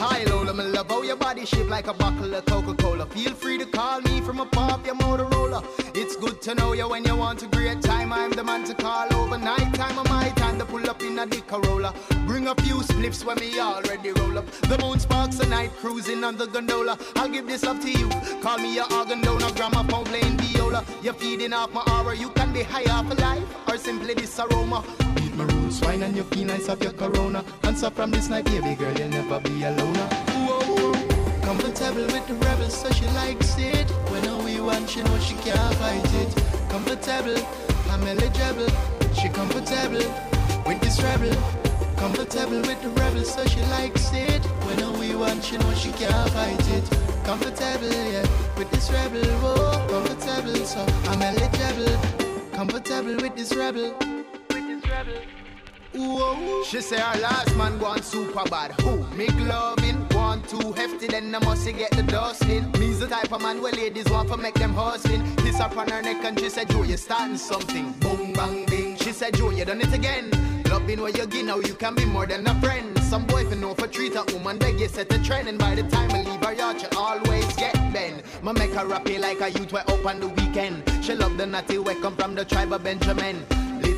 Hi 0.00 0.22
Lola, 0.30 0.54
my 0.54 0.62
love, 0.62 0.88
how 0.88 1.02
your 1.02 1.16
body 1.16 1.44
shaped 1.44 1.68
like 1.68 1.88
a 1.88 1.92
bottle 1.92 2.32
of 2.32 2.44
Coca-Cola. 2.46 3.06
Feel 3.06 3.34
free 3.34 3.58
to 3.58 3.66
call 3.66 4.00
me 4.02 4.20
from 4.20 4.38
above 4.38 4.86
your 4.86 4.94
Motorola. 4.94 5.64
It's 5.92 6.14
good 6.14 6.40
to 6.42 6.54
know 6.54 6.72
you 6.72 6.88
when 6.88 7.04
you 7.04 7.16
want 7.16 7.42
a 7.42 7.48
great 7.48 7.82
time. 7.82 8.12
I'm 8.12 8.30
the 8.30 8.44
man 8.44 8.62
to 8.66 8.74
call 8.74 9.12
overnight 9.12 9.74
time. 9.74 9.98
of 9.98 10.08
my 10.08 10.28
time 10.36 10.56
to 10.60 10.64
pull 10.64 10.88
up 10.88 11.02
in 11.02 11.18
a 11.18 11.26
dick 11.26 11.48
Corolla. 11.48 11.92
Bring 12.28 12.46
a 12.46 12.54
few 12.62 12.76
spliffs 12.76 13.24
when 13.24 13.38
me 13.38 13.58
already 13.58 14.12
roll 14.12 14.38
up. 14.38 14.48
The 14.70 14.78
moon 14.78 15.00
sparks 15.00 15.40
a 15.40 15.48
night 15.48 15.72
cruising 15.80 16.22
on 16.22 16.36
the 16.36 16.46
gondola. 16.46 16.96
I'll 17.16 17.28
give 17.28 17.48
this 17.48 17.64
up 17.64 17.80
to 17.80 17.90
you. 17.90 18.08
Call 18.40 18.58
me 18.58 18.76
your 18.76 18.86
organ 18.92 19.20
donor, 19.20 19.50
gramophone 19.56 20.04
playing 20.04 20.38
viola. 20.38 20.84
You're 21.02 21.14
feeding 21.14 21.52
off 21.52 21.72
my 21.72 21.82
aura. 21.92 22.16
You 22.16 22.30
can 22.30 22.52
be 22.52 22.62
high 22.62 22.88
off 22.92 23.10
of 23.10 23.18
life 23.18 23.42
or 23.68 23.76
simply 23.76 24.14
this 24.14 24.38
aroma. 24.38 24.84
Rules, 25.44 25.80
wine 25.82 26.02
and 26.02 26.16
you 26.16 26.24
feel 26.24 26.46
nice 26.46 26.68
off 26.68 26.82
your 26.82 26.92
corona. 26.92 27.44
Answer 27.62 27.90
from 27.90 28.10
this 28.10 28.28
night, 28.28 28.44
baby 28.46 28.74
girl, 28.74 28.92
you'll 28.98 29.08
never 29.08 29.40
be 29.40 29.62
a 29.62 29.70
loner. 29.70 30.08
Whoa, 30.46 30.60
whoa. 30.60 31.42
Comfortable 31.42 32.06
with 32.06 32.26
the 32.26 32.34
rebels, 32.34 32.74
so 32.80 32.90
she 32.90 33.06
likes 33.06 33.56
it. 33.58 33.88
When 34.10 34.44
we 34.44 34.60
want, 34.60 34.90
she 34.90 35.02
knows 35.02 35.24
she 35.24 35.34
can't 35.36 35.74
fight 35.76 36.14
it. 36.14 36.30
Comfortable, 36.68 37.38
I'm 37.90 38.02
eligible. 38.02 38.68
She 39.14 39.28
comfortable 39.28 40.06
with 40.66 40.80
this 40.80 41.00
rebel. 41.02 41.34
Comfortable 41.96 42.60
with 42.62 42.82
the 42.82 42.90
rebels, 42.90 43.32
so 43.34 43.44
she 43.46 43.60
likes 43.62 44.10
it. 44.12 44.44
When 44.66 44.98
we 44.98 45.14
want, 45.14 45.44
she 45.44 45.56
knows 45.56 45.78
she 45.78 45.92
can't 45.92 46.30
fight 46.30 46.68
it. 46.70 46.84
Comfortable, 47.24 47.88
yeah, 47.88 48.26
with 48.56 48.70
this 48.70 48.90
rebel. 48.90 49.24
Whoa, 49.42 49.86
comfortable, 49.88 50.64
so 50.64 50.84
I'm 51.10 51.22
eligible. 51.22 51.96
Comfortable 52.52 53.16
with 53.16 53.36
this 53.36 53.54
rebel. 53.54 54.17
Whoa. 55.94 56.62
She 56.64 56.80
say 56.80 57.00
her 57.00 57.20
last 57.20 57.56
man 57.56 57.78
gone 57.78 58.02
super 58.02 58.44
bad. 58.48 58.72
Who? 58.82 59.04
Make 59.16 59.34
loving, 59.40 59.96
one 60.10 60.42
too 60.42 60.72
hefty, 60.72 61.06
then 61.06 61.34
I 61.34 61.38
must 61.44 61.66
get 61.66 61.90
the 61.92 62.02
dusting. 62.02 62.70
Me's 62.78 63.00
the 63.00 63.08
type 63.08 63.32
of 63.32 63.40
man 63.40 63.62
where 63.62 63.72
ladies 63.72 64.08
want 64.10 64.28
to 64.28 64.36
make 64.36 64.54
them 64.54 64.74
hustling. 64.74 65.24
Kiss 65.36 65.60
up 65.60 65.76
on 65.76 65.88
her 65.88 66.02
neck 66.02 66.24
and 66.24 66.38
she 66.38 66.50
said, 66.50 66.68
Joe, 66.68 66.82
you're 66.82 66.98
starting 66.98 67.36
something. 67.36 67.92
Boom, 68.00 68.32
bang, 68.32 68.66
bing. 68.66 68.96
She 68.96 69.12
said, 69.12 69.34
Joe, 69.34 69.50
you 69.50 69.64
done 69.64 69.80
it 69.80 69.92
again. 69.92 70.30
Loving 70.64 71.00
what 71.00 71.16
you 71.16 71.26
give 71.26 71.46
now, 71.46 71.58
you 71.58 71.74
can 71.74 71.94
be 71.94 72.04
more 72.04 72.26
than 72.26 72.46
a 72.46 72.60
friend. 72.60 72.98
Some 73.04 73.24
boy 73.26 73.44
for 73.46 73.56
know 73.56 73.74
for 73.74 73.88
treat 73.88 74.14
a 74.14 74.24
woman, 74.34 74.58
beg 74.58 74.78
you 74.78 74.88
set 74.88 75.12
a 75.12 75.22
trend. 75.22 75.48
And 75.48 75.58
by 75.58 75.74
the 75.74 75.84
time 75.84 76.10
I 76.10 76.22
leave 76.22 76.44
her 76.44 76.52
yacht, 76.52 76.82
you 76.82 76.88
always 76.98 77.46
get 77.56 77.74
bent. 77.92 78.22
Ma 78.42 78.52
make 78.52 78.72
her 78.72 78.86
happy 78.86 79.16
like 79.18 79.40
a 79.40 79.50
youth 79.50 79.72
way 79.72 79.80
up 79.80 80.04
on 80.04 80.20
the 80.20 80.28
weekend. 80.28 80.82
She 81.02 81.14
love 81.14 81.38
the 81.38 81.46
natty 81.46 81.78
way 81.78 81.94
come 81.94 82.14
from 82.14 82.34
the 82.34 82.44
tribe 82.44 82.72
of 82.72 82.84
Benjamin. 82.84 83.46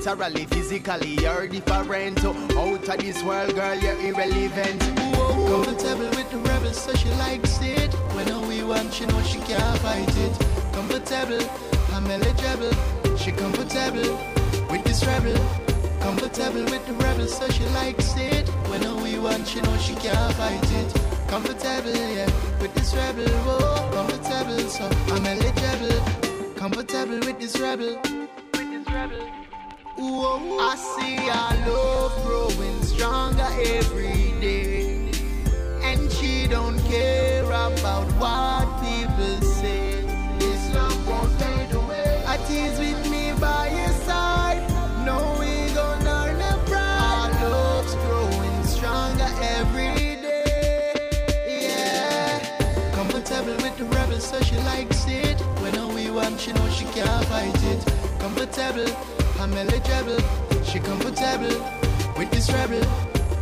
Literally, 0.02 0.46
physically, 0.46 1.14
you're 1.20 1.46
different. 1.46 2.18
So 2.20 2.30
out 2.58 2.88
of 2.88 2.98
this 3.00 3.22
world, 3.22 3.54
girl, 3.54 3.76
you're 3.76 4.00
irrelevant. 4.00 4.82
Whoa. 5.14 5.62
Comfortable 5.62 6.08
with 6.08 6.30
the 6.30 6.38
rebels, 6.38 6.80
so 6.80 6.94
she 6.94 7.10
likes 7.10 7.60
it. 7.60 7.92
When 8.16 8.48
we 8.48 8.62
want, 8.62 8.94
she 8.94 9.04
knows 9.04 9.28
she 9.28 9.40
can't 9.40 9.78
fight 9.80 10.08
it. 10.16 10.72
Comfortable, 10.72 11.44
I'm 11.92 12.06
eligible. 12.06 12.72
She 13.18 13.30
comfortable 13.32 14.16
with 14.70 14.82
this 14.84 15.04
rebel. 15.04 15.36
Comfortable 16.00 16.64
with 16.64 16.86
the 16.86 16.94
rebels, 16.94 17.36
so 17.36 17.46
she 17.50 17.66
likes 17.66 18.16
it. 18.16 18.48
When 18.70 19.02
we 19.02 19.18
want, 19.18 19.46
she 19.46 19.60
knows 19.60 19.82
she 19.82 19.94
can't 19.96 20.34
fight 20.34 20.72
it. 20.80 20.94
Comfortable, 21.28 21.94
yeah, 21.94 22.24
with 22.58 22.72
this 22.74 22.94
rebel. 22.96 23.28
Whoa, 23.28 23.90
comfortable, 23.92 24.60
so 24.70 24.88
I'm 25.12 25.26
eligible. 25.26 26.54
Comfortable 26.56 27.20
with 27.20 27.38
this 27.38 27.60
rebel. 27.60 28.00
With 28.54 28.70
this 28.70 28.86
rebel. 28.94 29.39
I 30.02 30.76
see 30.76 31.28
our 31.28 31.68
love 31.68 32.24
growing 32.24 32.82
stronger 32.84 33.46
every 33.66 34.32
day. 34.40 35.12
And 35.82 36.10
she 36.12 36.46
don't 36.46 36.78
care 36.84 37.44
about 37.44 38.06
what 38.12 38.64
people 38.80 39.46
say. 39.46 40.00
This 40.38 40.74
love 40.74 41.06
won't 41.06 41.30
fade 41.38 41.74
away. 41.74 42.24
I 42.26 42.38
tease 42.48 42.78
with 42.78 43.10
me 43.10 43.32
by 43.38 43.68
your 43.68 43.92
side. 44.06 44.66
No, 45.04 45.36
we 45.38 45.70
gonna 45.74 46.34
a 46.48 46.70
pride. 46.70 47.34
Our 47.42 47.50
love's 47.50 47.94
growing 47.96 48.64
stronger 48.64 49.28
every 49.58 50.16
day. 50.22 50.94
Yeah. 51.46 52.94
Comfortable 52.94 53.56
with 53.56 53.76
the 53.76 53.84
rebel, 53.84 54.18
so 54.18 54.40
she 54.40 54.56
likes 54.56 55.04
it. 55.06 55.38
When 55.60 55.94
we 55.94 56.10
want, 56.10 56.40
she 56.40 56.54
knows 56.54 56.74
she 56.74 56.86
can't 56.86 57.26
fight 57.26 57.62
it. 57.64 57.84
Comfortable, 58.18 59.19
I'm 59.40 59.54
eligible. 59.54 60.20
She 60.64 60.78
comfortable 60.80 61.56
with 62.18 62.30
this 62.30 62.50
rebel. 62.52 62.84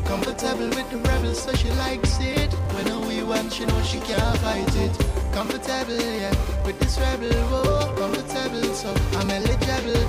Comfortable 0.04 0.68
with 0.68 0.88
the 0.90 0.98
rebel, 1.08 1.34
so 1.34 1.52
she 1.54 1.70
likes 1.72 2.18
it. 2.20 2.52
When 2.74 3.08
we 3.08 3.22
want, 3.22 3.52
she 3.52 3.64
knows 3.66 3.86
she 3.86 3.98
can't 4.00 4.38
fight 4.38 4.76
it. 4.76 5.18
comfortable, 5.38 6.00
yeah. 6.22 6.34
With 6.66 6.78
this 6.80 6.98
rebel, 6.98 7.30
comfortable, 7.96 8.74
so 8.74 8.88
I'm 9.18 9.30
eligible. 9.30 10.02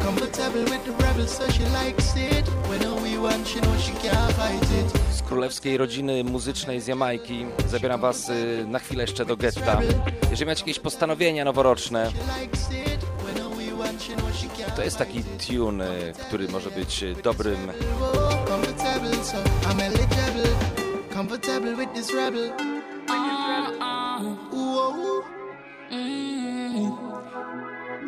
Comfortable 0.00 0.64
with 0.72 0.84
the 0.84 0.92
rebel, 1.04 1.26
so 1.26 1.48
she 1.50 1.64
likes 1.80 2.14
it. 2.16 2.46
When 2.68 2.82
we 3.02 3.18
want, 3.18 3.46
she 3.46 3.60
know 3.60 3.76
she 3.78 3.92
can't 4.02 4.32
fight 4.38 4.70
it. 4.80 4.88
Z 5.12 5.22
królewskiej 5.22 5.76
rodziny 5.76 6.24
muzycznej 6.24 6.80
z 6.80 6.86
Jamajki 6.86 7.46
zabieram 7.68 8.00
was 8.00 8.28
y, 8.28 8.64
na 8.66 8.78
chwilę 8.78 9.02
jeszcze 9.02 9.24
do 9.24 9.36
getta. 9.36 9.80
Jeżeli 10.30 10.46
macie 10.46 10.60
jakieś 10.60 10.78
postanowienia 10.78 11.44
noworoczne, 11.44 12.10
to 14.78 14.84
jest 14.84 14.98
taki 14.98 15.22
tune, 15.24 16.08
y, 16.08 16.12
który 16.12 16.48
może 16.48 16.70
być 16.70 17.02
y, 17.02 17.14
dobrym. 17.22 17.72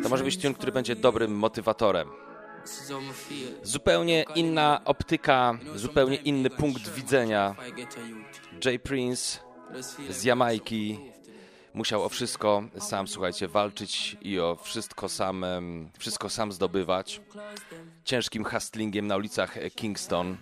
To 0.03 0.09
może 0.09 0.23
być 0.23 0.37
tune, 0.37 0.53
który 0.53 0.71
będzie 0.71 0.95
dobrym 0.95 1.31
motywatorem. 1.31 2.09
Zupełnie 3.63 4.25
inna 4.35 4.81
optyka, 4.85 5.59
zupełnie 5.75 6.15
inny 6.15 6.49
punkt 6.49 6.89
widzenia. 6.89 7.55
Jay 8.65 8.79
Prince 8.79 9.39
z 10.09 10.23
Jamajki 10.23 10.99
musiał 11.73 12.03
o 12.03 12.09
wszystko 12.09 12.63
sam, 12.79 13.07
słuchajcie, 13.07 13.47
walczyć 13.47 14.17
i 14.21 14.39
o 14.39 14.55
wszystko 14.55 15.09
sam, 15.09 15.45
wszystko 15.99 16.29
sam 16.29 16.51
zdobywać. 16.51 17.21
Ciężkim 18.03 18.43
hustlingiem 18.43 19.07
na 19.07 19.17
ulicach 19.17 19.57
Kingston. 19.75 20.37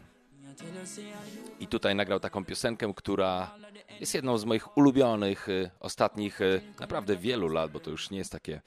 I 1.59 1.67
tutaj 1.67 1.95
nagrał 1.95 2.19
taką 2.19 2.45
piosenkę, 2.45 2.93
która 2.95 3.51
jest 3.99 4.13
jedną 4.13 4.37
z 4.37 4.45
moich 4.45 4.77
ulubionych 4.77 5.49
y, 5.49 5.71
ostatnich 5.79 6.41
y, 6.41 6.61
naprawdę 6.79 7.17
wielu 7.17 7.47
lat, 7.47 7.71
bo 7.71 7.79
to 7.79 7.91
już 7.91 8.09
nie 8.09 8.17
jest 8.17 8.31
takie 8.31 8.61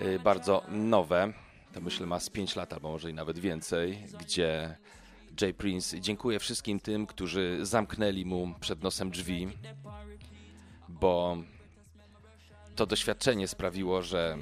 y, 0.00 0.18
bardzo 0.18 0.62
nowe. 0.68 1.32
To 1.74 1.80
myślę 1.80 2.06
ma 2.06 2.20
z 2.20 2.30
5 2.30 2.56
lat 2.56 2.72
albo 2.72 2.90
może 2.90 3.10
i 3.10 3.14
nawet 3.14 3.38
więcej, 3.38 4.06
gdzie 4.20 4.76
Jay 5.40 5.54
Prince 5.54 5.94
dziękuję 6.00 6.38
wszystkim 6.38 6.80
tym, 6.80 7.06
którzy 7.06 7.58
zamknęli 7.62 8.24
mu 8.24 8.54
przed 8.60 8.82
nosem 8.82 9.10
drzwi, 9.10 9.48
bo 10.88 11.36
to 12.80 12.86
doświadczenie 12.86 13.48
sprawiło, 13.48 14.02
że 14.02 14.36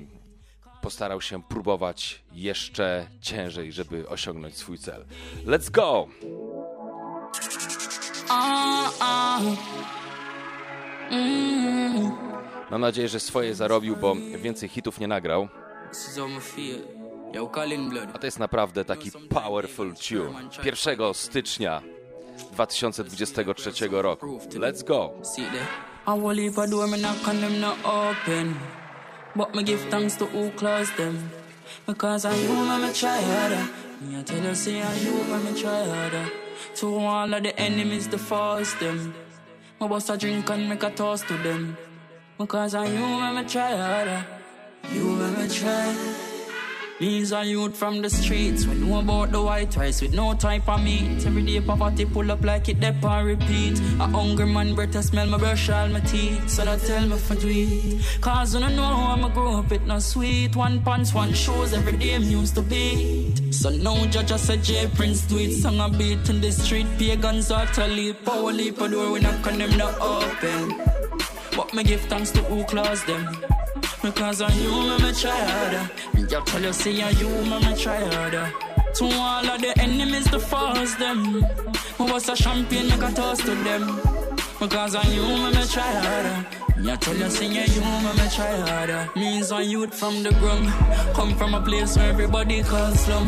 postarał 0.83 1.21
się 1.21 1.43
próbować 1.43 2.23
jeszcze 2.33 3.07
ciężej, 3.21 3.73
żeby 3.73 4.09
osiągnąć 4.09 4.57
swój 4.57 4.79
cel. 4.79 5.05
Let's 5.47 5.71
go! 5.71 6.09
Mam 12.71 12.81
nadzieję, 12.81 13.09
że 13.09 13.21
swoje 13.21 13.55
zarobił, 13.55 13.97
bo 13.97 14.15
więcej 14.39 14.69
hitów 14.69 15.01
nie 15.01 15.09
nagrał. 15.09 15.49
A 18.15 18.19
to 18.19 18.27
jest 18.27 18.39
naprawdę 18.39 18.85
taki 18.85 19.11
powerful 19.29 19.95
tune. 19.95 20.49
1 20.65 21.15
stycznia 21.15 21.83
2023 22.53 23.89
roku. 23.91 24.39
Let's 24.39 24.85
go! 24.85 25.13
I 26.09 26.15
will 26.15 26.33
leave 26.33 26.57
a 26.57 26.67
door, 26.67 26.87
me 26.87 26.99
knock 26.99 27.29
on 27.29 27.39
them 27.43 27.61
not 27.61 27.77
open. 27.85 28.57
But 29.37 29.55
me 29.55 29.63
give 29.63 29.83
thanks 29.91 30.17
to 30.17 30.25
who 30.25 30.51
closed 30.53 30.97
them. 30.97 31.31
Because 31.85 32.25
I 32.25 32.35
you, 32.35 32.49
me, 32.49 32.87
me 32.87 32.91
try 32.95 33.21
harder. 33.21 33.69
Me 34.01 34.19
I 34.19 34.23
tell 34.23 34.43
you, 34.43 34.55
say 34.55 34.81
I 34.81 34.95
you, 34.95 35.13
me, 35.13 35.39
me 35.45 35.61
try 35.61 35.85
harder. 35.85 36.31
To 36.77 36.97
all 36.97 37.35
of 37.35 37.43
the 37.43 37.55
enemies, 37.61 38.09
the 38.09 38.17
force 38.17 38.73
them. 38.81 39.13
Me 39.79 39.87
bust 39.87 40.09
a 40.09 40.17
drink 40.17 40.49
and 40.49 40.67
make 40.71 40.83
a 40.83 40.91
toast 40.91 41.29
to 41.29 41.37
them. 41.37 41.77
Because 42.39 42.75
I 42.75 42.87
you, 42.87 43.07
me, 43.23 43.43
me 43.43 43.47
try 43.47 43.77
harder. 43.77 44.25
You, 44.91 45.05
me, 45.05 45.43
me 45.43 45.47
try. 45.47 46.28
These 46.99 47.33
are 47.33 47.45
youth 47.45 47.77
from 47.77 48.03
the 48.03 48.11
streets. 48.11 48.67
We 48.67 48.75
know 48.75 48.99
about 48.99 49.31
the 49.31 49.41
white 49.41 49.77
rice 49.77 50.03
with 50.03 50.15
no 50.15 50.35
type 50.35 50.69
of 50.69 50.83
meat. 50.83 51.25
Every 51.25 51.43
day 51.43 51.61
poverty 51.61 52.05
pull 52.05 52.33
up 52.33 52.45
like 52.45 52.69
it 52.69 52.81
dep 52.81 53.05
and 53.05 53.25
repeat. 53.25 53.79
A 54.01 54.07
hungry 54.09 54.47
man 54.47 54.77
I 54.77 55.01
smell 55.01 55.29
my 55.29 55.39
brush 55.39 55.71
all 55.71 55.87
my 55.91 56.01
teeth. 56.01 56.51
So 56.51 56.65
that 56.65 56.81
tell 56.81 57.07
me 57.07 57.17
for 57.17 57.37
do 57.37 57.47
it 57.49 58.21
Cause 58.21 58.57
I 58.57 58.61
don't 58.61 58.75
know 58.75 58.83
how 58.83 59.13
I'ma 59.13 59.29
grow 59.29 59.59
up 59.59 59.71
it 59.71 59.87
not 59.87 60.03
sweet. 60.03 60.57
One 60.57 60.83
pants, 60.83 61.15
one 61.15 61.33
shoes 61.35 61.73
every 61.73 61.97
day 61.97 62.19
me 62.19 62.33
used 62.33 62.57
to 62.57 62.63
beat. 62.63 63.55
So 63.55 63.71
now 63.71 64.05
judge 64.07 64.33
I 64.33 64.37
said 64.37 64.65
J 64.65 64.89
Prince 64.93 65.23
do 65.23 65.39
it 65.39 65.53
Song 65.53 65.79
a 65.79 65.89
beat 65.89 66.29
in 66.29 66.41
the 66.41 66.51
street. 66.51 66.87
Pagans 66.99 67.53
are 67.53 67.69
leap 67.87 68.25
Power 68.25 68.53
leap 68.53 68.81
a 68.81 68.89
door 68.89 69.13
we 69.13 69.25
on 69.25 69.59
them 69.59 69.77
not 69.79 69.95
open. 70.01 70.83
But 71.57 71.73
me 71.75 71.85
give 71.85 72.01
thanks 72.03 72.33
to 72.33 72.43
who 72.43 72.65
closed 72.65 73.07
them 73.07 73.58
because 74.11 74.41
I 74.41 74.53
you, 74.55 74.71
me, 74.71 74.97
me 75.03 75.13
try 75.13 75.31
harder. 75.31 75.91
Me 76.15 76.27
just 76.27 76.47
tell 76.47 76.63
you, 76.63 76.73
say 76.73 77.03
I 77.03 77.11
you, 77.11 77.29
me, 77.29 77.59
me 77.65 77.77
try 77.77 78.01
harder. 78.15 78.53
To 78.95 79.05
all 79.05 79.47
of 79.47 79.61
the 79.61 79.73
enemies, 79.79 80.31
to 80.31 80.39
force 80.39 80.95
them. 80.95 81.41
Me 81.41 81.43
was 81.99 82.29
a 82.29 82.35
champion, 82.35 82.89
make 82.89 83.03
a 83.03 83.13
toast 83.13 83.43
to 83.43 83.55
them. 83.67 84.01
Because 84.59 84.95
I 84.95 85.03
you, 85.09 85.23
me, 85.23 85.51
me 85.57 85.65
try 85.67 85.93
harder. 86.05 86.58
I 86.87 86.95
tell 86.97 87.17
you, 87.17 87.29
say 87.29 87.47
I 87.47 87.65
you, 87.65 87.81
me 87.81 88.29
try 88.31 88.57
harder. 88.61 89.11
Means 89.17 89.51
I 89.51 89.63
youth 89.63 89.93
from 89.93 90.23
the 90.23 90.31
ground. 90.35 90.69
Come 91.13 91.35
from 91.35 91.55
a 91.55 91.61
place 91.61 91.97
where 91.97 92.09
everybody 92.09 92.63
calls 92.63 93.01
slum. 93.01 93.27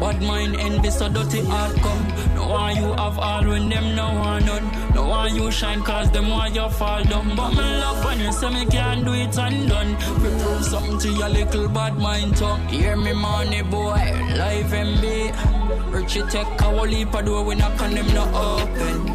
Bad 0.00 0.22
mind, 0.22 0.56
envy, 0.56 0.90
so 0.90 1.08
dirty 1.10 1.44
heart 1.44 1.76
come. 1.76 2.34
No 2.34 2.48
one 2.48 2.76
you 2.76 2.92
have 2.94 3.18
all 3.18 3.44
when 3.44 3.68
them 3.68 3.94
no 3.94 4.14
one 4.14 4.46
none. 4.46 4.94
No 4.94 5.08
one 5.08 5.36
you 5.36 5.50
shine 5.50 5.82
cause 5.82 6.10
them 6.10 6.30
want 6.30 6.54
you 6.54 6.68
fall 6.70 7.04
down. 7.04 7.36
But 7.36 7.50
me 7.50 7.56
love 7.58 8.02
when 8.02 8.18
you 8.18 8.32
say 8.32 8.48
me 8.48 8.64
can't 8.64 9.04
do 9.04 9.12
it 9.12 9.36
undone. 9.36 9.92
We 10.22 10.30
prove 10.42 10.64
something 10.64 10.98
to 10.98 11.10
your 11.10 11.28
little 11.28 11.68
bad 11.68 11.98
mind 11.98 12.36
tongue. 12.38 12.66
Hear 12.68 12.96
me 12.96 13.12
money 13.12 13.62
boy, 13.62 14.00
life 14.36 14.72
MB. 14.72 15.92
Richie 15.92 16.22
take 16.30 16.60
a 16.60 16.64
whole 16.64 16.84
heap 16.84 17.14
of 17.14 17.26
door, 17.26 17.54
knock 17.54 17.80
on 17.82 17.90
them 17.90 18.06
not 18.14 18.32
open. 18.34 19.14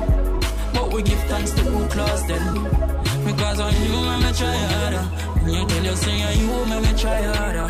But 0.72 0.94
we 0.94 1.02
give 1.02 1.20
thanks 1.24 1.52
to 1.52 1.62
who 1.62 1.88
closed 1.88 2.28
them. 2.28 3.01
Because 3.42 3.60
on 3.60 3.74
you, 3.74 3.98
me, 4.08 4.16
me 4.24 4.32
try 4.34 4.56
harder. 4.72 5.06
Me 5.46 5.66
tell 5.66 5.84
you, 5.84 5.96
say 5.96 6.38
you, 6.40 6.66
me, 6.70 6.78
me 6.80 6.94
try 6.96 7.22
harder. 7.24 7.70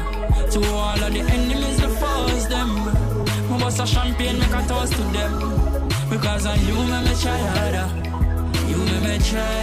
To 0.52 0.60
all 0.68 1.02
of 1.02 1.14
the 1.14 1.22
enemies, 1.22 1.80
the 1.80 1.88
force 1.88 2.46
them. 2.48 2.70
Me 3.50 3.58
bust 3.58 3.80
a 3.80 3.88
champagne, 3.88 4.38
make 4.38 4.52
a 4.52 4.68
toast 4.68 4.92
to 4.92 5.04
them. 5.16 5.34
Because 6.10 6.46
on 6.46 6.60
you, 6.68 6.76
me, 6.76 7.00
me 7.08 7.14
try 7.24 7.38
harder. 7.56 7.88
You, 8.70 8.78
me, 8.90 8.98
me 9.08 9.18
try. 9.30 9.62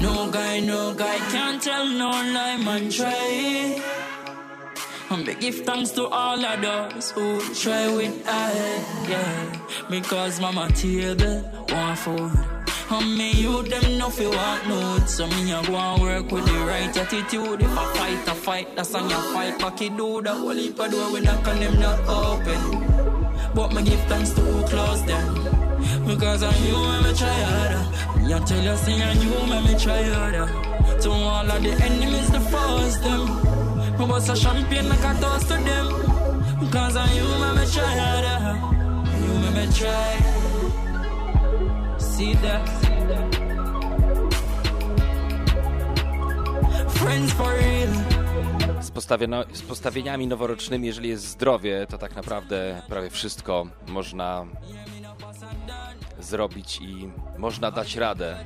No 0.00 0.28
guy, 0.32 0.58
no 0.58 0.94
guy 0.94 1.18
can't 1.30 1.62
tell 1.62 1.86
no 1.86 2.10
lie, 2.10 2.56
man, 2.56 2.90
try. 2.90 3.80
And 5.10 5.24
we 5.24 5.34
give 5.36 5.60
thanks 5.60 5.92
to 5.92 6.08
all 6.08 6.44
of 6.44 6.60
those 6.60 7.12
who 7.12 7.40
try 7.54 7.86
with 7.94 8.20
I, 8.26 9.06
yeah. 9.08 9.86
Because 9.88 10.40
mama 10.40 10.72
table, 10.72 11.48
want 11.68 11.98
food. 12.00 12.51
And 12.94 13.16
me 13.16 13.32
you 13.32 13.62
them 13.62 13.96
no 13.96 14.10
fi 14.10 14.26
want 14.26 14.68
no 14.68 15.06
So 15.06 15.26
me 15.26 15.50
a 15.50 15.62
go 15.62 15.76
and 15.76 16.02
work 16.02 16.30
with 16.30 16.44
the 16.44 16.52
right 16.52 16.94
attitude. 16.94 17.62
If 17.62 17.78
I 17.78 17.94
fight, 17.94 18.28
I 18.28 18.34
fight, 18.34 18.76
that's 18.76 18.94
on 18.94 19.08
your 19.08 19.22
fight. 19.32 19.58
Cocky 19.58 19.88
do 19.88 20.20
the 20.20 20.34
whole 20.34 20.50
heap 20.50 20.78
of 20.78 20.90
door 20.90 21.10
we 21.10 21.20
knock 21.20 21.48
on 21.48 21.58
them 21.58 21.80
not 21.80 21.98
open. 22.06 22.60
But 23.54 23.72
me 23.72 23.82
give 23.82 24.00
thanks 24.10 24.34
to 24.34 24.40
who 24.42 24.66
close 24.66 25.02
them 25.04 25.26
Because 26.06 26.42
I 26.42 26.54
you 26.66 26.76
and 26.76 27.06
me 27.06 27.14
try 27.14 27.38
harder. 27.50 27.82
Me 28.20 28.32
a 28.34 28.40
tell 28.40 28.62
you 28.62 28.76
say 28.76 29.02
I 29.02 29.12
you 29.12 29.34
and 29.56 29.64
me 29.66 29.78
try 29.78 30.02
harder. 30.02 30.46
To 31.02 31.10
all 31.10 31.50
of 31.50 31.62
the 31.62 31.72
enemies 31.72 32.30
the 32.30 32.40
force 32.40 32.96
them. 32.98 33.98
Me 33.98 34.06
bust 34.06 34.28
a 34.28 34.36
champagne 34.36 34.88
make 34.90 35.00
a 35.00 35.14
toast 35.18 35.48
to 35.48 35.54
them. 35.54 36.60
Because 36.60 36.96
I 36.96 37.10
you 37.14 37.24
and 37.24 37.58
me 37.58 37.66
try 37.72 37.94
harder. 38.04 39.16
You 39.24 39.32
and 39.46 39.56
me 39.56 39.78
try 39.78 40.31
That 42.12 42.68
Friends 46.88 47.32
for 47.32 47.52
real 47.52 48.82
Z, 48.82 48.90
postawieno, 48.90 49.44
z 49.52 49.62
postawieniami 49.62 50.26
noworocznymi, 50.26 50.86
jeżeli 50.86 51.08
jest 51.08 51.24
zdrowie, 51.24 51.86
to 51.90 51.98
tak 51.98 52.16
naprawdę 52.16 52.82
prawie 52.88 53.10
wszystko 53.10 53.66
można 53.86 54.46
zrobić 56.20 56.80
i 56.80 57.10
można 57.38 57.70
dać 57.70 57.96
radę. 57.96 58.44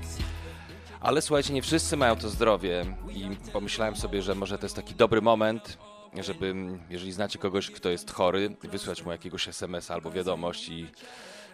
Ale 1.01 1.23
słuchajcie, 1.23 1.55
nie 1.55 1.63
wszyscy 1.63 1.97
mają 1.97 2.17
to 2.17 2.29
zdrowie 2.29 2.85
i 3.13 3.37
pomyślałem 3.53 3.97
sobie, 3.97 4.23
że 4.23 4.35
może 4.35 4.59
to 4.59 4.67
jest 4.67 4.77
taki 4.77 4.95
dobry 4.95 5.23
moment, 5.23 5.79
żeby, 6.15 6.55
jeżeli 6.91 7.13
znacie 7.13 7.39
kogoś, 7.39 7.71
kto 7.71 7.89
jest 7.89 8.13
chory, 8.13 8.57
wysłać 8.63 9.05
mu 9.05 9.13
jakiegoś 9.13 9.49
SMS 9.49 9.91
albo 9.91 10.11
wiadomość 10.11 10.69
i 10.69 10.87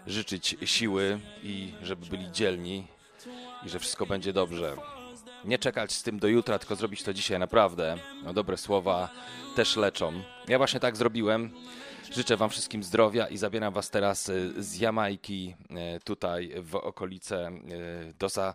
życzyć 0.07 0.57
siły 0.65 1.21
i 1.43 1.75
żeby 1.83 2.07
byli 2.07 2.33
dzielni 2.33 2.87
i 3.67 3.69
że 3.69 3.79
wszystko 3.79 4.07
będzie 4.07 4.33
dobrze. 4.33 4.77
Nie 5.45 5.59
czekać 5.59 5.93
z 5.93 6.03
tym 6.03 6.19
do 6.19 6.29
jutra, 6.29 6.59
tylko 6.59 6.77
zrobić 6.77 7.03
to 7.03 7.15
dzisiaj 7.15 7.39
naprawdę. 7.39 7.97
No, 8.25 8.33
dobre 8.33 8.57
słowa 8.57 9.09
też 9.57 9.77
leczą. 9.77 10.13
Ja 10.49 10.59
właśnie 10.59 10.81
tak 10.81 10.97
zrobiłem. 10.97 11.51
Życzę 12.13 12.37
Wam 12.37 12.51
wszystkim 12.51 12.83
zdrowia 12.83 13.27
i 13.27 13.37
zabieram 13.37 13.73
Was 13.73 13.91
teraz 13.91 14.29
y, 14.29 14.63
z 14.63 14.81
Jamajki 14.81 15.55
y, 15.97 16.01
tutaj 16.01 16.53
w 16.57 16.77
okolice 16.77 17.49
y, 17.49 18.15
do, 18.19 18.29
za, 18.29 18.55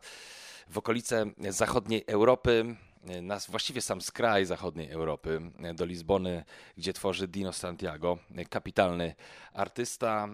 w 0.70 0.78
okolice 0.78 1.26
zachodniej 1.50 2.04
Europy, 2.08 2.76
nas 3.22 3.48
właściwie 3.48 3.82
sam 3.82 4.02
skraj 4.02 4.46
zachodniej 4.46 4.92
Europy, 4.92 5.42
do 5.74 5.86
Lizbony, 5.86 6.44
gdzie 6.78 6.94
tworzy 6.94 7.28
Dino 7.28 7.54
Santiago, 7.54 8.18
kapitalny 8.50 9.16
artysta, 9.54 10.28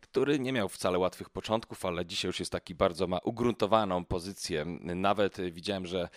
który 0.00 0.38
nie 0.38 0.52
miał 0.52 0.68
wcale 0.68 0.98
łatwych 0.98 1.30
początków, 1.30 1.84
ale 1.84 2.06
dzisiaj 2.06 2.28
już 2.28 2.40
jest 2.40 2.52
taki 2.52 2.74
bardzo 2.74 3.06
ma 3.06 3.18
ugruntowaną 3.18 4.04
pozycję. 4.04 4.64
Nawet 4.80 5.40
widziałem, 5.50 5.86
że 5.86 6.08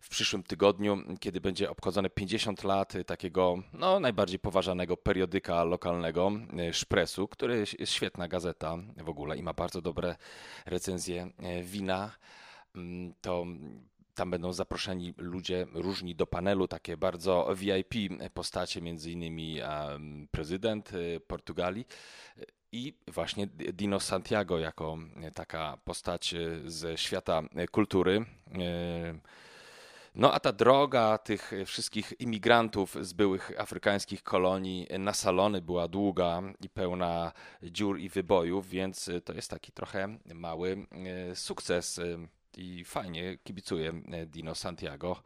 w 0.00 0.08
przyszłym 0.08 0.42
tygodniu, 0.42 0.98
kiedy 1.20 1.40
będzie 1.40 1.70
obchodzone 1.70 2.10
50 2.10 2.64
lat 2.64 2.92
takiego 3.06 3.56
no, 3.72 4.00
najbardziej 4.00 4.38
poważanego 4.38 4.96
periodyka 4.96 5.64
lokalnego, 5.64 6.32
Szpresu, 6.72 7.28
który 7.28 7.58
jest 7.78 7.92
świetna 7.92 8.28
gazeta 8.28 8.76
w 8.96 9.08
ogóle 9.08 9.36
i 9.36 9.42
ma 9.42 9.52
bardzo 9.52 9.82
dobre 9.82 10.16
recenzje 10.66 11.30
wina 11.62 12.10
mm, 12.74 13.14
to 13.20 13.46
tam 14.14 14.30
będą 14.30 14.52
zaproszeni 14.52 15.14
ludzie 15.18 15.66
różni 15.72 16.14
do 16.14 16.26
panelu, 16.26 16.68
takie 16.68 16.96
bardzo 16.96 17.48
VIP 17.56 17.94
postacie, 18.34 18.82
między 18.82 19.10
innymi 19.10 19.60
prezydent 20.30 20.92
y, 20.92 21.20
Portugalii 21.26 21.86
i 22.72 22.94
właśnie 23.08 23.46
Dino 23.46 24.00
Santiago 24.00 24.58
jako 24.58 24.98
taka 25.34 25.78
postać 25.84 26.34
y, 26.34 26.70
ze 26.70 26.98
świata 26.98 27.42
kultury. 27.70 28.24
Y, 28.48 29.20
no 30.14 30.32
a 30.32 30.40
ta 30.40 30.52
droga 30.52 31.18
tych 31.18 31.52
wszystkich 31.66 32.12
imigrantów 32.18 32.96
z 33.00 33.12
byłych 33.12 33.52
afrykańskich 33.58 34.22
kolonii 34.22 34.86
na 34.98 35.12
salony 35.12 35.62
była 35.62 35.88
długa 35.88 36.42
i 36.60 36.68
pełna 36.68 37.32
dziur 37.62 37.98
i 37.98 38.08
wybojów, 38.08 38.68
więc 38.68 39.10
to 39.24 39.32
jest 39.32 39.50
taki 39.50 39.72
trochę 39.72 40.18
mały 40.34 40.86
sukces 41.34 42.00
i 42.58 42.84
fajnie 42.84 43.38
kibicuję 43.44 43.92
Dino 44.26 44.54
Santiago 44.54 45.22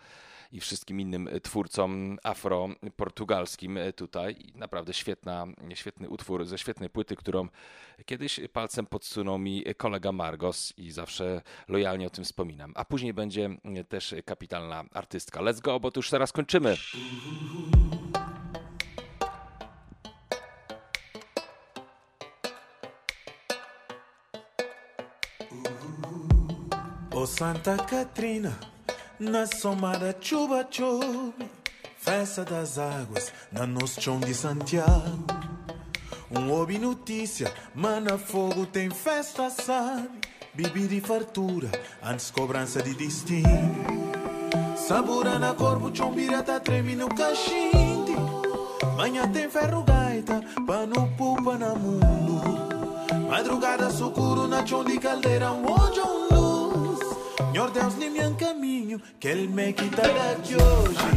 i 0.52 0.60
wszystkim 0.60 1.00
innym 1.00 1.28
twórcom 1.42 2.18
afro-portugalskim 2.22 3.78
tutaj. 3.96 4.36
Naprawdę 4.54 4.94
świetna, 4.94 5.46
świetny 5.74 6.08
utwór 6.08 6.44
ze 6.44 6.58
świetnej 6.58 6.90
płyty, 6.90 7.16
którą 7.16 7.48
kiedyś 8.06 8.40
palcem 8.52 8.86
podsunął 8.86 9.38
mi 9.38 9.64
kolega 9.76 10.12
Margos 10.12 10.72
i 10.76 10.90
zawsze 10.90 11.42
lojalnie 11.68 12.06
o 12.06 12.10
tym 12.10 12.24
wspominam. 12.24 12.72
A 12.74 12.84
później 12.84 13.14
będzie 13.14 13.50
też 13.88 14.14
kapitalna 14.24 14.84
artystka. 14.92 15.40
Let's 15.40 15.60
go, 15.60 15.80
bo 15.80 15.90
tu 15.90 15.98
już 15.98 16.10
teraz 16.10 16.32
kończymy. 16.32 16.76
Santa 27.26 27.76
Catrina, 27.76 28.56
na 29.18 29.46
soma 29.46 29.98
da 29.98 30.14
chuva 30.20 30.66
chove, 30.70 31.50
festa 31.98 32.44
das 32.44 32.78
águas, 32.78 33.32
na 33.50 33.66
chão 33.86 34.20
de 34.20 34.32
Santiago. 34.32 35.26
Um 36.30 36.50
ouve 36.50 36.78
notícia, 36.78 37.52
mana 37.74 38.16
fogo 38.16 38.64
tem 38.64 38.90
festa, 38.90 39.50
sabe? 39.50 40.08
Bebida 40.54 40.94
e 40.94 41.00
fartura, 41.00 41.68
antes 42.02 42.30
cobrança 42.30 42.80
de 42.82 42.94
destino. 42.94 43.74
Sabura 44.76 45.38
na 45.38 45.52
corpo, 45.52 45.94
chombira 45.94 46.42
tá 46.42 46.60
treme 46.60 46.94
no 46.94 47.08
cachinte. 47.08 48.14
Manhã 48.96 49.28
tem 49.30 49.50
ferro 49.50 49.82
gaita, 49.82 50.42
pano 50.64 51.12
pupa 51.16 51.58
na 51.58 51.74
mundo. 51.74 52.40
Madrugada 53.28 53.90
sucuro 53.90 54.46
na 54.46 54.64
chão 54.64 54.84
de 54.84 54.98
caldeira, 54.98 55.50
onde 55.50 56.00
um. 56.00 56.25
Senhor 57.57 57.70
Deus, 57.70 57.96
nem 57.96 58.11
me 58.11 58.34
caminho, 58.34 59.00
que 59.18 59.28
Ele 59.28 59.48
me 59.48 59.72
quitará 59.72 60.34
de 60.44 60.57
hoje. 60.57 61.16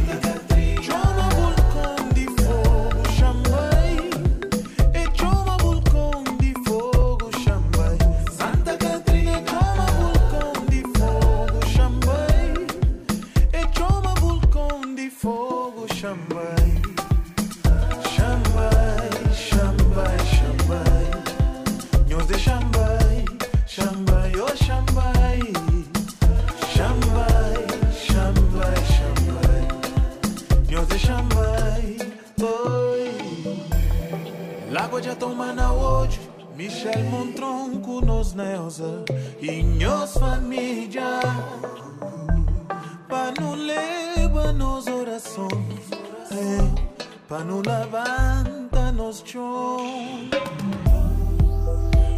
Já 35.02 35.12
a 35.12 35.16
tomana 35.16 35.72
hoje 35.72 36.20
Michel 36.54 37.04
Montron 37.04 37.80
com 37.80 38.00
eh, 38.00 38.04
nos 38.04 38.34
neusa 38.34 39.02
E 39.40 39.62
nos 39.62 40.12
família 40.12 41.20
eh, 41.22 42.66
Pa 43.08 43.32
não 43.40 43.54
leva 43.54 44.52
nos 44.52 44.86
orações 44.86 45.90
é. 46.30 47.26
Pa 47.26 47.38
não 47.38 47.62
levanta 47.62 48.92
nos 48.92 49.22
chão 49.24 49.78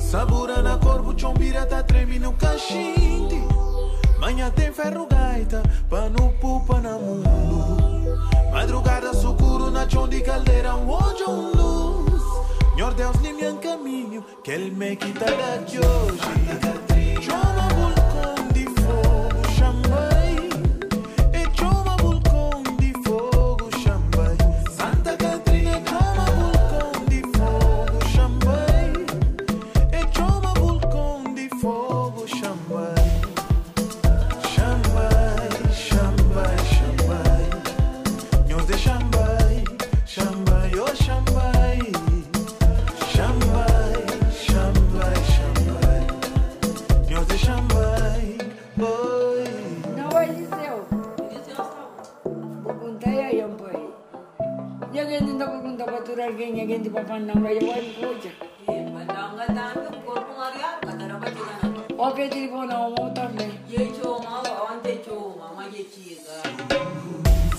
Sabura 0.01 0.61
na 0.61 0.77
corpo 0.79 1.17
chão 1.17 1.35
pirata 1.35 1.85
treme 1.85 2.19
no 2.19 2.33
cachinte 2.33 3.41
Manhã 4.19 4.51
tem 4.51 4.73
ferro 4.73 5.07
gaita 5.07 5.63
pano 5.89 6.35
pupa 6.41 6.81
na 6.81 6.99
mundo 6.99 8.19
Madrugada 8.51 9.15
sucuro 9.15 9.71
na 9.71 9.89
chão 9.89 10.09
de 10.09 10.21
caldeira 10.21 10.75
Onde 10.75 11.23
um 11.23 11.53
não 11.55 12.02
Senhor 12.75 12.95
Deus, 12.95 13.17
me 13.21 13.59
caminho, 13.59 14.25
que 14.43 14.51
Ele 14.51 14.71
me 14.71 14.97
quitará 14.97 15.59
de 15.59 15.79
hoje. 15.79 16.43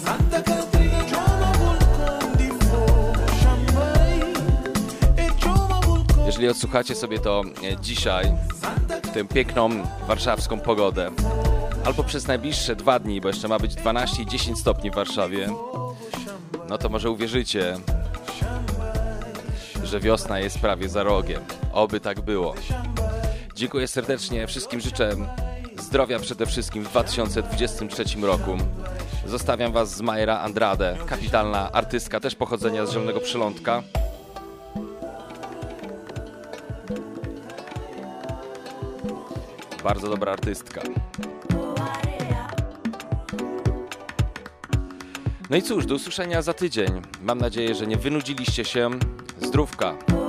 Santa 0.05 0.41
vulcão 1.59 2.34
Jeżeli 6.25 6.49
odsłuchacie 6.49 6.95
sobie 6.95 7.19
to 7.19 7.41
e, 7.63 7.81
dzisiaj, 7.81 8.31
tę 9.13 9.25
piękną 9.25 9.69
warszawską 10.07 10.59
pogodę, 10.59 11.11
albo 11.86 12.03
przez 12.03 12.27
najbliższe 12.27 12.75
dwa 12.75 12.99
dni, 12.99 13.21
bo 13.21 13.27
jeszcze 13.27 13.47
ma 13.47 13.59
być 13.59 13.75
12 13.75 14.23
i 14.23 14.25
10 14.25 14.59
stopni 14.59 14.91
w 14.91 14.95
Warszawie, 14.95 15.49
no 16.69 16.77
to 16.77 16.89
może 16.89 17.09
uwierzycie, 17.09 17.77
że 19.94 20.00
wiosna 20.00 20.39
jest 20.39 20.60
prawie 20.60 20.89
za 20.89 21.04
rogiem. 21.04 21.41
Oby 21.74 22.00
tak 22.00 22.22
było. 22.22 22.56
Dziękuję 23.56 23.88
serdecznie, 23.88 24.48
wszystkim 24.48 24.82
życzę 24.82 25.16
zdrowia 25.80 26.20
przede 26.20 26.46
wszystkim 26.46 26.84
w 26.84 26.89
2023 26.89 28.04
roku. 28.22 28.58
Zostawiam 29.26 29.72
Was 29.72 29.96
z 29.96 30.02
Majera 30.02 30.39
Andrade, 30.39 30.98
kapitalna 31.06 31.72
artystka, 31.72 32.20
też 32.20 32.36
pochodzenia 32.36 32.86
z 32.86 32.91
Zielonego 32.91 33.20
Przylądka. 33.20 33.84
Bardzo 39.84 40.10
dobra 40.10 40.32
artystka. 40.32 40.82
No 45.50 45.58
i 45.58 45.62
cóż, 45.62 45.86
do 45.86 45.96
usłyszenia 45.96 46.41
za 46.41 46.54
tydzień. 46.54 47.02
Mam 47.22 47.38
nadzieję, 47.38 47.76
że 47.76 47.88
nie 47.88 47.98
wynudziliście 47.98 48.66
się. 48.66 48.89
Друвка. 49.54 50.22